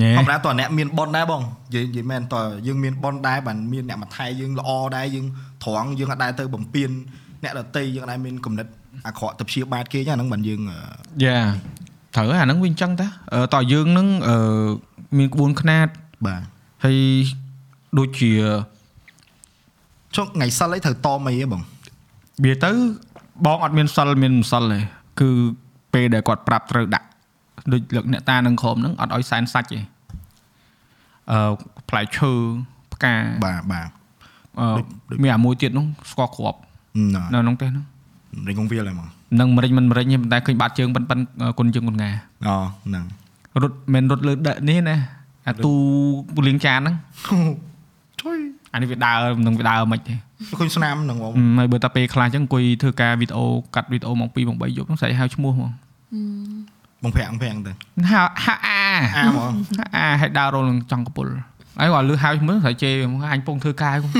[0.00, 5.26] ញ៉េធម្មតាតើអ្នកមានប៉ុនដែរបងនិយាយនិយាយមែនតើយើងមានប៉ុនដែរបានមានអ្នកមកថែយើងល្អដែរយើង
[5.64, 6.90] ត្រង់យើងអាចដែរទៅបំពេញ
[7.42, 8.66] អ្នកដតីយើងអាចមានគំនិត
[9.06, 10.78] អាក្រក់ទៅព្យាបាទគេចឹងអាហ្នឹងបានយើងអឺ
[11.24, 11.38] យ៉ា
[12.16, 14.36] ត្រូវហើយអាហ្នឹងវាអញ្ចឹងតាអឺតើយើងនឹងអឺ
[15.18, 15.88] មានក្បួនខ្នាត
[16.26, 16.42] បាទ
[16.84, 16.98] ហើយ
[17.98, 18.30] ដូចជា
[20.16, 21.62] ចុះថ្ងៃសិលអីត្រូវតមអីហ៎បង
[22.44, 22.70] វាទៅ
[23.46, 24.78] បងអត់មានសិលមានមិនសិលទេ
[25.20, 25.30] គឺ
[25.94, 27.06] ពេលដែលគាត់ប្រាប់ត្រូវដាក់
[27.72, 29.80] ដូចលឹកអ្នកតានឹងក្រុមហ្នឹងអត់ឲ្យសែនសាច់ទេ
[31.30, 31.52] អឺ
[31.88, 32.32] ផ្លែឈើ
[32.92, 33.14] ផ្កា
[33.46, 33.88] បាទបាទ
[34.60, 34.66] អឺ
[35.22, 36.58] មានអាមួយទៀតនោះស្គាល់គ្រាប់
[37.14, 37.84] ណ៎នៅក្នុងទេហ្នឹង
[38.48, 39.08] រៀងគង់វាលហ្មង
[39.40, 41.18] នឹងមរិញមិនមរិញទេប៉ុន្តែឃើញបាត់ជើងប៉ិនប៉ិន
[41.58, 42.10] គុណជើងគុណងា
[42.46, 43.04] អូហ្នឹង
[43.62, 44.96] រត់មិនរត់លើដនេះណា
[45.48, 45.72] អាទូ
[46.46, 46.94] លៀងចានហ្នឹង
[48.20, 48.38] ជួយ
[48.72, 50.14] អានេះវាដើរនឹងវាដើរមិនទេ
[50.58, 53.44] ឃើញស្នាមហ្នឹងបងអឺហើយបើតាពេលខ្លះអញ្ចឹងអង្គុយធ្វើការវីដេអូ
[53.74, 55.70] កាត់វីដេអូមក2មក3យប់ហ្នឹងស្អីហៅឈ្មោះហ្មង
[57.02, 57.72] បងប្រាំងប្រាំងទៅ
[58.10, 58.80] ហៅហៅអា
[59.16, 59.52] អាហ្មង
[59.96, 61.26] អាឲ្យដើររលនឹងចង់កពុល
[61.80, 64.12] ហើយគាត់លឺហៅឈ្មោះស្រីជេហ្មងអញពងធ្វើការហ្នឹង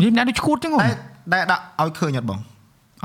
[0.00, 0.90] និយាយអ្នកដូចឈួតអញ្ចឹងហ៎តែ
[1.32, 2.38] តែដាក់ឲ្យឃើញអត់បង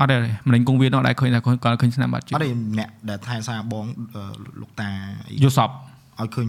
[0.00, 0.16] អត់ទេ
[0.46, 4.22] មិនគង់វានោះដែរឃើញតែគាត់គាត់ឃើញស្នាមបាត់ជិះអត់ទេអ្នកដែលថែសារបងអឺ
[4.60, 4.88] លោកតា
[5.28, 6.46] អីយល់សពឲ្យឃើញ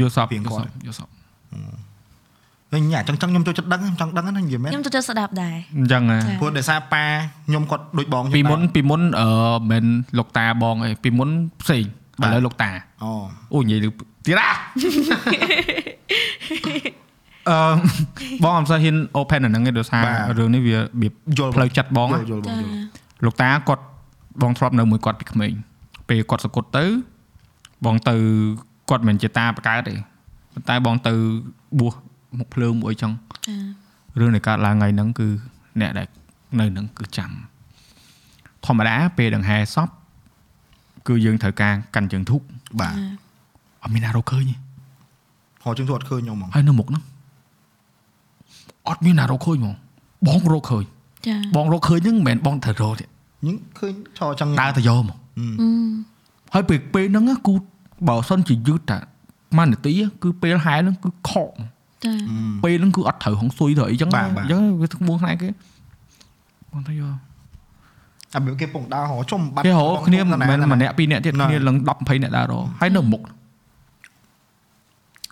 [0.00, 1.08] យល់សពពីយល់គាសត់ពយល់សព
[2.72, 7.04] វិញញ៉ាចឹងចឹងខ្ញុំចូលចិត្តដឹងចង់ដឹងណានិយាយមែនខ្ញុំចូលចិត្តស្ដាប់ដែរអញ្ចឹងហ៎ចាព្រោះដោយសារប៉ា
[7.46, 9.28] ខ្ញុំគាត់ដូចបងខ្ញុំពីមុនដែរពីមុនអឺ
[9.70, 9.84] មិន
[10.18, 11.28] លោកតាបងអីពីមុន
[11.62, 11.84] ផ្សេង
[12.22, 12.70] បាទឥឡូវលោកតា
[13.04, 13.10] អូ
[13.54, 13.88] អូនិយាយលឺ
[14.26, 14.50] ទៀតអា
[17.48, 17.58] អឺ
[18.42, 20.04] បងអត់សូវហ៊ាន open អាហ្នឹងទេដោយសារ
[20.38, 22.72] រឿងនេះវារបៀបយល់ផ្លូវចិត្តបងយណាល់យល់បងចាយល់
[23.24, 23.82] លោកតាគាត់
[24.42, 25.52] បងធ្លាប់នៅមួយគាត់ពីក្មេង
[26.08, 26.84] ពេលគាត់សគត់ទៅ
[27.84, 28.14] បងទៅ
[28.90, 29.94] គាត់មិនជាតាបកើតទេ
[30.52, 31.12] ប៉ុន្តែបងទៅ
[31.80, 31.94] បួស
[32.38, 33.12] មុខភ្លើងមួយអីចឹង
[33.46, 33.56] ចា
[34.18, 35.28] រឿងដែលកើតឡើងថ្ងៃហ្នឹងគឺ
[35.80, 36.08] អ្នកដែល
[36.58, 37.30] នៅហ្នឹងគឺចាំ
[38.66, 39.88] ធម្មតាពេលដង្ហែសព
[41.08, 42.40] គឺយើងត្រូវការកាន់ជើងធូប
[42.80, 42.94] បាទ
[43.82, 44.56] អត់មានណារកឃើញទេ
[45.64, 47.02] ហោចឹងទៅអត់ឃើញខ្ញុំហ្មងហើយនៅមុខហ្នឹង
[48.88, 49.74] អត់មានណារកឃើញហ្មង
[50.28, 50.84] បងរកឃើញ
[51.28, 53.04] ចាបងរកឃើញហ្នឹងមិនមែនបងត្រូវរកទេ
[53.46, 55.46] ញឹងឃើញឆោចឹងដើរទៅយកហ្មងអឺ
[56.54, 57.52] ហើយពេលពេលហ្នឹងណាគូ
[58.08, 58.98] បើសិនជាយឺតតា
[59.56, 59.92] ម៉ាននាទី
[60.22, 61.50] គឺពេលហែហ្នឹងគឺខក
[62.04, 62.12] ចា
[62.64, 65.48] ពេលហ្នឹងគឺអត់ត្រូវហងស៊ុយទៅអីចឹងបាទបាទអញ្ចឹងវាក្បួនខ្នែគេ
[66.72, 67.16] បងទៅយក
[68.34, 73.22] អាបើគេពងដើរហោចំបាត់គេរកគ្នាបងមិនមែនម្នាក់ពីរនាក់ទៀតណាគ្នាឡើង10 20នាក់ដើររកហើយនៅមុខ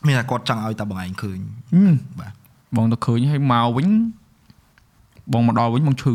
[0.06, 1.38] មានតែគាត់ចង់ឲ្យតែបងឯងឃើញ
[1.74, 2.32] ហឹមបាទ
[2.76, 3.88] បងទៅឃើញហើយមកវិញ
[5.32, 6.14] បងមកដល់វិញបងឈឺ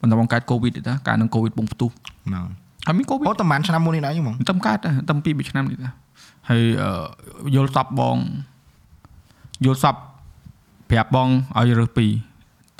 [0.00, 1.90] ប៉ុន្តែបងកើតកូវីដទេតាកាលនឹងកូវីដបងផ្ទុះ
[2.26, 2.46] ហ្នឹង
[2.86, 5.90] ហើយមានកូវីដអូតែប្រហែលឆ្នាំមុននេះដែរហ្មងតែកើតតែតែពីរឆ្នាំនេះតា
[6.48, 8.16] ហើយអឺយល់សពបង
[9.64, 9.96] យល់សព
[10.90, 12.10] ប្រាប់បងឲ្យរើសពីរ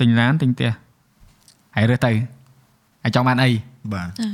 [0.01, 0.71] ទិញឡានទិញផ្ទះ
[1.77, 2.13] ហើយរើសទៅ
[3.03, 3.51] ហើយចង់បានអី
[3.95, 4.29] បាទចា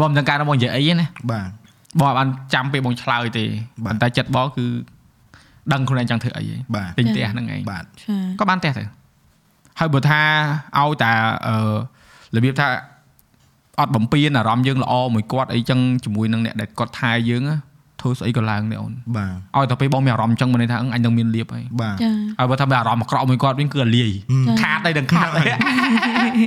[0.00, 1.48] បងមិនដឹងការរបស់និយាយអីទេណាបាទ
[1.98, 3.44] បងអត់បានចាំពេលបងឆ្លើយទេ
[3.84, 4.64] បាទប៉ុន្តែចិត្តបងគឺ
[5.72, 8.82] ដឹងខ្លួនឯងចង់ធ្វើអីហីបាទទិញផ្ទះហ្នឹងឯងបាទចាក៏បានផ្ទះទៅ
[9.78, 10.20] ហើយបើថា
[10.78, 11.12] ឲ្យតា
[11.46, 11.56] អឺ
[12.36, 12.68] របៀបថា
[13.80, 17.56] អត់បំពេញអារម្មណ៍យើងល្អមួយគាត់អីចឹងជាមួយនឹងអ្នកដែលគាត់ថែយើងណា
[18.00, 24.10] ធ្វើស្អីក៏ឡើងដែរអូនបាទឲ្យតែពេលបងមានអារម្មណ៍ចឹងមិនន័យថាអឺអញនឹងមានលៀបហើយបាទចាហើយបើថាមានអារម្មណ៍អាក្រក់មួយគាត់វិញគឺអាលាយ
[24.48, 25.42] ចាខាតតែដឹងខាតតែ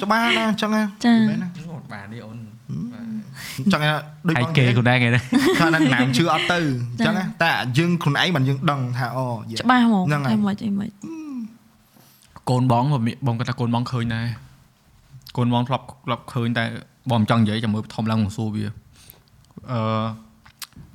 [0.03, 1.47] ច្បាស់ណាស់អញ្ចឹងណាចាមែនណា
[1.91, 3.91] បាទនេះអូនអញ្ចឹងណា
[4.27, 5.23] ដូចហើយបងគេនិយាយខ្លួនដែរគេដែរ
[5.59, 6.61] ថាណាណាមជឿអត់ទៅអ
[6.97, 10.89] ញ្ចឹងណាតែយើងខ្លួនឯងមិនយើងដឹងថាអូយេច្បាស់ហ្មងហ្នឹងហើយតែមិនអីមិន
[12.49, 14.25] កូនបងក៏មានបងគាត់ថាកូនបងឃើញដែរ
[15.37, 16.63] កូនបងធ្លាប់ធ្លាប់ឃើញតែ
[17.09, 18.65] បងមិនចង់និយាយចាំមើលធំឡើងមកសួរវា
[19.71, 19.79] អឺ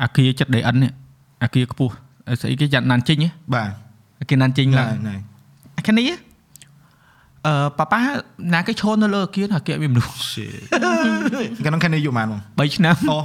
[0.02, 0.92] អាគារចិត្ត DN នេះ
[1.42, 1.92] អាគារខ្ពស់
[2.40, 3.68] ស្អីគេចាត់ណានជីងហ៎បាទ
[4.20, 5.16] អាគារណានជីងណែឡើងណែ
[5.76, 6.04] អាខាងនេះ
[7.48, 8.00] អឺប៉ាប៉ា
[8.54, 10.36] ណាគេឈរនៅលើអាគារអាគារមានមនុស្ស
[11.64, 13.18] កាលនោះខាងនេះយកបានបង3ឆ្នាំអូ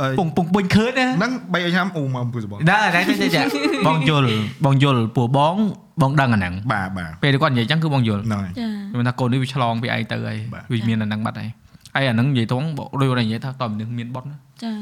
[0.00, 3.42] អឺពងពងពេញឃើញណាហ្នឹង3ឆ្នាំអូមកពុះសបងដែរដែរតែចា
[3.86, 4.26] បងយល់
[4.64, 5.56] បងយល់ពួកបង
[6.02, 11.50] បងដឹងអាហ្នឹងបាទបាទពេលគាត់និយាយចឹងគឺបងយល់ហ្នឹងហើយចាខ្ញុំថាកូននេះវាឆ្លងពីឯងទៅហើយបាទវាមានអាហ្នឹងបាត់ហើយ
[11.94, 14.72] ហើយអាហ្នឹងនិយាយត្រង់ដូចគាត់និយាយថាតើមនុស្សមានបត់ណាចា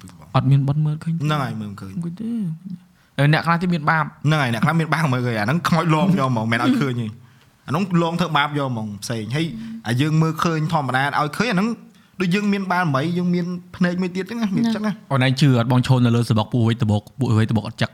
[0.00, 2.30] ពុះសបងអត់មានបត់មើលឃើញហ្នឹងហើយមើលមិនឃើញគិតទេ
[3.18, 7.06] ហើយអ្នកខ្លះទៀតមានបាបហ្នឹងហើយអ្នកខ្លះមានបាសមើលឃើញអាហ្នឹងខ្មោចលងយកហ្មងមិនឲ្យឃើញទេ
[7.72, 9.46] អាហ្នឹងលងធ្វើបាបយកហ្មងផ្សេងហើយ
[9.86, 11.68] អាយើងមើលឃើញធម្មតាឲ្យឃើញអាហ្នឹង
[12.20, 13.46] ដូចយើងមានបានមិនយើងមាន
[13.76, 17.90] ភ្នែកមួយទៀតចឹងណាមានចឹងណាអូនឯងជឿអត់បងឈរនៅលើសបុកពូវិញតបុកពូវិញតបុកអត់ចឹក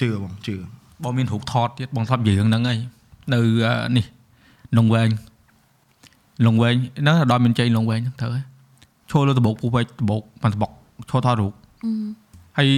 [0.00, 0.54] ជឿបងជឿ
[1.02, 2.78] បងមានរូបថតទៀតបងថតនិយាយរឿងហ្នឹងហើយ
[3.32, 4.04] នៅអឺនេះ
[4.76, 5.08] លងវែង
[6.46, 8.44] លងវែងហ្នឹងដល់មានជ័យលងវែងហ្នឹងត្រូវហើយ
[9.10, 10.70] ឈរលើតបុកពូវិញតបុកបានតបុក
[11.10, 11.52] ឈរថតរូប
[11.84, 11.90] អឺ
[12.58, 12.68] ហើយ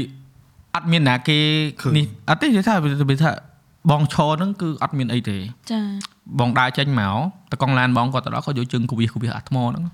[0.75, 1.39] អត់មានណាគេ
[1.97, 2.75] នេះអត់ទេនិយាយថា
[3.11, 3.31] វាថា
[3.91, 5.39] បងឈរហ្នឹងគឺអត់មានអីទេ
[5.73, 5.81] ចា
[6.41, 7.17] បងដើរចេញមក
[7.53, 9.85] តកង់ឡានបងគាត់ទៅដល់គាត់យកជើងគវិសគវិសអាថ្មហ្នឹង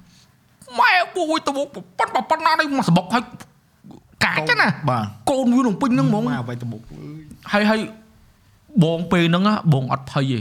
[0.81, 3.25] ម៉ែពូយទៅប៉ុនប៉ុណ្ណានេះមកសបុកហើយ
[4.25, 7.81] កាចណាបាទកូនវានឹងពេញហ្នឹងហ្មងមកអ្វីទៅបុកអើយហើយហើយ
[8.85, 10.41] បងពេលហ្នឹងណាបងអត់ភ័យទេ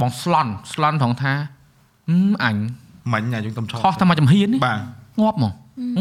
[0.00, 1.32] បងស្លន់ស្លន់ថងថា
[2.10, 2.56] ហឹមអញ
[3.12, 4.78] មិញអាយើងទំឆោខុសតែមកចំហៀននេះបាទ
[5.20, 5.52] ងាប់ហ្មង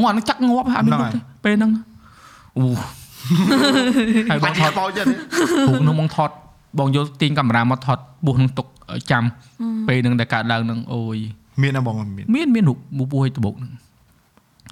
[0.02, 1.72] ងាប់ហ្នឹងចាក់ងាប់ហើយអត់មានហ្នឹងមុខទេពេលហ្នឹង
[2.58, 2.66] អូ
[4.32, 6.30] ហើយបបាងច់ថថតតបោចទៀតរូបហ្នឹងបងថត
[6.80, 9.24] បងយកទាញកាមេរ៉ាមកថតបុះនឹងទុកឲ្យចាំ
[9.88, 11.18] ពេលហ្នឹងដែលកើតឡើងហ្នឹងអូយ
[11.62, 13.72] មានណាបងមានមានមានរូបមុខពោះឲ្យត្បុកហ្នឹង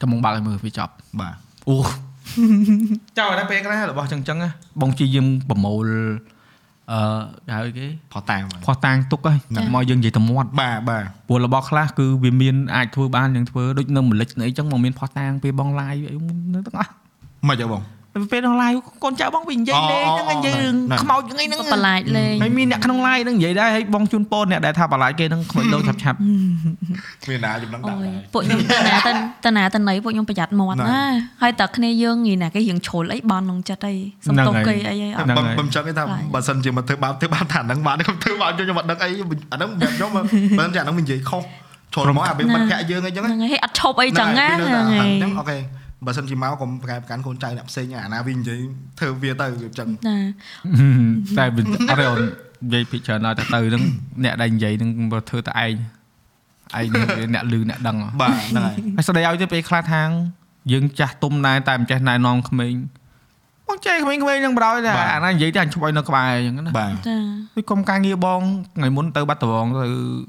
[0.01, 1.35] តែមកបើកឲ្យមើលវាចប់បាទ
[1.69, 1.76] អូ
[3.17, 4.49] ចៅតែពេលខ្លះរបស់ចឹងចឹងណា
[4.81, 5.88] បងជាយាមប្រមូល
[6.91, 7.01] អឺ
[7.47, 9.38] គេហៅគេផោះតាមបាទផោះតាងទុកហើយ
[9.76, 16.17] មកយើងនិយាយទៅមាត់បាទបាទព្រោះរបស់ខ្លះគឺវាមានអាចធ្វើបានយ៉ាងធ្វើដូចនៅមលិចនៅអីចឹងមកមានផោះតាងពេលបងឡាយអី
[16.53, 16.91] នៅទាំងអស់
[17.47, 17.81] មិនអីបង
[18.14, 18.72] ពេលក្នុងឡាយ
[19.03, 26.18] កូនចៅបងវានិយាយលេងហ្នឹងនិយាយរឿងខ្មោចហ្នឹងហ្នឹងបន្លាចលេងហើយមានអ្នកក្នុងឡាយហ្នឹងនិយាយដែរហើយបងជូនពរអ្នកដែលថាបន្លាចគេហ្នឹងខ្មោចលោឆាប់ឆាប់
[27.30, 29.10] មានណាចំណងអូដាក់យដែរពួកខ្ញុំតណាត
[29.45, 31.06] តណាតណៃពួកខ្ញុំប្រយ័ត្នមាត់ហ្នឹងណា
[31.41, 33.95] ហើយតើគ្នាយើងងាយណាគេរៀងជ្រុលអីបន់ក្នុងចិត្តអី
[34.27, 39.10] សំទុកគេអីអីអត់បើបើចឹងគេថាខ្លាចបើសិនជាមកធ្វើបាបធ្វើបាបថាហ្នឹងបានខ្ញុំធ្វើបាបខ្ញុំអត់ដឹងអី
[39.52, 40.22] អាហ្នឹងបែបខ្ញុំបើ
[40.60, 41.44] មិនចាហ្នឹងមិននិយាយខុស
[41.94, 45.57] ចូលមកអាពេលបាត់ភ័ក្រយើងអីចឹងហ្នឹងហើយហេតុអត់ឈប់អីចឹងណាហ្នឹងហ្នឹងហើយហ្នឹងអូខេ
[46.05, 48.59] បើសិនជាមកកុំប្រកែប្រកាន់កូនចៅអ្នកផ្សេងអាណាវិញនិយាយ
[48.99, 50.17] ធ្វើវាទៅវាចឹងណា
[51.38, 52.19] តែវាអត់ទេអូន
[52.65, 53.84] និយាយពីច្រើនដល់តែទៅហ្នឹង
[54.23, 55.73] អ្នកដែលនិយាយហ្នឹងបើធ្វើតែឯង
[56.80, 60.09] ឯងនឹងអ្នកលឺអ្នកដឹងហ៎បាទហ្នឹងហើយហើយស្ដីឲ្យទៅពេលខ្លះខាង
[60.71, 62.73] យើងចាស់ទុំដែរតែមិនចេះណែនាំក្មេង
[63.67, 67.17] បងចេះក្មេងៗហ្នឹងបដ ாய் តែអាណានិយាយតែអញឈប់ឲ្យនៅក្បែរអញ្ចឹងណាបាទចា
[67.55, 68.41] ដូចកុំការងារបង
[68.77, 69.85] ថ្ងៃមុនទៅបាត់ដំបងទៅ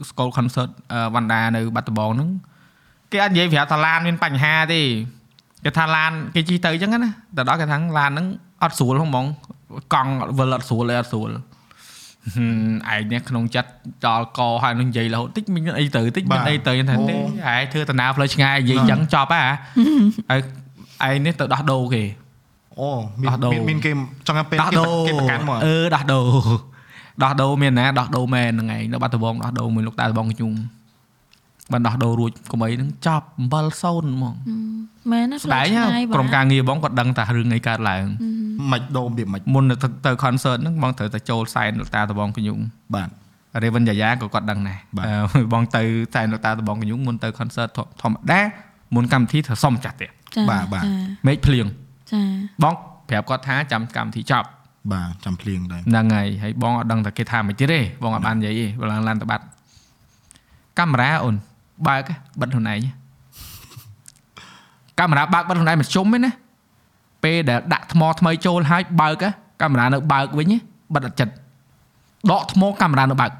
[0.08, 0.70] School Concert
[1.14, 2.30] វណ្ដានៅបាត់ដំបងហ្នឹង
[3.12, 4.82] គេអត់និយាយប្រាប់ថាឡានមានបញ្ហាទេ
[5.64, 8.26] គេថាឡានគេជិះទៅអញ្ចឹងណាទៅដល់គេថាឡានហ្នឹង
[8.62, 9.26] អត់ស្រួលហ្នឹងហ្មង
[9.94, 11.30] កង់វិលអត់ស្រួលទេអត់ស្រួល
[12.34, 13.70] ហឹមឯងនេះក្នុងចិត្ត
[14.04, 17.14] ចោលកហើយនឹងនិយាយរហូតតិចមានអីទៅតិចមានអីទៅថាទេ
[17.46, 19.44] ហើយធ្វើតាណាផ្លូវឆ្ងាយនិយាយអញ្ចឹងចប់ហ่า
[20.30, 20.36] ហើ
[21.10, 22.02] យឯងនេះទៅដោះដូរគេ
[22.80, 22.90] អូ
[23.22, 23.90] មានដោះដូរមានមានគេ
[24.26, 26.26] ចង់ឲ្យពេលដោះដូរគេប្រកាន់មកអឺដោះដូរ
[27.22, 30.52] ដោះដូរមានណាដោះដូរមែនហ្នឹងឯងនៅបាត់ដំបងដោះដូរមួយលោកតាដំបងកញ្ជុំ
[31.72, 33.26] បានដោះដូររួចកុំអីហ្នឹងចប់
[33.70, 34.34] 7-0ហ្មង
[35.12, 35.84] មែនណាស្ដាយណា
[36.14, 38.04] ក្រុមការងារបងគាត់ដឹងថារឿងអីកើតឡើង
[38.72, 39.76] មិនដូរវាមិនមុនទៅ
[40.06, 42.58] ទៅ concert ហ្នឹងបងត្រូវតែចូលសែនលោកតាដំបងកញ្ជុំ
[42.94, 43.08] បាទ
[43.62, 45.82] Raven Yaya ក៏គាត់ដឹងដែរបាទអឺបងទៅ
[46.14, 47.70] សែនលោកតាដំបងកញ្ជុំមុនទៅ concert
[48.02, 48.40] ធម្មតា
[48.94, 50.84] មុនកម្មវិធីត្រូវសុំចាស់ទៀតចាបាទបាទ
[51.26, 51.66] មេឃភ្លៀង
[52.12, 52.20] ចា
[52.62, 52.74] បង
[53.08, 54.48] ប្រាប់គាត់ថាចាំកម្មវិធីចប់
[54.92, 59.44] បាទចាំភ្លៀងដែរហ្នឹងហើយហើយបងអត់ដឹងថាគេថាមិនទៀតទេបងអត់បាននិយាយទេបើឡើងឡានទៅបាត់
[60.78, 61.36] កាមេរ៉ាអូន
[61.88, 62.02] បើក
[62.40, 62.80] បិទខ្លួនឯង
[64.98, 66.32] កាមេរ៉ាបើកបិទខ្លួនឯងមិនជុំទេណា
[67.24, 69.24] ពេលដែលដាក់ថ្មថ្មីចូលហើយបើក
[69.62, 70.52] កាមេរ៉ានៅបើកវិញ
[70.94, 71.32] បិទអត់ចិត្ត
[72.30, 73.30] ដកថ្មកាមេរ៉ានៅបើក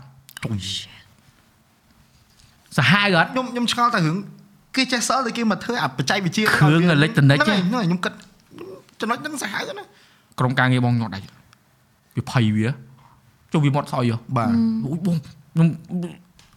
[2.79, 4.17] សាហាវអត់ខ្ញុំខ្ញុំឆ្ងល់តែរឿង
[4.77, 8.13] គេចេះសល់តែគេមកធ្វើអាបច្ចេកវិទ្យាគ្រឿងអេឡិចត្រូនិកហ្នឹងហើយហ្នឹងហើយខ្ញុំគិត
[9.01, 9.85] ចំណុចហ្នឹងសាហាវណា
[10.39, 11.23] ក្រុមការងារបងញាត់ដែរ
[12.17, 12.69] វាភ័យវា
[13.53, 14.49] ចុះវាមាត់ស្អុយហ៎បាទ
[14.87, 15.69] អូយបងខ្ញុំ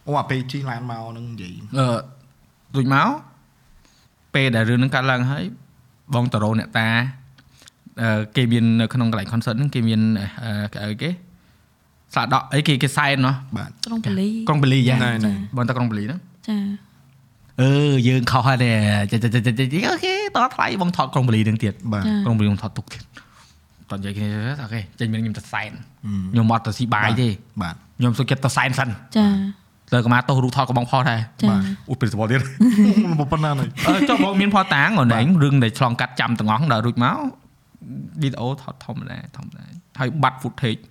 [0.06, 1.98] អូអាពេលជិះឡានមកហ្នឹងនិយាយអឺ
[2.76, 3.08] ដូចមក
[4.34, 5.44] ពេលដែលរឿងហ្នឹងកាត់ឡើងហើយ
[6.14, 6.88] បងតរោអ្នកតា
[8.02, 10.00] អឺគេមាននៅក្នុងកន្លែង concert ហ្នឹងគេមាន
[10.44, 11.10] អឺគេហៅគេ
[12.14, 16.58] ស្លាកដកអីគេគេសែនណោះបាទក្រុងបលីក្រុងបលីយ៉ាណែណែបងទៅក្រុងបលីហ្នឹងចា
[17.62, 18.70] អឺយើងខុសហើយទេ
[19.12, 23.02] ចាចាចាចាចាអូខេតថ្លៃបងថតក្រុងបលីហ្នឹងទៀតបាទក្រុងបលីខ្ញុំថតទុកទៀត
[23.90, 24.28] តនិយាយគ្នា
[24.62, 25.70] អូខេចេញមានខ្ញុំទៅសែន
[26.04, 27.28] អឺខ្ញុំអត់ទៅស៊ីបាយទេ
[27.62, 29.26] បាទខ្ញុំសុខចិត្តទៅសែនសិនចា
[29.92, 31.56] លើកម្មាទោសរូបថតកំបងផុសដែរចា
[31.90, 32.40] អូពេលសបទៀត
[33.32, 37.16] ប៉ុណ្ណានេះអឺចុះបងមានផតតាងអូនឯងរឿងដែលឆ្លងកាត់ចាំទាំងអស់ដល់រួចមក
[38.22, 39.64] វីដេអូថតធម្មតាធម្មតា
[40.00, 40.82] ហើយបាត់ footage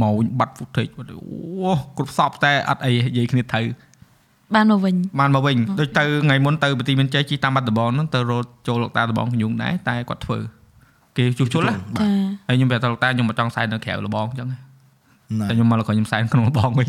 [0.00, 3.66] មកវិញបាត់ footage បាត់អូគ្រប់សពតែអត់អីនិយាយគ្នាត្រូវ
[4.54, 10.38] បានមកវិញបានមកវិញដូចទៅថ្ងៃមុនទៅបទីមានចេះជីតាមបាត់ដបងហ្នឹងទៅរត់ចូលលោកតាដបងខ្ញុំដែរតែគាត់ធ្វើ
[11.16, 11.78] គេជួសជុលណាចា
[12.48, 14.58] ហើយខ្ញុំប្រាប់ទៅលោកតាខ្ញុំមកចង់សែននៅក្រៅលបងអញ្ចឹងណា
[15.48, 16.88] តែខ្ញុំមកលោកខ្ញុំសែនក្នុងលបងវិញ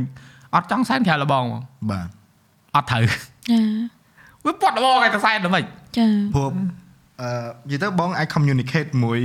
[0.55, 1.61] អត់ចង់សែនក្រៅលបងហ្មង
[1.91, 2.07] បាទ
[2.75, 3.03] អត់ត្រូវ
[3.51, 3.59] ចា
[4.45, 5.65] វាពាត់លបងឲ្យទៅសែនដល់ម៉េច
[5.97, 6.49] ចាព្រោះ
[7.21, 7.29] អឺ
[7.69, 9.19] និយាយទៅបងអាច communicate មួយ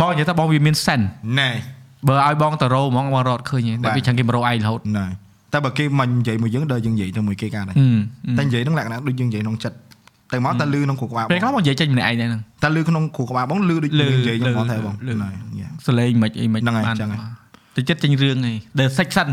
[0.00, 1.00] បងនិយាយថាបងវាមានសិន
[1.38, 1.50] ណែ
[2.08, 5.06] បើឲ្យបងទៅរោហ្មងបងរត់ឃើញទេបាទតែវាចឹងគេមករោឯងរហូតណែ
[5.52, 7.98] តែបើគេមិននិយាយមួយយើងដល់យើងនិយាយទៅមួយគេកើតដែរហឹម
[8.38, 9.76] តែនិយាយនឹងលក្ខណៈដូចយើងនិយាយក្នុងចិត្ត
[10.32, 15.30] ទៅមកតែលឺក្នុងគ្រូក្បាលបពេលខ្លះងបងនិយាយចេញម្នាក់ឯងដែរហ្នឹងតែលឺក្នុងគ្រូក្បាលបងលឺដូចលឺយើងនិយាយខ្ញុំលឺបងតែបងលឺណែ
[15.60, 15.72] Yeah.
[15.86, 17.20] សលេងមិនអីមិនហ្នឹងហើយចឹងហើយ
[17.76, 19.28] ទៅចិត្តចេញរឿងឯង The Section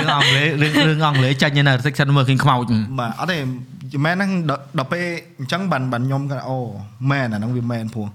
[0.00, 2.64] រឿងអង់គ្លេសរឿងរឿងអង់គ្លេសចាញ់នៅ Section មើលឃើញខ្មោច
[2.98, 3.38] បាទអត់ទេ
[4.04, 5.04] មែនហ្នឹងដល់ដល់ពេល
[5.38, 6.58] អញ្ចឹងបានបានខ្ញុំគាត់អូ
[7.10, 8.06] មែនអាហ្នឹងវាមែនព្រោះ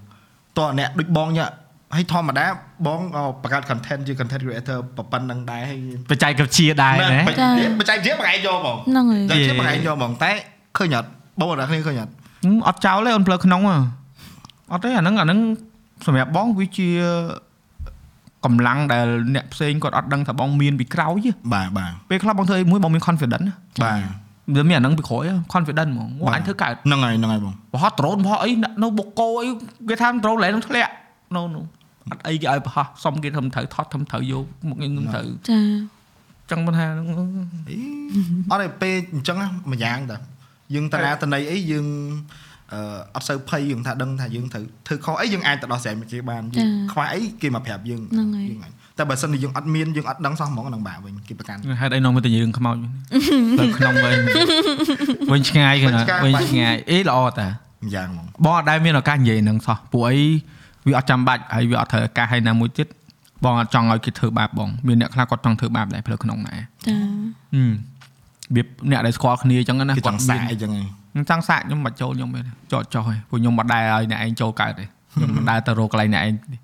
[0.58, 1.46] តោះអ្នកដូចបងញ៉ា
[1.96, 2.46] ហើយធម្មតា
[2.86, 5.80] បងក៏បង្កើត content ជា content creator ប៉ុណ្្នឹងដែរហើយ
[6.10, 7.48] បច្ចេកវិទ្យាដែរណាបច្ចេក
[7.80, 10.30] បច្ចេកវិទ្យាបង្ហាញយកបងហ្នឹងហើយតែជាបង្ហាញយកបងតែ
[10.78, 11.08] ឃើញអត់
[11.40, 12.12] បងអត់គ្នាឃើញអត់
[12.44, 13.76] ហឹមអត់ចោលទេអូនផ្លូវក្នុងហ៎
[14.72, 15.38] អត់ទេអាហ្នឹងអាហ្នឹង
[16.06, 16.88] សម្រាប់បងវាជា
[18.44, 23.54] កម្លាំងដែលអ្នកផ្សេងគាត់អត់ដឹងថាបងមានពីក្រោយទេបាទបាទពេលខ្លះបងធ្វើអីមួយបងមាន confidence ណា
[23.84, 24.00] បាទ
[24.56, 25.22] វាមានអាហ្នឹងពីក្រោយ
[25.54, 28.50] confidence ហ្មងអូអញធ្វើកើតហ្នឹងហើយហ្នឹងហើយបងបោះដ្រូនបោះអី
[28.82, 29.48] នៅបុកកោអី
[29.88, 30.92] គេថាដ្រូនលែងនឹងធ្លាក់
[31.34, 31.60] no no
[32.10, 35.60] អត់អីគេឲ្យបោះសុំគេធ្វើត្រូវថតធ្វើត្រូវយកមកខ្ញុំត្រូវចា
[36.50, 36.86] ចឹងមិនថា
[37.68, 37.76] អី
[38.50, 40.16] អត់ទេពេលអញ្ចឹងណាមួយយ៉ាងតា
[40.74, 41.86] យើងតារាតន័យអីយើង
[42.74, 42.80] អឺ
[43.14, 52.76] អត់សូវភ័យយើងថាដឹងថាយើងត្រូវធ្វើខុសអីយើងអាចទៅដោះស្រាយមកគេបានយើងខ្វះអីគេមកប្រាប់យើងហ្នឹងហើយយើងអាចតែបើសិនជាយើងអត់មានយើងអត់ដឹងសោះហ្មងអានឹងបាក់វិញគេប្រកាន់ហេតុអីនាំមកទៅរឿងខ្មោច
[53.60, 54.16] ទៅក្នុងវិញ
[55.32, 57.48] វិញឆ្ងាយគេណាវិញឆ្ងាយអីល្អតា
[57.84, 60.18] ម្យ៉ាងហ្មងបងអត់ដែលមានឱកាសនិយាយហ្នឹងសោះពួកអី
[60.86, 62.88] វាអត់ចាំបាច់ហើយវាអត់ត្រូវឱកាសហើយណាមួយទៀត
[63.44, 66.96] បងអត់ចង់ឲ្យគេធ្វើបាបបងមានអ្នកខ្លះគាត់ចង់ធ្វើបាបដែរផ្លូវក្នុងដែរចា
[68.48, 72.40] ហឹមវាអ្នកដែលស្គាល់គ្នាអញ្ចឹងណាគេចង់សាកអីចឹងហីខ្ញុំចង់សាកខ្ញុំមិនចូលខ្ញុំទេ
[72.72, 74.84] ចោតចោះទេព្រោះខ្ញុំមិនដែលឲ្យអ្នកឯងចូលកើតទេ
[75.14, 76.56] ខ្ញុំមិនដែលទៅរកកន្លែងអ្នកឯងទេ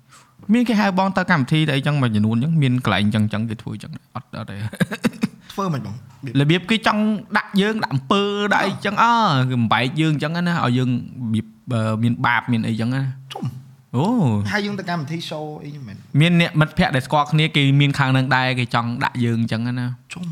[0.53, 4.55] មានគេហៅបងទៅកម្មវិធីទៅអីចឹងមួយចំនួនចឹងមានកន្លែងចឹងចឹងគេធ្វើចឹងអត់អត់ទេ
[5.53, 5.95] ធ្វើមិនបង
[6.39, 7.01] របៀបគេចង់
[7.37, 8.21] ដាក់យើងដាក់អំពើ
[8.53, 9.13] ដាក់អីចឹងអើ
[9.49, 13.01] គេបំបែកយើងចឹងណាឲ្យយើងរបៀបអឺមានបាបមានអីចឹងណា
[13.33, 13.45] ជុំ
[13.95, 14.05] អូ
[14.51, 20.25] ហើយយើងទៅកម្មវិធី show អីមែនមានអ្នកមិត្តភ័ក្តិដែលស្គាល់គ្នាគេមានខាងនឹងដែរគេចង់ដាក់យើងចឹងណាជុំ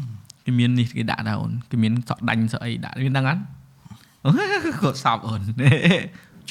[0.46, 3.42] គេមាននេះគេដាក់ដែរអូនគេមានសក់ដាញ់សក់អីដាក់មានដឹងអត់
[4.82, 5.40] គាត់សោបអូន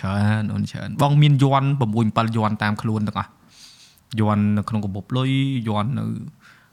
[0.01, 3.31] ច្រើនអូនច្រើនបងមានយន់6 7យន់តាមខ្លួនទាំងអស់
[4.21, 5.31] យន់នៅក្នុងកាបូបលុយ
[5.69, 6.05] យន់នៅ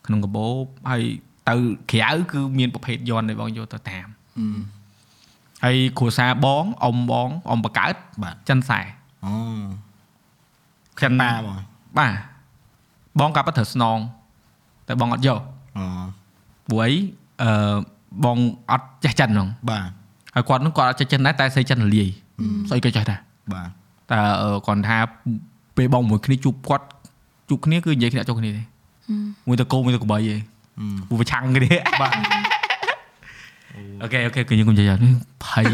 [0.05, 1.03] ក្នុងកាបូបហើយ
[1.49, 1.55] ទៅ
[1.91, 4.07] ក្រៅគឺមានប្រភេទយន់ដែលបងយកទៅតាម
[5.63, 8.79] ហើយគ្រួសារបងអ៊ំបងអ៊ំបកើតបាទចិនខ្សែ
[9.25, 9.33] អូ
[11.01, 11.57] ចិនប៉ាបង
[11.97, 12.13] បាទ
[13.19, 13.97] បងកាប់ទៅត្រូវស្នង
[14.87, 15.39] តែបងអត់យក
[15.77, 15.83] អូ
[16.69, 16.91] ព្រោះអី
[17.43, 17.75] អឺ
[18.25, 18.37] បង
[18.71, 19.89] អត់ចេះចិនហ្នឹងបាទ
[20.35, 22.07] ហើយគាត់ហ្នឹងគាត់អត់ចេះចិនដែរតែស្អីចិនរលាយ
[22.69, 23.19] ស្អីក៏ចេះដែរ
[23.53, 23.69] បាទ
[24.11, 24.97] តែអឺគាត់ថា
[25.77, 26.85] ពេលបងមួយគ្នាជួបគាត់
[27.49, 28.61] ជួបគ្នាគឺនិយាយគ្នាអត់ចុះគ្នាទេ
[29.47, 30.39] មួយទៅគោមួយទៅក្បីឯង
[31.09, 32.13] ពូប្រឆាំងគ្នាបាទ
[34.01, 35.13] OK OK គឺខ្ញុំនិយាយនេះ
[35.45, 35.65] ភ័យ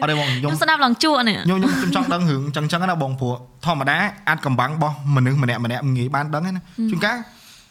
[0.00, 3.34] អត់ទេបងខ្ញុំខ្ញុំស្ដាប់ឡើងជក់នេះខ្ញុំខ្ញុំខ្ញុំចង់ដឹងរឿងចឹងចឹងណាបងព្រោះ
[3.66, 3.96] ធម្មតា
[4.28, 7.16] អាថ៌កំបាំងរបស់មនុស្សម្នាក់ម្នាក់មិនងាយបានដឹងទេណាជួនកាល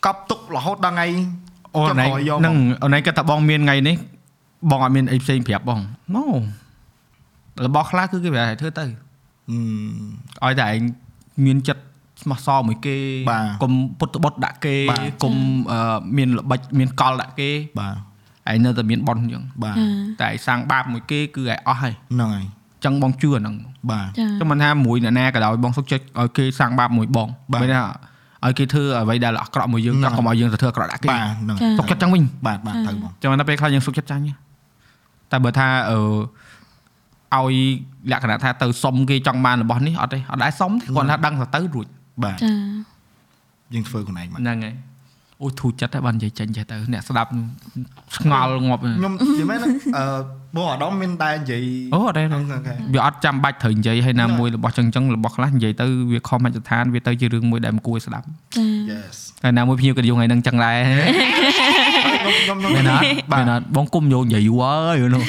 [0.05, 1.07] កប់ទុករហូតដល់ថ្ងៃ
[1.75, 3.95] អូនឯងចុះក្រោយយកមកហ្នឹងអូនឯងគាត់ថាបងមានថ្ងៃនេះ
[4.71, 5.79] បងអត់មានអីផ្សេងប្រាប់បង
[6.15, 6.23] No
[7.65, 8.85] របស់ខ្លះគឺគេប្រហែលធ្វើទៅ
[10.43, 10.81] អឺឲ្យតែឯង
[11.45, 11.83] មានចិត្ត
[12.21, 12.97] ស្មោះសរមួយគេ
[13.31, 15.33] បាទកុំពុតបុតដាក់គេបាទកុំ
[15.71, 17.95] អឺមានល្បិចមានកលដាក់គេបាទ
[18.51, 19.85] ឯងនៅតែមានប៉ុនអញ្ចឹងបាទចា
[20.21, 23.55] តែឯងសាងបាបមួយគេគឺឯងអស់ហើយហ្នឹងហើយអញ្ចឹងបងជឿអាហ្នឹង
[23.91, 27.83] បាទចាចឹងមិនថាមួយអ្នកណាក៏ដោយបងសុខចិត្តឲ្យគេសាងបាបមួយបងបាទមិនថា
[28.45, 34.33] ឲ្យគេធ្វើអ្វីដែលអាក្រក់មួយយើងហ្នឹងតែកុំឲ្យយើងទៅធ្វើអាក្រក់ដាក់គេបាទហ្នឹងចាសុខចិត្តចឹងវិញបាទបាទទៅបងចឹងតែពេលខ្លះយើងសុខចិត្តចាញ់ទេ
[35.31, 35.99] តែបើថាអឺ
[37.35, 37.55] ឲ្យ
[38.11, 41.87] លក្ខណៈថាទៅសុំគេចង់បានរបស់នេះអត់ទេអត់ដែរសុំទេគាត់ថាដឹងទៅទៅរួច
[42.23, 42.51] បាទចា
[43.73, 44.75] យើងធ្វើខ្លួនឯងបាទហ្នឹងហើយ
[45.43, 47.29] អូធូរចិត្តតែបាននិយាយចេញចេះទៅអ្នកស្ដាប់
[48.17, 49.67] ឆ្ងល់ងាប់ខ្ញុំនិយាយមែនណា
[49.97, 50.05] អឺ
[50.55, 51.63] បងអាដាមមានដែរនិយាយ
[51.93, 60.77] អូអត់ទេអូខេវាអត់ចាំបាច់ត្រូវនិយាយហើយណាមួយរបស់ចឹងចឹងរបស់ខ្លះនិយាយទៅវាខុសមជ្ឈដ្ឋានវាទៅជារឿងមួយដែលមិនគួរឲ្យស្ដាប់ចា yes ហើយណាមួយភ្ញៀវក៏យកថ្ងៃហ្នឹងចឹងដែរ
[62.23, 65.23] ខ្ញុំខ្ញុំមែនអត់បាមែទនអត់បងគុំយកនិយាយយូរហើយនោះ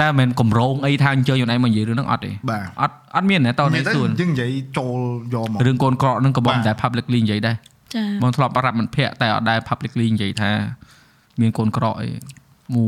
[0.00, 4.98] តែមិនកម្រងអីថាអញ្ជើញខ្លួនឯងមកនិយាយរឿងហ្នឹងអត់ទេបាទអត់អត់មានទេតនិនេះយាយទៅសួនយើងនិយាយចូល
[5.34, 7.75] យកមករឿងកូនក្រក់ហ្នឹងក៏បងបាទតែ publicly និយាយដែរចា
[8.22, 10.52] បងធ្លាប់ប្រាប់មិត្តភ័ក្តិតែអត់ដែល publicly និយាយថា
[11.40, 12.08] មានកូនក្រក់អី
[12.74, 12.84] មូ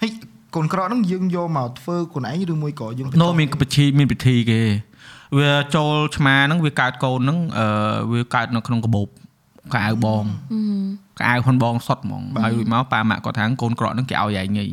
[0.00, 0.10] ហើយ
[0.56, 4.60] កូនក្រក់ហ្នឹងយើងយកមកធ្វើខ្លួនឯងឬមួយក៏យើងណូមានពិធីមានពិធីគេ
[5.38, 7.66] វាចូលឆ្មាហ្នឹងវាកើតកូនហ្នឹងអឺ
[8.12, 9.08] វាកើតនៅក្នុងកាបូប
[9.74, 10.24] កៅអៅបង
[11.18, 14.66] កៅអៅហ៊ុនបងសុតហ្មងហើយរួចមកប៉ាម៉ាក់គាត់ថាកូនក្រក់ហ្នឹងគេឲ្យឯងញី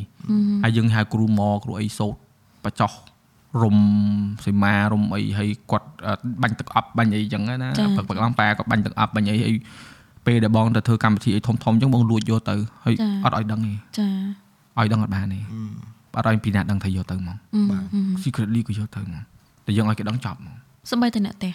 [0.63, 2.15] ហើយយើងហៅគ្រូម៉គ្រូអីសូត
[2.65, 2.91] បចោះ
[3.61, 3.77] រុំ
[4.45, 9.55] សីមារុំអីហើយគាត់អឺបាញ់ទឹកអប់បាញ់អីចឹងណាព្រឹកព្រឹកឡើងប៉ាគាត់បាញ់ទឹកអប់បាញ់អីហើយ
[10.25, 12.55] ពេលដែលបងទៅធ្វើកម្មវិធីអីធំធំចឹងបងលួចយកទៅ
[12.85, 14.07] ហើយអត់ឲ្យដឹងទេចា
[14.79, 15.39] ឲ្យដឹងអត់បានទេ
[16.17, 17.35] អត់ឲ្យពីណាដឹងថាយកទៅហ្មង
[17.71, 17.83] បាទ
[18.23, 19.19] secretly ក៏យកទៅហ្មង
[19.65, 20.55] តែយើងឲ្យគេដឹងចប់ហ្មង
[20.91, 21.53] សម្បីតែអ្នកផ្ទះ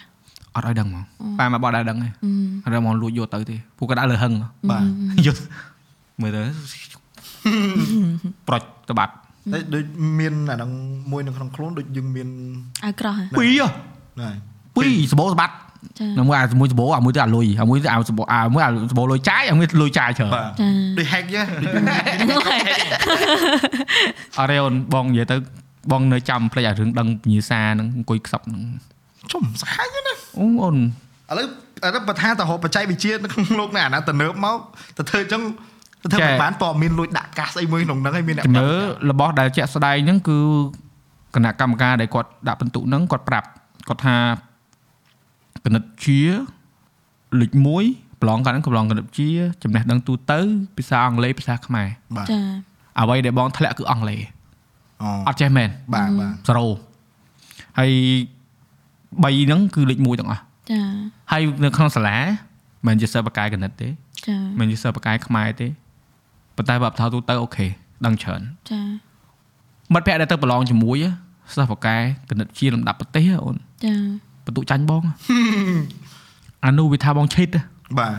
[0.55, 1.03] អត់ឲ្យដឹងហ្មង
[1.39, 2.09] ប៉ាមកបត់ដែរដឹងទេ
[2.65, 4.33] អត់មកលួចយកទៅទេពួកគាត់ដាក់លើហឹង
[4.69, 4.83] បាទ
[5.27, 5.37] យក
[6.21, 6.43] មើលទៅ
[8.47, 9.13] ប្រុចទៅបាត់
[9.53, 9.85] តែដូច
[10.19, 10.71] មានអាហ្នឹង
[11.11, 12.27] មួយនៅក្នុងខ្លួនដូចយើងមាន
[12.85, 13.69] អាវក្រោះហ៎ពីរហ៎
[14.15, 14.35] ហ្នឹងហើយ
[14.75, 15.53] ពីរសបោស្បាត់
[15.99, 21.47] ចានៅមួយអាមួយសបោអាមួយទៅអាលុយអាមួយទៅអាសបោអាមួយអាសបោលុយចាយអាមួយលុយចាយច្រើនបាទចាដូច hack ចឹង
[22.31, 22.41] ដូច
[24.39, 25.35] អរេអូនបងនិយាយទៅ
[25.91, 28.61] បងនៅចាំផ្លេចអារឿងដឹងពញាសាហ្នឹងអង្គុយខ្សឹបហ្នឹង
[29.31, 31.47] ចំសាហាវណាអូអូនឥឡូវ
[31.85, 34.57] ឥឡូវបើថាតរហូតបច្ចេកវិទ្យានៅក្នុងលោកណាអាណាទៅនើបមក
[34.97, 35.78] ទៅធ្វើអញ្ចឹងទៅ
[36.11, 38.69] ធ្វើមិនបានតមានលួចដាក់កាសអីមួយក្នុងហ្នឹងឲ្យមានអ្នកជំនឿ
[39.11, 40.37] របស់ដែលជាក់ស្ដែងហ្នឹងគឺ
[41.35, 43.47] គណៈកម្មការដែលគាត់ដាក់បន្ទុកហ្នឹងគាត់ប្រាប់
[43.87, 44.15] គាត់ថា
[45.65, 46.19] គណិតជា
[47.41, 47.51] លេខ
[47.85, 49.29] 1ប្រឡងកាលហ្នឹងប្រឡងគណិតជា
[49.63, 50.39] ចំណេះដឹងទូទៅ
[50.77, 52.41] ភាសាអង់គ្លេសភាសាខ្មែរបាទចា
[52.99, 54.19] អ្វីដែលបងធ្លាក់គឺអង់គ្លេស
[55.01, 57.91] អូអត់ចេះមែនបាទបាទ0ហើយ
[59.23, 60.81] 3ហ្នឹងគឺលេខ1ទាំងអស់ចា
[61.31, 62.17] ហើយនៅក្នុងសាលា
[62.87, 63.89] មិនជាសិស្សបកាយគណិតទេ
[64.27, 65.67] ចាមិនជាសិស្សបកាយខ្មែរទេ
[66.59, 67.65] ប៉ុន្តែបើបថោទូទៅអូខេ
[68.05, 68.81] ដឹងច្រើនចា
[69.93, 70.97] មិត្តភក្តិដែលទៅប្រឡងជាមួយ
[71.53, 71.95] សិស្សបកែ
[72.29, 73.55] គណិតជាលំដាប់ប្រទេសអូន
[73.85, 73.93] ចា
[74.45, 75.03] បន្ទុកចាញ់បង
[76.65, 77.47] អានោះវាថាបងឈិត
[77.99, 78.13] បាទ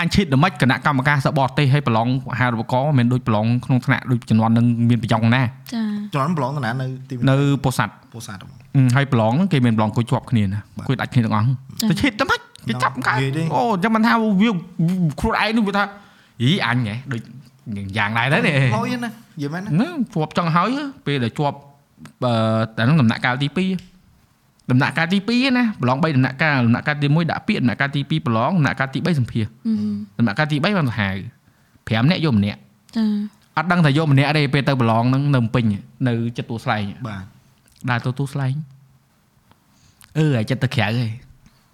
[0.00, 5.82] អញឈិតដល់ម៉េចគណៈកម្មការសិស្សបរទេសឲ្យប្រឡងអាហារូបករណ៍មិនមែនដូចប្រឡងក្នុងថ្នាក់ដូចជំនាន់នឹងមានប្រយ៉ងណាចា
[6.14, 11.46] ចំនួនប្រឡងតាណានៅទីនៅពោធិ៍សាត់ពោធិ៍សាត់ហ្មងអឺហើយប្រឡងហ្នឹងគេមានប្រឡងគួយជាប់គ្នាណាបាទគួយដាច់គ្នាទាំងអស់
[11.90, 14.50] ទៅឈិតដល់ម៉េចគេចាប់កើតនិយាយទេអូចាំមិនថាវា
[15.20, 15.84] ខ្លួនឯងនោះវាថា
[16.42, 17.20] យីអញហ៎ដូច
[17.98, 19.10] យ៉ាងដែរទៅនេះហើយណានិ
[19.42, 20.70] យាយមែនណាហ្នឹងជាប់ចង់ហើយ
[21.06, 21.56] ពេលដែលជាប់
[22.24, 22.32] អឺ
[22.76, 31.10] តែហ្នឹងដំណាក់កាលទី2ដំណាក់កាលទី2ណាប្រឡង3ដំណាក់កាលដំណាក់កាលទី1ដាក់ពាក្យដំណាក់កាលទី2ប្រឡងដំណាក់កាលទី3សម្ភារអឺដំណាក់កាលទី3បានទៅហៅ
[31.88, 32.58] 5នាក់យកម្នាក់
[32.96, 33.04] ចា
[33.56, 35.64] អត់ដឹងថាយកម្នាក់ទេពេលទៅប្រឡងហ្នឹងនៅភ្នំពេញ
[36.08, 37.24] នៅចិត្តទួលស្លែងបាទ
[37.90, 38.54] ដើរទៅទួលស្លែង
[40.18, 41.08] អឺឲ្យចិត្តទៅក្រៅហី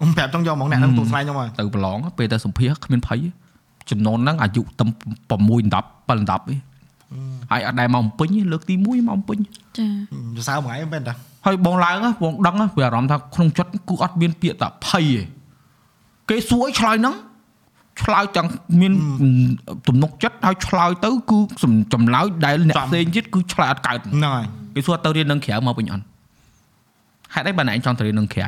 [0.01, 3.19] អ៊ំប្រាប់ចង់យកហ្មងអ្នកហ្នឹងទូស្លាយខ្ញុំមកទៅប្រឡងពេលទៅសម្ភារគ្មានភ័យ
[3.89, 4.87] ចំនួនហ្នឹងអាយុតែ6
[5.29, 6.75] 10 7 10ឯង
[7.51, 9.37] ហើយអត់ដែរមកភ្នំពេញទេលើកទី1មកភ្នំពេញ
[9.77, 9.87] ចា
[10.35, 11.13] សរសើរមួយឯងមែនតា
[11.45, 15.23] ហើយបងឡើងហ៎បងដឹងហ៎វាអារម្មណ៍ថាក្នុងចិត្តគឺអត់មានពាក្យថាភ័យទេ
[16.29, 17.15] គេសួរឲ្យឆ្លើយហ្នឹង
[18.03, 18.47] ឆ្លើយទាំង
[18.81, 18.93] មាន
[19.87, 24.45] ទំនុកចិត្តហើយឆ្លើយទៅគឺសំចម្លើយដែលអ្នកផ្សេងទៀតគឺឆ្លើយអត់កើតហ្នឹងហើយ
[24.75, 26.03] គេសួរទៅរៀននឹងក្រៅមកវិញអត់
[27.33, 28.47] ហេតុអីបានឯងចង់ទៅរៀននឹងក្រៅ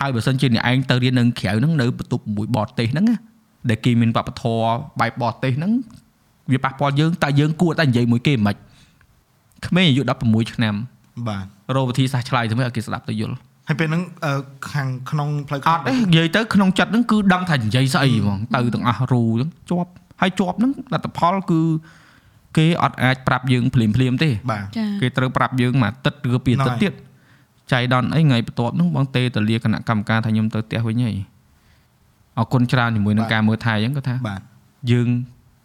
[0.00, 3.16] ហើយបើសិនជាអ្នកឯងទៅរៀននឹងក្រៅហ្នឹងនៅបន្ទប់មួយបរទេសហ្នឹងណា
[3.68, 4.64] ដែលគេមានវប្បធម៌
[5.00, 5.72] បែបបរទេសហ្នឹង
[6.52, 8.56] វាប៉ះពាល់យើងតើយើងគួរតែនិយាយមួយគេមិន
[9.66, 10.74] ក្មេងអាយុ16ឆ្នាំ
[11.28, 11.44] បាទ
[11.76, 13.36] រកវិធីសាស្ត្រឆ្លើយទៅមើលឲ្យគេស្ដាប់ទៅយល់
[13.68, 14.40] ហើយពេលហ្នឹងអឺ
[14.72, 19.90] ខាងក្នុងផ្លូវអត់ទេនិយាយទៅក្នុងចិត្តហ្នឹងគឺដឹងថានិយាយស្អីហ្មងទៅទាំងអស់រូហ្នឹងជាប់
[20.20, 21.60] ហើយជាប់ហ្នឹងលទ្ធផលគឺ
[22.56, 26.92] គេអត់អាចប្រាប់យើងភ្លាមភ្លាមៗទេបាទចាគេត្រូវប្រាប់យើងមួយអាទិត្យឬពីរអាទិត្យទៀត
[27.72, 31.16] ចៃដនអីថ្ងៃបន្ទាប់ហ្នឹងបងទេទៅលាគណៈកម្មការថាខ្ញុំទៅផ្ទះវិញហើយ
[32.38, 34.40] អរគុណច្រើនជាមួយនឹងការមើលថែអញ្ចឹងគាត់ថាបាទ
[34.90, 35.08] យើង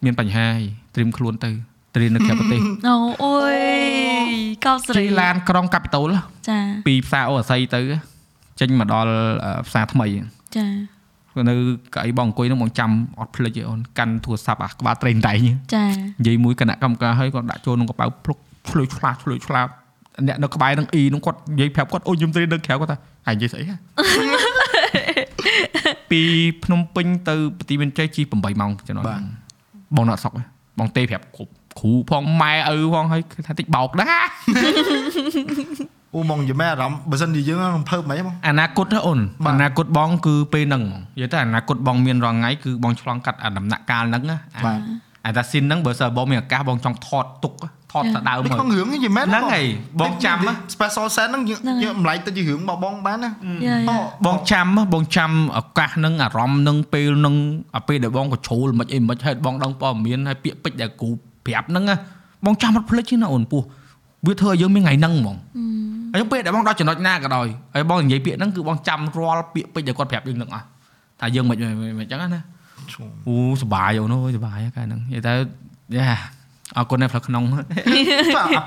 [0.06, 1.52] មានបញ្ហាហើយត្រៀមខ្លួនទៅ
[1.96, 3.60] ត្រៀមនៅក្រៅប្រទេសអូអូយ
[4.66, 6.16] កោបស្ជិរីះឡានក្រុងកាពីតូល
[6.50, 7.82] ចាពីផ្សារអូអាស័យទៅ
[8.60, 9.10] ចេញមកដល់
[9.46, 10.08] អឺផ្សារថ្មី
[10.56, 10.66] ចា
[11.50, 11.56] នៅ
[11.96, 15.38] កៅអីបងអង្គុយហ្នឹងបងចាំអត់ភ្លេចទេអូនកាន់ទូរស័ព្ទអាក្បាលត្រេងតែង
[15.76, 15.86] ចា
[16.20, 18.38] និយាយមួយគណៈកម្មការហើយគាត់ដាក់ចូលក្នុងកប៉ៅភ្លុក
[18.70, 19.70] ឆ្លុយឆ្លាស់ឆ្លុយឆ្លាស់
[20.28, 22.98] អ្នកនៅក្បែរនឹងអ៊ីហ្នឹងគាត់និយាយប្រាប់គាត់អូខ្ញុំត្រៀមនៅក្រៅគាត់ថា
[23.28, 23.76] ហើយនិយាយស្អីហ៎
[26.12, 26.22] ពី
[26.64, 29.24] ភ្នំពេញទៅប្រទីមានជ័យជិះ8ម៉ោងចំណុចហ្នឹង
[29.96, 30.44] បងនៅអត់សុកទេ
[30.80, 34.10] បងទេប្រាប់គ្រប់គ្រូផងម៉ែឪផងហើយគេថាតិចបោកដែរ
[36.16, 44.80] អូហ្មងយមែនអារម្មណ៍បើសិនជាយើងនឹងភើបមិនហ្មងអនាគតណាអូនបាទអនាគតបងគឺពេលហ្នឹងហ្មងនិយាយទៅអនាគតបងមានរងថ្ងៃគឺបងឆ្លងកាត់អាដំណាក់កាលហ្នឹងណាអាបាទ
[45.26, 47.54] អាតាស៊ីនហ្នឹងបើសិនបងមានឱកាសបងចង់ថតទុក
[47.94, 49.66] ថតទៅដើមដូចមកក្នុងរឿងយមែនហ្នឹងហើយ
[50.02, 57.36] បងចាំណា special set ហ្នឹងយើងយើងអំឡែកទៅជារឿងរបស់បងបានណាយ៉ាយ៉ាបងចាំហ៎បងចាំឱកាសហ្នឹងអារម្មណ៍ហ្នឹងពេលហ្នឹង
[57.76, 61.10] អាពេលដែលបងក៏ជ្រូលមិនអីមិនហេតុបងដឹងព័ត៌មានហើយពាក្យពេចន៍ដែលគ្រូ
[61.46, 61.96] ប្រាប់ហ្នឹងណា
[62.46, 63.62] បងចាំអត់ភ្លេចទេណាអូនពោះ
[64.28, 65.38] វាធ្វើឲ្យយើងមានថ្ងៃហ្នឹងហ្មង
[66.12, 70.66] ហើយពេលដែលបងដល់ចំណុចណាក៏ដោយហើយបងនិយាយពាក្យហ្នឹងគឺបងចាំរាល់ពាក្យពេចន៍ដែលគាត់ប្រាប់យើងទាំងអស់
[71.20, 72.42] ថាយើងមិនមិនមិនអញ្ចឹងណា
[73.28, 75.34] អូសុបាយអូនអើយសុបាយកាលហ្នឹងនិយាយទៅ
[75.98, 76.08] យ៉ា
[76.78, 77.66] អរគុណនៅផ្លូវក្នុងបាទ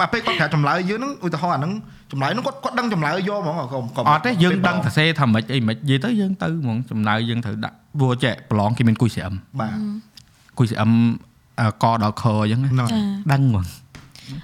[0.02, 1.72] អាពេលគាត់ប្រាប់ចម្លើយយើងហ្នឹងឧទាហរណ៍អាហ្នឹង
[2.12, 9.76] ចម្លើយហ្នឹងគាត់គាត់ដឹងចម្លើយយកហ្មងក៏ក៏អត់ទេយើងដឹងសរសេរថាម៉េចអីម៉េចនិយាយទៅយើងទៅហ្មងចំណាយយើងត្រូវដាក់ព្រោះចេះប្រឡងគេមានគួយ CM បាទ
[10.58, 10.90] គួយ CM
[11.60, 13.00] អឺកដល់ខអញ្ចឹងណាហ្នឹងចា
[13.32, 13.64] ដឹងហ្មង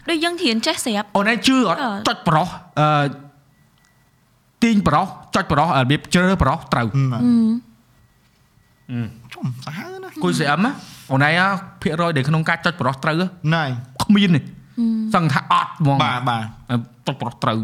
[0.09, 2.49] ដូចយើងរៀនចេះស្រាប់អូនឯងជឿអត់អឺចុចប្រុស
[2.81, 2.89] អឺ
[4.63, 6.87] ទាញប្រុសចុចប្រុសរបៀបជ្រើប្រុសត្រូវ
[9.33, 10.73] ជុំសាហាវណាគួយ CM ណា
[11.11, 11.47] អូនឯងអា
[11.83, 13.17] ភាគរយដែលក្នុងការចុចប្រុសត្រូវ
[13.55, 13.65] ណៃ
[14.03, 14.41] គ្មានទេ
[15.15, 16.43] សឹងថាអត់ហ្មងបាទបាទ
[17.07, 17.63] ចុចប្រុសត្រូវឥ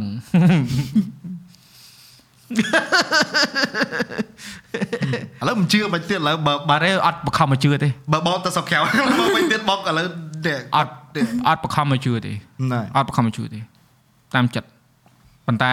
[5.49, 8.79] ឡូវមិនជឿបាច់ទៀតឥឡូវបើបាទទេអត់បខំមកជឿទេបើបោកទៅសុកក្រៅ
[9.19, 10.07] បើវិញទៀតបោកឥឡូវ
[10.47, 10.93] ទេអត់
[11.49, 12.33] អត់បខំមកជឿទេ
[12.73, 13.59] ណៃអត់បខំមកជឿទេ
[14.35, 14.69] តាមចិត្ត
[15.47, 15.73] ប៉ុន្តែ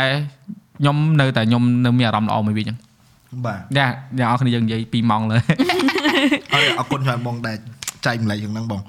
[0.79, 2.77] ខ្ញុំនៅតែខ្ញុំនៅមានអារម្មណ៍ល្អមួយវិញអញ្ចឹង
[3.45, 5.37] បាទអ្នកអ្នកនរគ្នាយើងនិយាយ2ម៉ោងលើ
[6.53, 7.57] អរអរគុណច្រើនបងដែល
[8.05, 8.81] ចែកម្លែកយ៉ាងហ្នឹងបង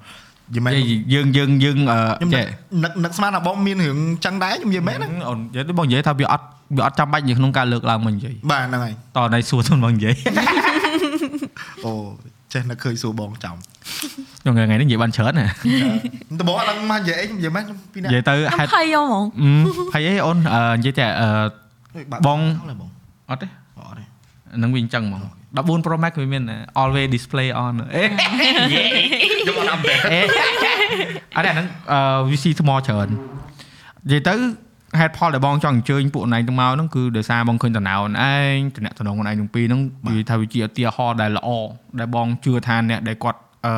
[0.54, 2.44] យីមែននិយាយយើងយើងយើងអឺខ្ញុំចេះ
[2.84, 6.44] នឹកនឹកស្មានថាបងមានរឿងចឹងដែរខ្ញុំនិយាយមែនណាអូននិយាយទៅបងនិយាយថាវាអត់
[6.76, 10.14] វាអត់ចាំបាច់នៅក្នុងការលើកឡើងមកនិយាយបាទហ្នឹងហើយតតែសួរទៅបងនិយាយ
[11.86, 11.92] អូ
[12.52, 13.56] ចេះនឹកឃើញសួរបងចំ
[14.40, 15.46] ខ្ញុំថ្ងៃនេះនិយាយបានច្រើនណា
[16.38, 19.50] តើបងអត់ដឹងមកនិយាយអីខ្ញុំនិយាយមែនខ្ញុំពីណានិយាយទៅខ្ញុំហេតុភ័យហ្មងអឺ
[19.94, 21.28] ហើយអីអូនអឺនិយាយតែអឺ
[22.26, 22.40] បង
[22.80, 22.90] បង
[23.30, 23.46] អត់ទេ
[24.56, 25.24] អត់ទេនឹងវាអញ្ចឹងហ្មង
[25.56, 26.42] 14 Pro Max វាមាន
[26.80, 30.20] always display on អេខ្ញុំអត់អាប់ដេតអេ
[31.36, 32.00] អត់ទេអាហ្នឹងអឺ
[32.30, 34.34] VC ថ្មច្រើននិយាយទៅ
[35.00, 41.48] ហេតុផលដែលបងចង់អញ្ជើញពួកណៃទៅមកហ្នឹងគឺដោយសារបងឃើញតំណោនឯងតំណតំណងខ្លួនឯងទាំងពីរហ្នឹងនិយាយថាវាជាឧទាហរណ៍ដែលល្អ
[41.98, 43.74] ដែលបងជឿថាអ្នកដែលគាត់អឺ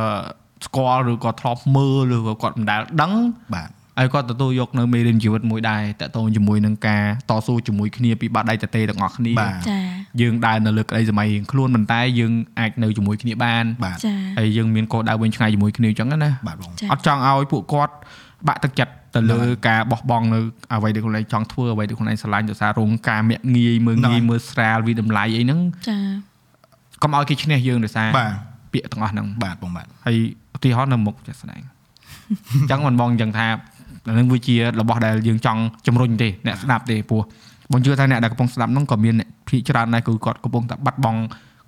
[0.67, 3.13] ស្គាល់ឬក៏ធ្លាប់មើលឬក៏គាត់មិនដែលដឹង
[3.55, 3.69] បាទ
[3.99, 9.81] ហើយគាត់ទទួលយកនៅមេរៀនជីវិតមួយដែរតកតងជាមួយនឹងការតស៊ូជាមួយគ្នាពីបាត់ដៃតទេទាំងអស់គ្នាបាទចា
[10.21, 17.95] យើងដើរនៅលើក្តីសម័យរៀងខ្លួនប៉ុន្តែយើងអាចនៅជាមួយគ្នាបានបាទចាហើយយើងមានគោលដៅវិញឆ្ងាយជាមួយគ្នាអញ្ចឹងណាបាទបងចាអត់ចង់ឲ្យពួកគាត់
[18.49, 20.39] បាក់ទឹកចិត្តទៅលើការបោះបង់នៅ
[20.73, 25.99] អ្វីដែលខ្លួនឯងចង់ធ្វើអ្វីដែលខ្លួនឯងស្រឡាញ់ដោយសាររោងការមាក់ងាយមើលងាយមើលស្រាលវិតម្លៃអីហ្នឹងចា
[27.03, 28.33] កុំឲ្យគេឈ្នះយើងដោយសារបាទ
[28.73, 30.17] ពាក្យទាំងអស់ហ្នឹងបាទបងបាទហើយ
[30.57, 31.63] ឧទាហរណ៍នៅមុខចាស់ស្ដែង
[32.55, 33.47] អញ្ចឹងមិនបងអញ្ចឹងថា
[34.09, 37.23] អានឹងវាជារបស់ដែលយើងចង់ជំរុញទេអ្នកស្ដាប់ទេព្រោះ
[37.73, 41.21] បងជឿថាអ្នកដែលកំពុងស្ដាប់ហ្នឹងក៏មានអ្នក ភាគច្រើនដែរគឺគាត់កំពុងតែបាត់បង់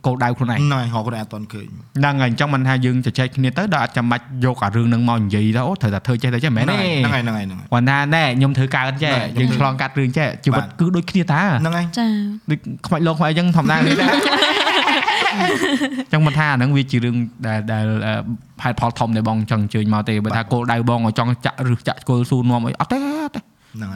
[0.07, 1.67] គោលដៅខ្លួនឯងណៃហៅគាត់អត់តន់ឃើញ
[1.99, 12.07] ហ្នឹងហើយអញ្ចឹងមិនថាយើងជជែកគ្នាទៅដល់អត់ចាំបាច់យកអារឿងហ្នឹងមកនិយាយទៅអូត្រូវតែធ្វើចេះទៅចេះមិនមែនទេហ្នឹងហើយហ្នឹងហើយហ្នឹងហើយគាត់ថាណែខ្ញុំធ្វើកើតចេះបាទខ្ញុំយើងឆ្លងកាត់រឿងចេះជីវិតបាទគឺដូចគ្នាតាហ្នឹងហើយចា
[12.51, 17.17] ដូចខ្វាច់លោកខ្វាច់អញ្ចឹងធម្មតានេះដែរអញ្ចឹងមិនថាអាហ្នឹងវាជារឿង
[17.47, 18.15] ដែលដែលអឺ
[18.63, 23.50] ហេតុផលធំដែលបងចង់អញ្ជើញមកទេបើថាគោលដៅបងឲ្យចង់ចាក់ឬចាក់គោលស៊ូនាំអីអត់ទេអត់ទេហ្នឹងហើយ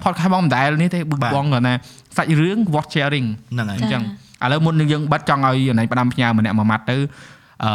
[0.05, 1.75] ផតខាសបងមិនដែលនេះទេបាទបងគាត់ណា
[2.17, 4.03] សាច់រឿង watch sharing ហ្នឹងហើយអញ្ចឹង
[4.45, 6.97] ឥឡូវមុននឹងយើងបិទចង់ឲ្យអនឡាញផ្ដាំផ្ញើម្នាក់មួយម៉ាត់ទៅ
[7.65, 7.71] អឺ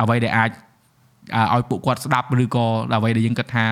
[0.00, 0.50] អ្វីដែលអាច
[1.54, 2.66] ឲ្យពួកគាត់ស្ដាប់ឬក៏
[2.96, 3.64] អ្វីដែលយើងគិតថា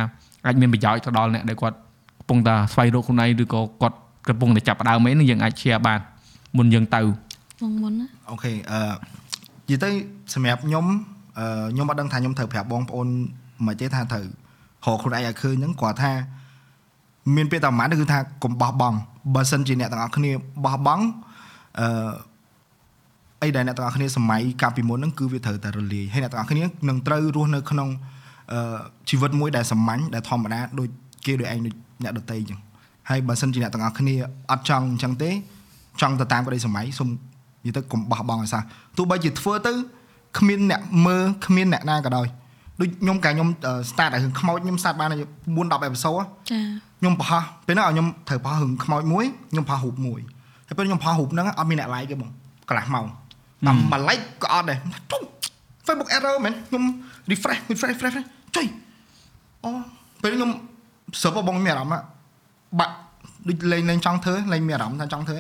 [0.47, 1.77] អាចមានប្រយោជន៍ទៅដល់អ្នកដែលគាត់
[2.19, 3.97] កំពុងតែស្វែងរកខ្លួនឯងឬក៏គាត់
[4.29, 6.01] កំពុងតែចាប់ផ្ដើមអីនឹងយើងអាច share បាន
[6.59, 7.03] មុនយើងទៅ
[7.63, 8.79] មុនមុនណាអូខេអឺ
[9.71, 9.91] និយាយទៅ
[10.35, 10.85] សម្រាប់ខ្ញុំ
[11.39, 13.09] អឺខ្ញុំអត់ដឹងថាខ្ញុំត្រូវប្រាប់បងប្អូន
[13.67, 14.25] មិនទេថាត្រូវ
[14.87, 16.13] រកខ្លួនឯងឲ្យឃើញហ្នឹងគាត់ថា
[17.37, 18.97] មានពេលតែប្រហែលគឺថាកុំបោះបង់
[19.35, 20.31] បើសិនជាអ្នកទាំងអស់គ្នា
[20.65, 21.05] បោះបង់
[21.81, 22.13] អឺ
[23.43, 27.89] អីដែលអ្នកទាំងអស់គ្នាសម័យកាលពីមុនហ្នឹងគឺវាត្រូវតែរលាយហើយអ្នកទាំងអស់គ្នានឹងត្រូវរស់នៅក្នុង
[28.53, 28.79] អឺ
[29.09, 30.89] ជីវិតមួយដែលសាមញ្ញដែលធម្មតាដូច
[31.27, 32.61] គេដូចឯងដូចអ្នកដតីអញ្ចឹង
[33.09, 34.15] ហើយបើសិនជាអ្នកទាំងអស់គ្នា
[34.51, 35.31] អត់ចង់អញ្ចឹងទេ
[36.01, 37.09] ចង់ទៅតាមក្តីសម័យសុំ
[37.65, 38.63] និយាយទៅកុំបោះបង់ឲ្យសោះ
[38.97, 39.73] ទោះបីជាធ្វើទៅ
[40.39, 42.27] គ្មានអ្នកមើលគ្មានអ្នកណាក៏ដោយ
[42.81, 43.49] ដូចខ្ញុំកាលខ្ញុំ
[43.91, 46.61] start ឲ្យរឿងខ្មោចខ្ញុំ start បាន4 10អេពីសូតចា
[47.01, 50.21] ខ្ញុំប្រហោះពេលហ្នឹងឲ្យខ្ញុំត្រូវប្រហោះរឿងខ្មោចមួយខ្ញុំប្រហោះរូបមួយ
[50.69, 52.31] ហើយពេលខ្ញុំប្រហោះរូបហ្នឹងអត់មានអ្នក like ទេបង
[52.69, 53.07] កន្លះម៉ោង
[53.67, 54.79] តាមមួយ like ក៏អត់ដែរ
[55.13, 55.23] ទុំ
[55.87, 56.83] Facebook error មែនខ្ញុំ
[57.31, 58.27] refresh refresh refresh
[58.57, 58.67] ចុយ
[59.65, 59.71] អូ
[60.23, 60.51] ពេលខ្ញុំ
[61.23, 62.05] សើបបងមានអារម្មណ៍
[62.81, 62.95] បាក់
[63.49, 65.37] ដូចលេងលេងចង់ធ្វើលេងមានអារម្មណ៍ថាចង់ធ្វើ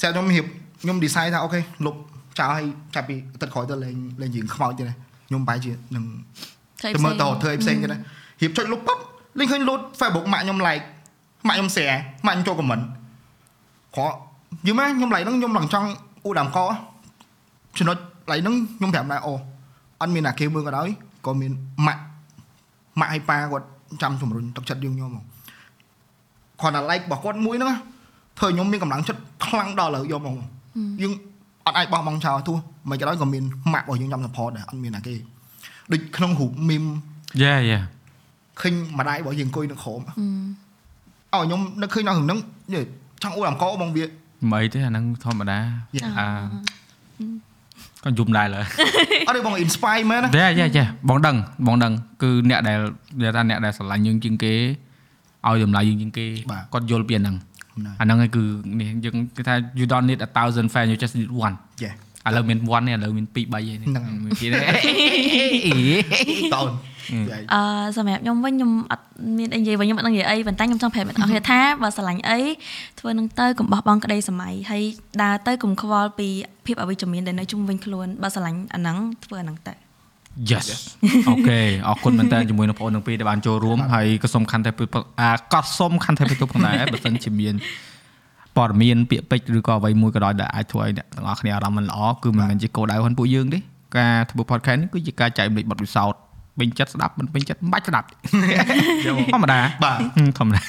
[0.00, 0.44] ស្រាប់ខ្ញុំរៀប
[0.82, 1.96] ខ្ញុំ decide ថាអូខេលុប
[2.38, 2.64] ចោលឲ្យ
[2.94, 4.94] ចាប់ពីទឹកក្រោយទៅលេងលេងរឿងខ្មោចទៀតណា
[5.28, 6.04] ខ្ញុំបែរជានឹង
[6.84, 7.98] ទៅមើលតធ្វើអីផ្សេងទៀតណា
[8.42, 8.98] រៀបចុចលុបปั๊ប
[9.38, 10.84] លេងឃើញលូត Facebook ម៉ាក់ខ្ញុំ like
[11.48, 11.96] ម៉ាក់ខ្ញុំ share
[12.26, 12.84] ម៉ាក់ខ្ញុំចូល comment
[13.96, 14.04] ក្រ
[14.66, 15.88] យូរមកខ្ញុំ like ហ្នឹងខ្ញុំឡើងចង់
[16.24, 16.58] អ៊ូដាំក
[17.78, 17.96] ចំណុច
[18.30, 19.34] like ហ្នឹងខ្ញុំប្រាប់ដែរអូ
[20.00, 20.88] អត់មានអាគេមើលក៏ដោយ
[21.26, 21.52] ក៏មាន
[21.86, 22.02] ម៉ាក់
[23.00, 23.66] ម៉ាក់ឲ្យប៉ាគាត់
[24.02, 25.24] ចាំជំរុញទឹកចិត្តយើងខ្ញុំហ្មង
[26.60, 27.76] គាត់តែ like របស់គាត់មួយហ្នឹងណា
[28.38, 30.36] ធ្វើឲ្យខ្ញុំមានកម្លាំងចិត្តខ្លាំងដល់ឥឡូវយកហ្មង
[31.02, 31.12] យើង
[31.66, 32.56] អត់អាចបោះបង់ចោលទោះ
[32.90, 35.14] មិនក៏ដោយក៏មានម៉ាក់របស់យើងចាំ support ដែរអត់មានអាគេ
[35.92, 36.88] ដូចក្នុងរូប meme
[37.42, 37.78] យេយេ
[38.60, 40.08] ឃើញម្ដាយរបស់យើងអង្គុយនៅក្រោមឲ្យ
[41.32, 42.38] ខ្ញុំនឹកឃើញដល់រឿងហ្នឹង
[42.74, 42.80] យេ
[43.22, 44.04] ចង់អួតអំកោបងវា
[44.52, 45.58] មិនអីទេអាហ្នឹងធម្មតា
[45.98, 46.10] Yeah.
[46.18, 46.26] អា
[48.04, 48.60] ក៏យំដែរលើ
[49.28, 51.36] អត់ទេបង inspire មែនណាតែយ៉ាយ៉ាបងដឹង
[51.66, 51.92] បងដឹង
[52.22, 52.78] គឺអ្នកដែល
[53.18, 54.54] និយាយថាអ្នកដែលស្រឡាញ់យើងជាងគេ
[55.46, 56.26] ឲ្យតម្លៃយើងជាងគេ
[56.72, 57.36] គាត់យល់ពីអាហ្នឹង
[58.00, 58.42] អាហ្នឹងឯងគឺ
[58.78, 61.92] នេះយើងគេថា you don't need a thousand fan you just need one យ៉ា
[62.30, 64.62] ឥឡូវមាន1នេះឥឡូវមាន2 3ឯនេះហ្នឹងមានទៀតឯង
[66.54, 66.70] តូន
[67.54, 67.62] អឺ
[67.96, 69.04] សម្រាប់ខ្ញុំវិញខ្ញុំអត់
[69.38, 72.40] មានអីនិយាយវិញខ្ញុំអត់ដឹងនិយាយអីប៉ុន្តែខ្ញុំចង់ប្រាប់អ្នកនរគ្នាថាបើស្រឡាញ់អី
[72.98, 74.82] ធ្វើនឹងទៅកុំបោះបង់ក្តីសម័យហើយ
[75.22, 76.28] ដើរទៅកុំខ្វល់ពី
[76.66, 79.74] ភាពអវិជ្ជមានដែលនៅជុំវិញខ្លួនបើស្រឡាញ់អាហ្នឹងធ្វើអាហ្នឹងទៅ
[80.50, 80.66] Yes
[81.28, 84.70] អូខេអរគុណមែនតើជាមួយនឹងបងប្អូនទាំងពីរដែលបានចូលរួមហើយក៏សូមខន្តី
[85.20, 87.54] អាក៏សូមខន្តីពីទុកផងដែរបើសិនជាមាន
[88.60, 93.58] ព័ត៌មានពាក្យពេចន៍ឬក៏អ្វីមួយក៏ដោយដែលអាចធ្វើឲ្យអ្នកទាំងអស់គ្នាអារម្មណ៍មិនល្អគឺមិនមែនជាគោលដៅរបស់ពួកយើងទេ
[93.98, 96.20] ការធ្វើ podcast នេះគឺជាការចែករំលែកបទពិសោធន៍
[96.58, 98.06] ពេញចិត្តស្ដាប់មិនពេញចិត្តមិនបាច់ស្ដាប់
[99.34, 100.60] ធម្មតាបាទហឹមធម្មតា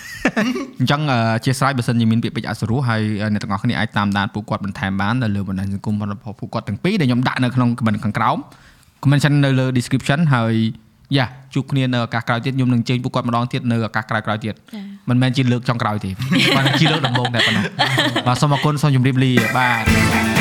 [0.79, 3.01] អញ្ចឹងអឺអធិស្ឋានបើសិនជាមានពាក្យពេចន៍អសុរោះហើយ
[3.33, 8.37] អ្នកទាំងអស់គ្នាអាចតាមដានពួកគាត់បន្ថែមបាននៅលើបណ្ដាញសង្គមរបស់ពួកគាត់ទាំងពីរដែលខ្ញុំដាក់នៅក្នុង comment ខាងក្រោម
[9.03, 10.53] comment នៅលើ description ហើយ
[11.17, 16.11] យ៉ាជួបគ្នានៅឱកាសក្រោយទៀតខ្ញុំនឹងជើញពួកគាត់ម្ដងទៀតនៅឱកាសក្រោយៗទៀតចា៎មិនមែនជាលើកចុងក្រោយទេ
[16.55, 17.65] បាទជាលើកដំបូងតែប៉ុណ្ណោះ
[18.27, 20.40] បាទសូមអរគុណសូមជម្រាបលាបាទ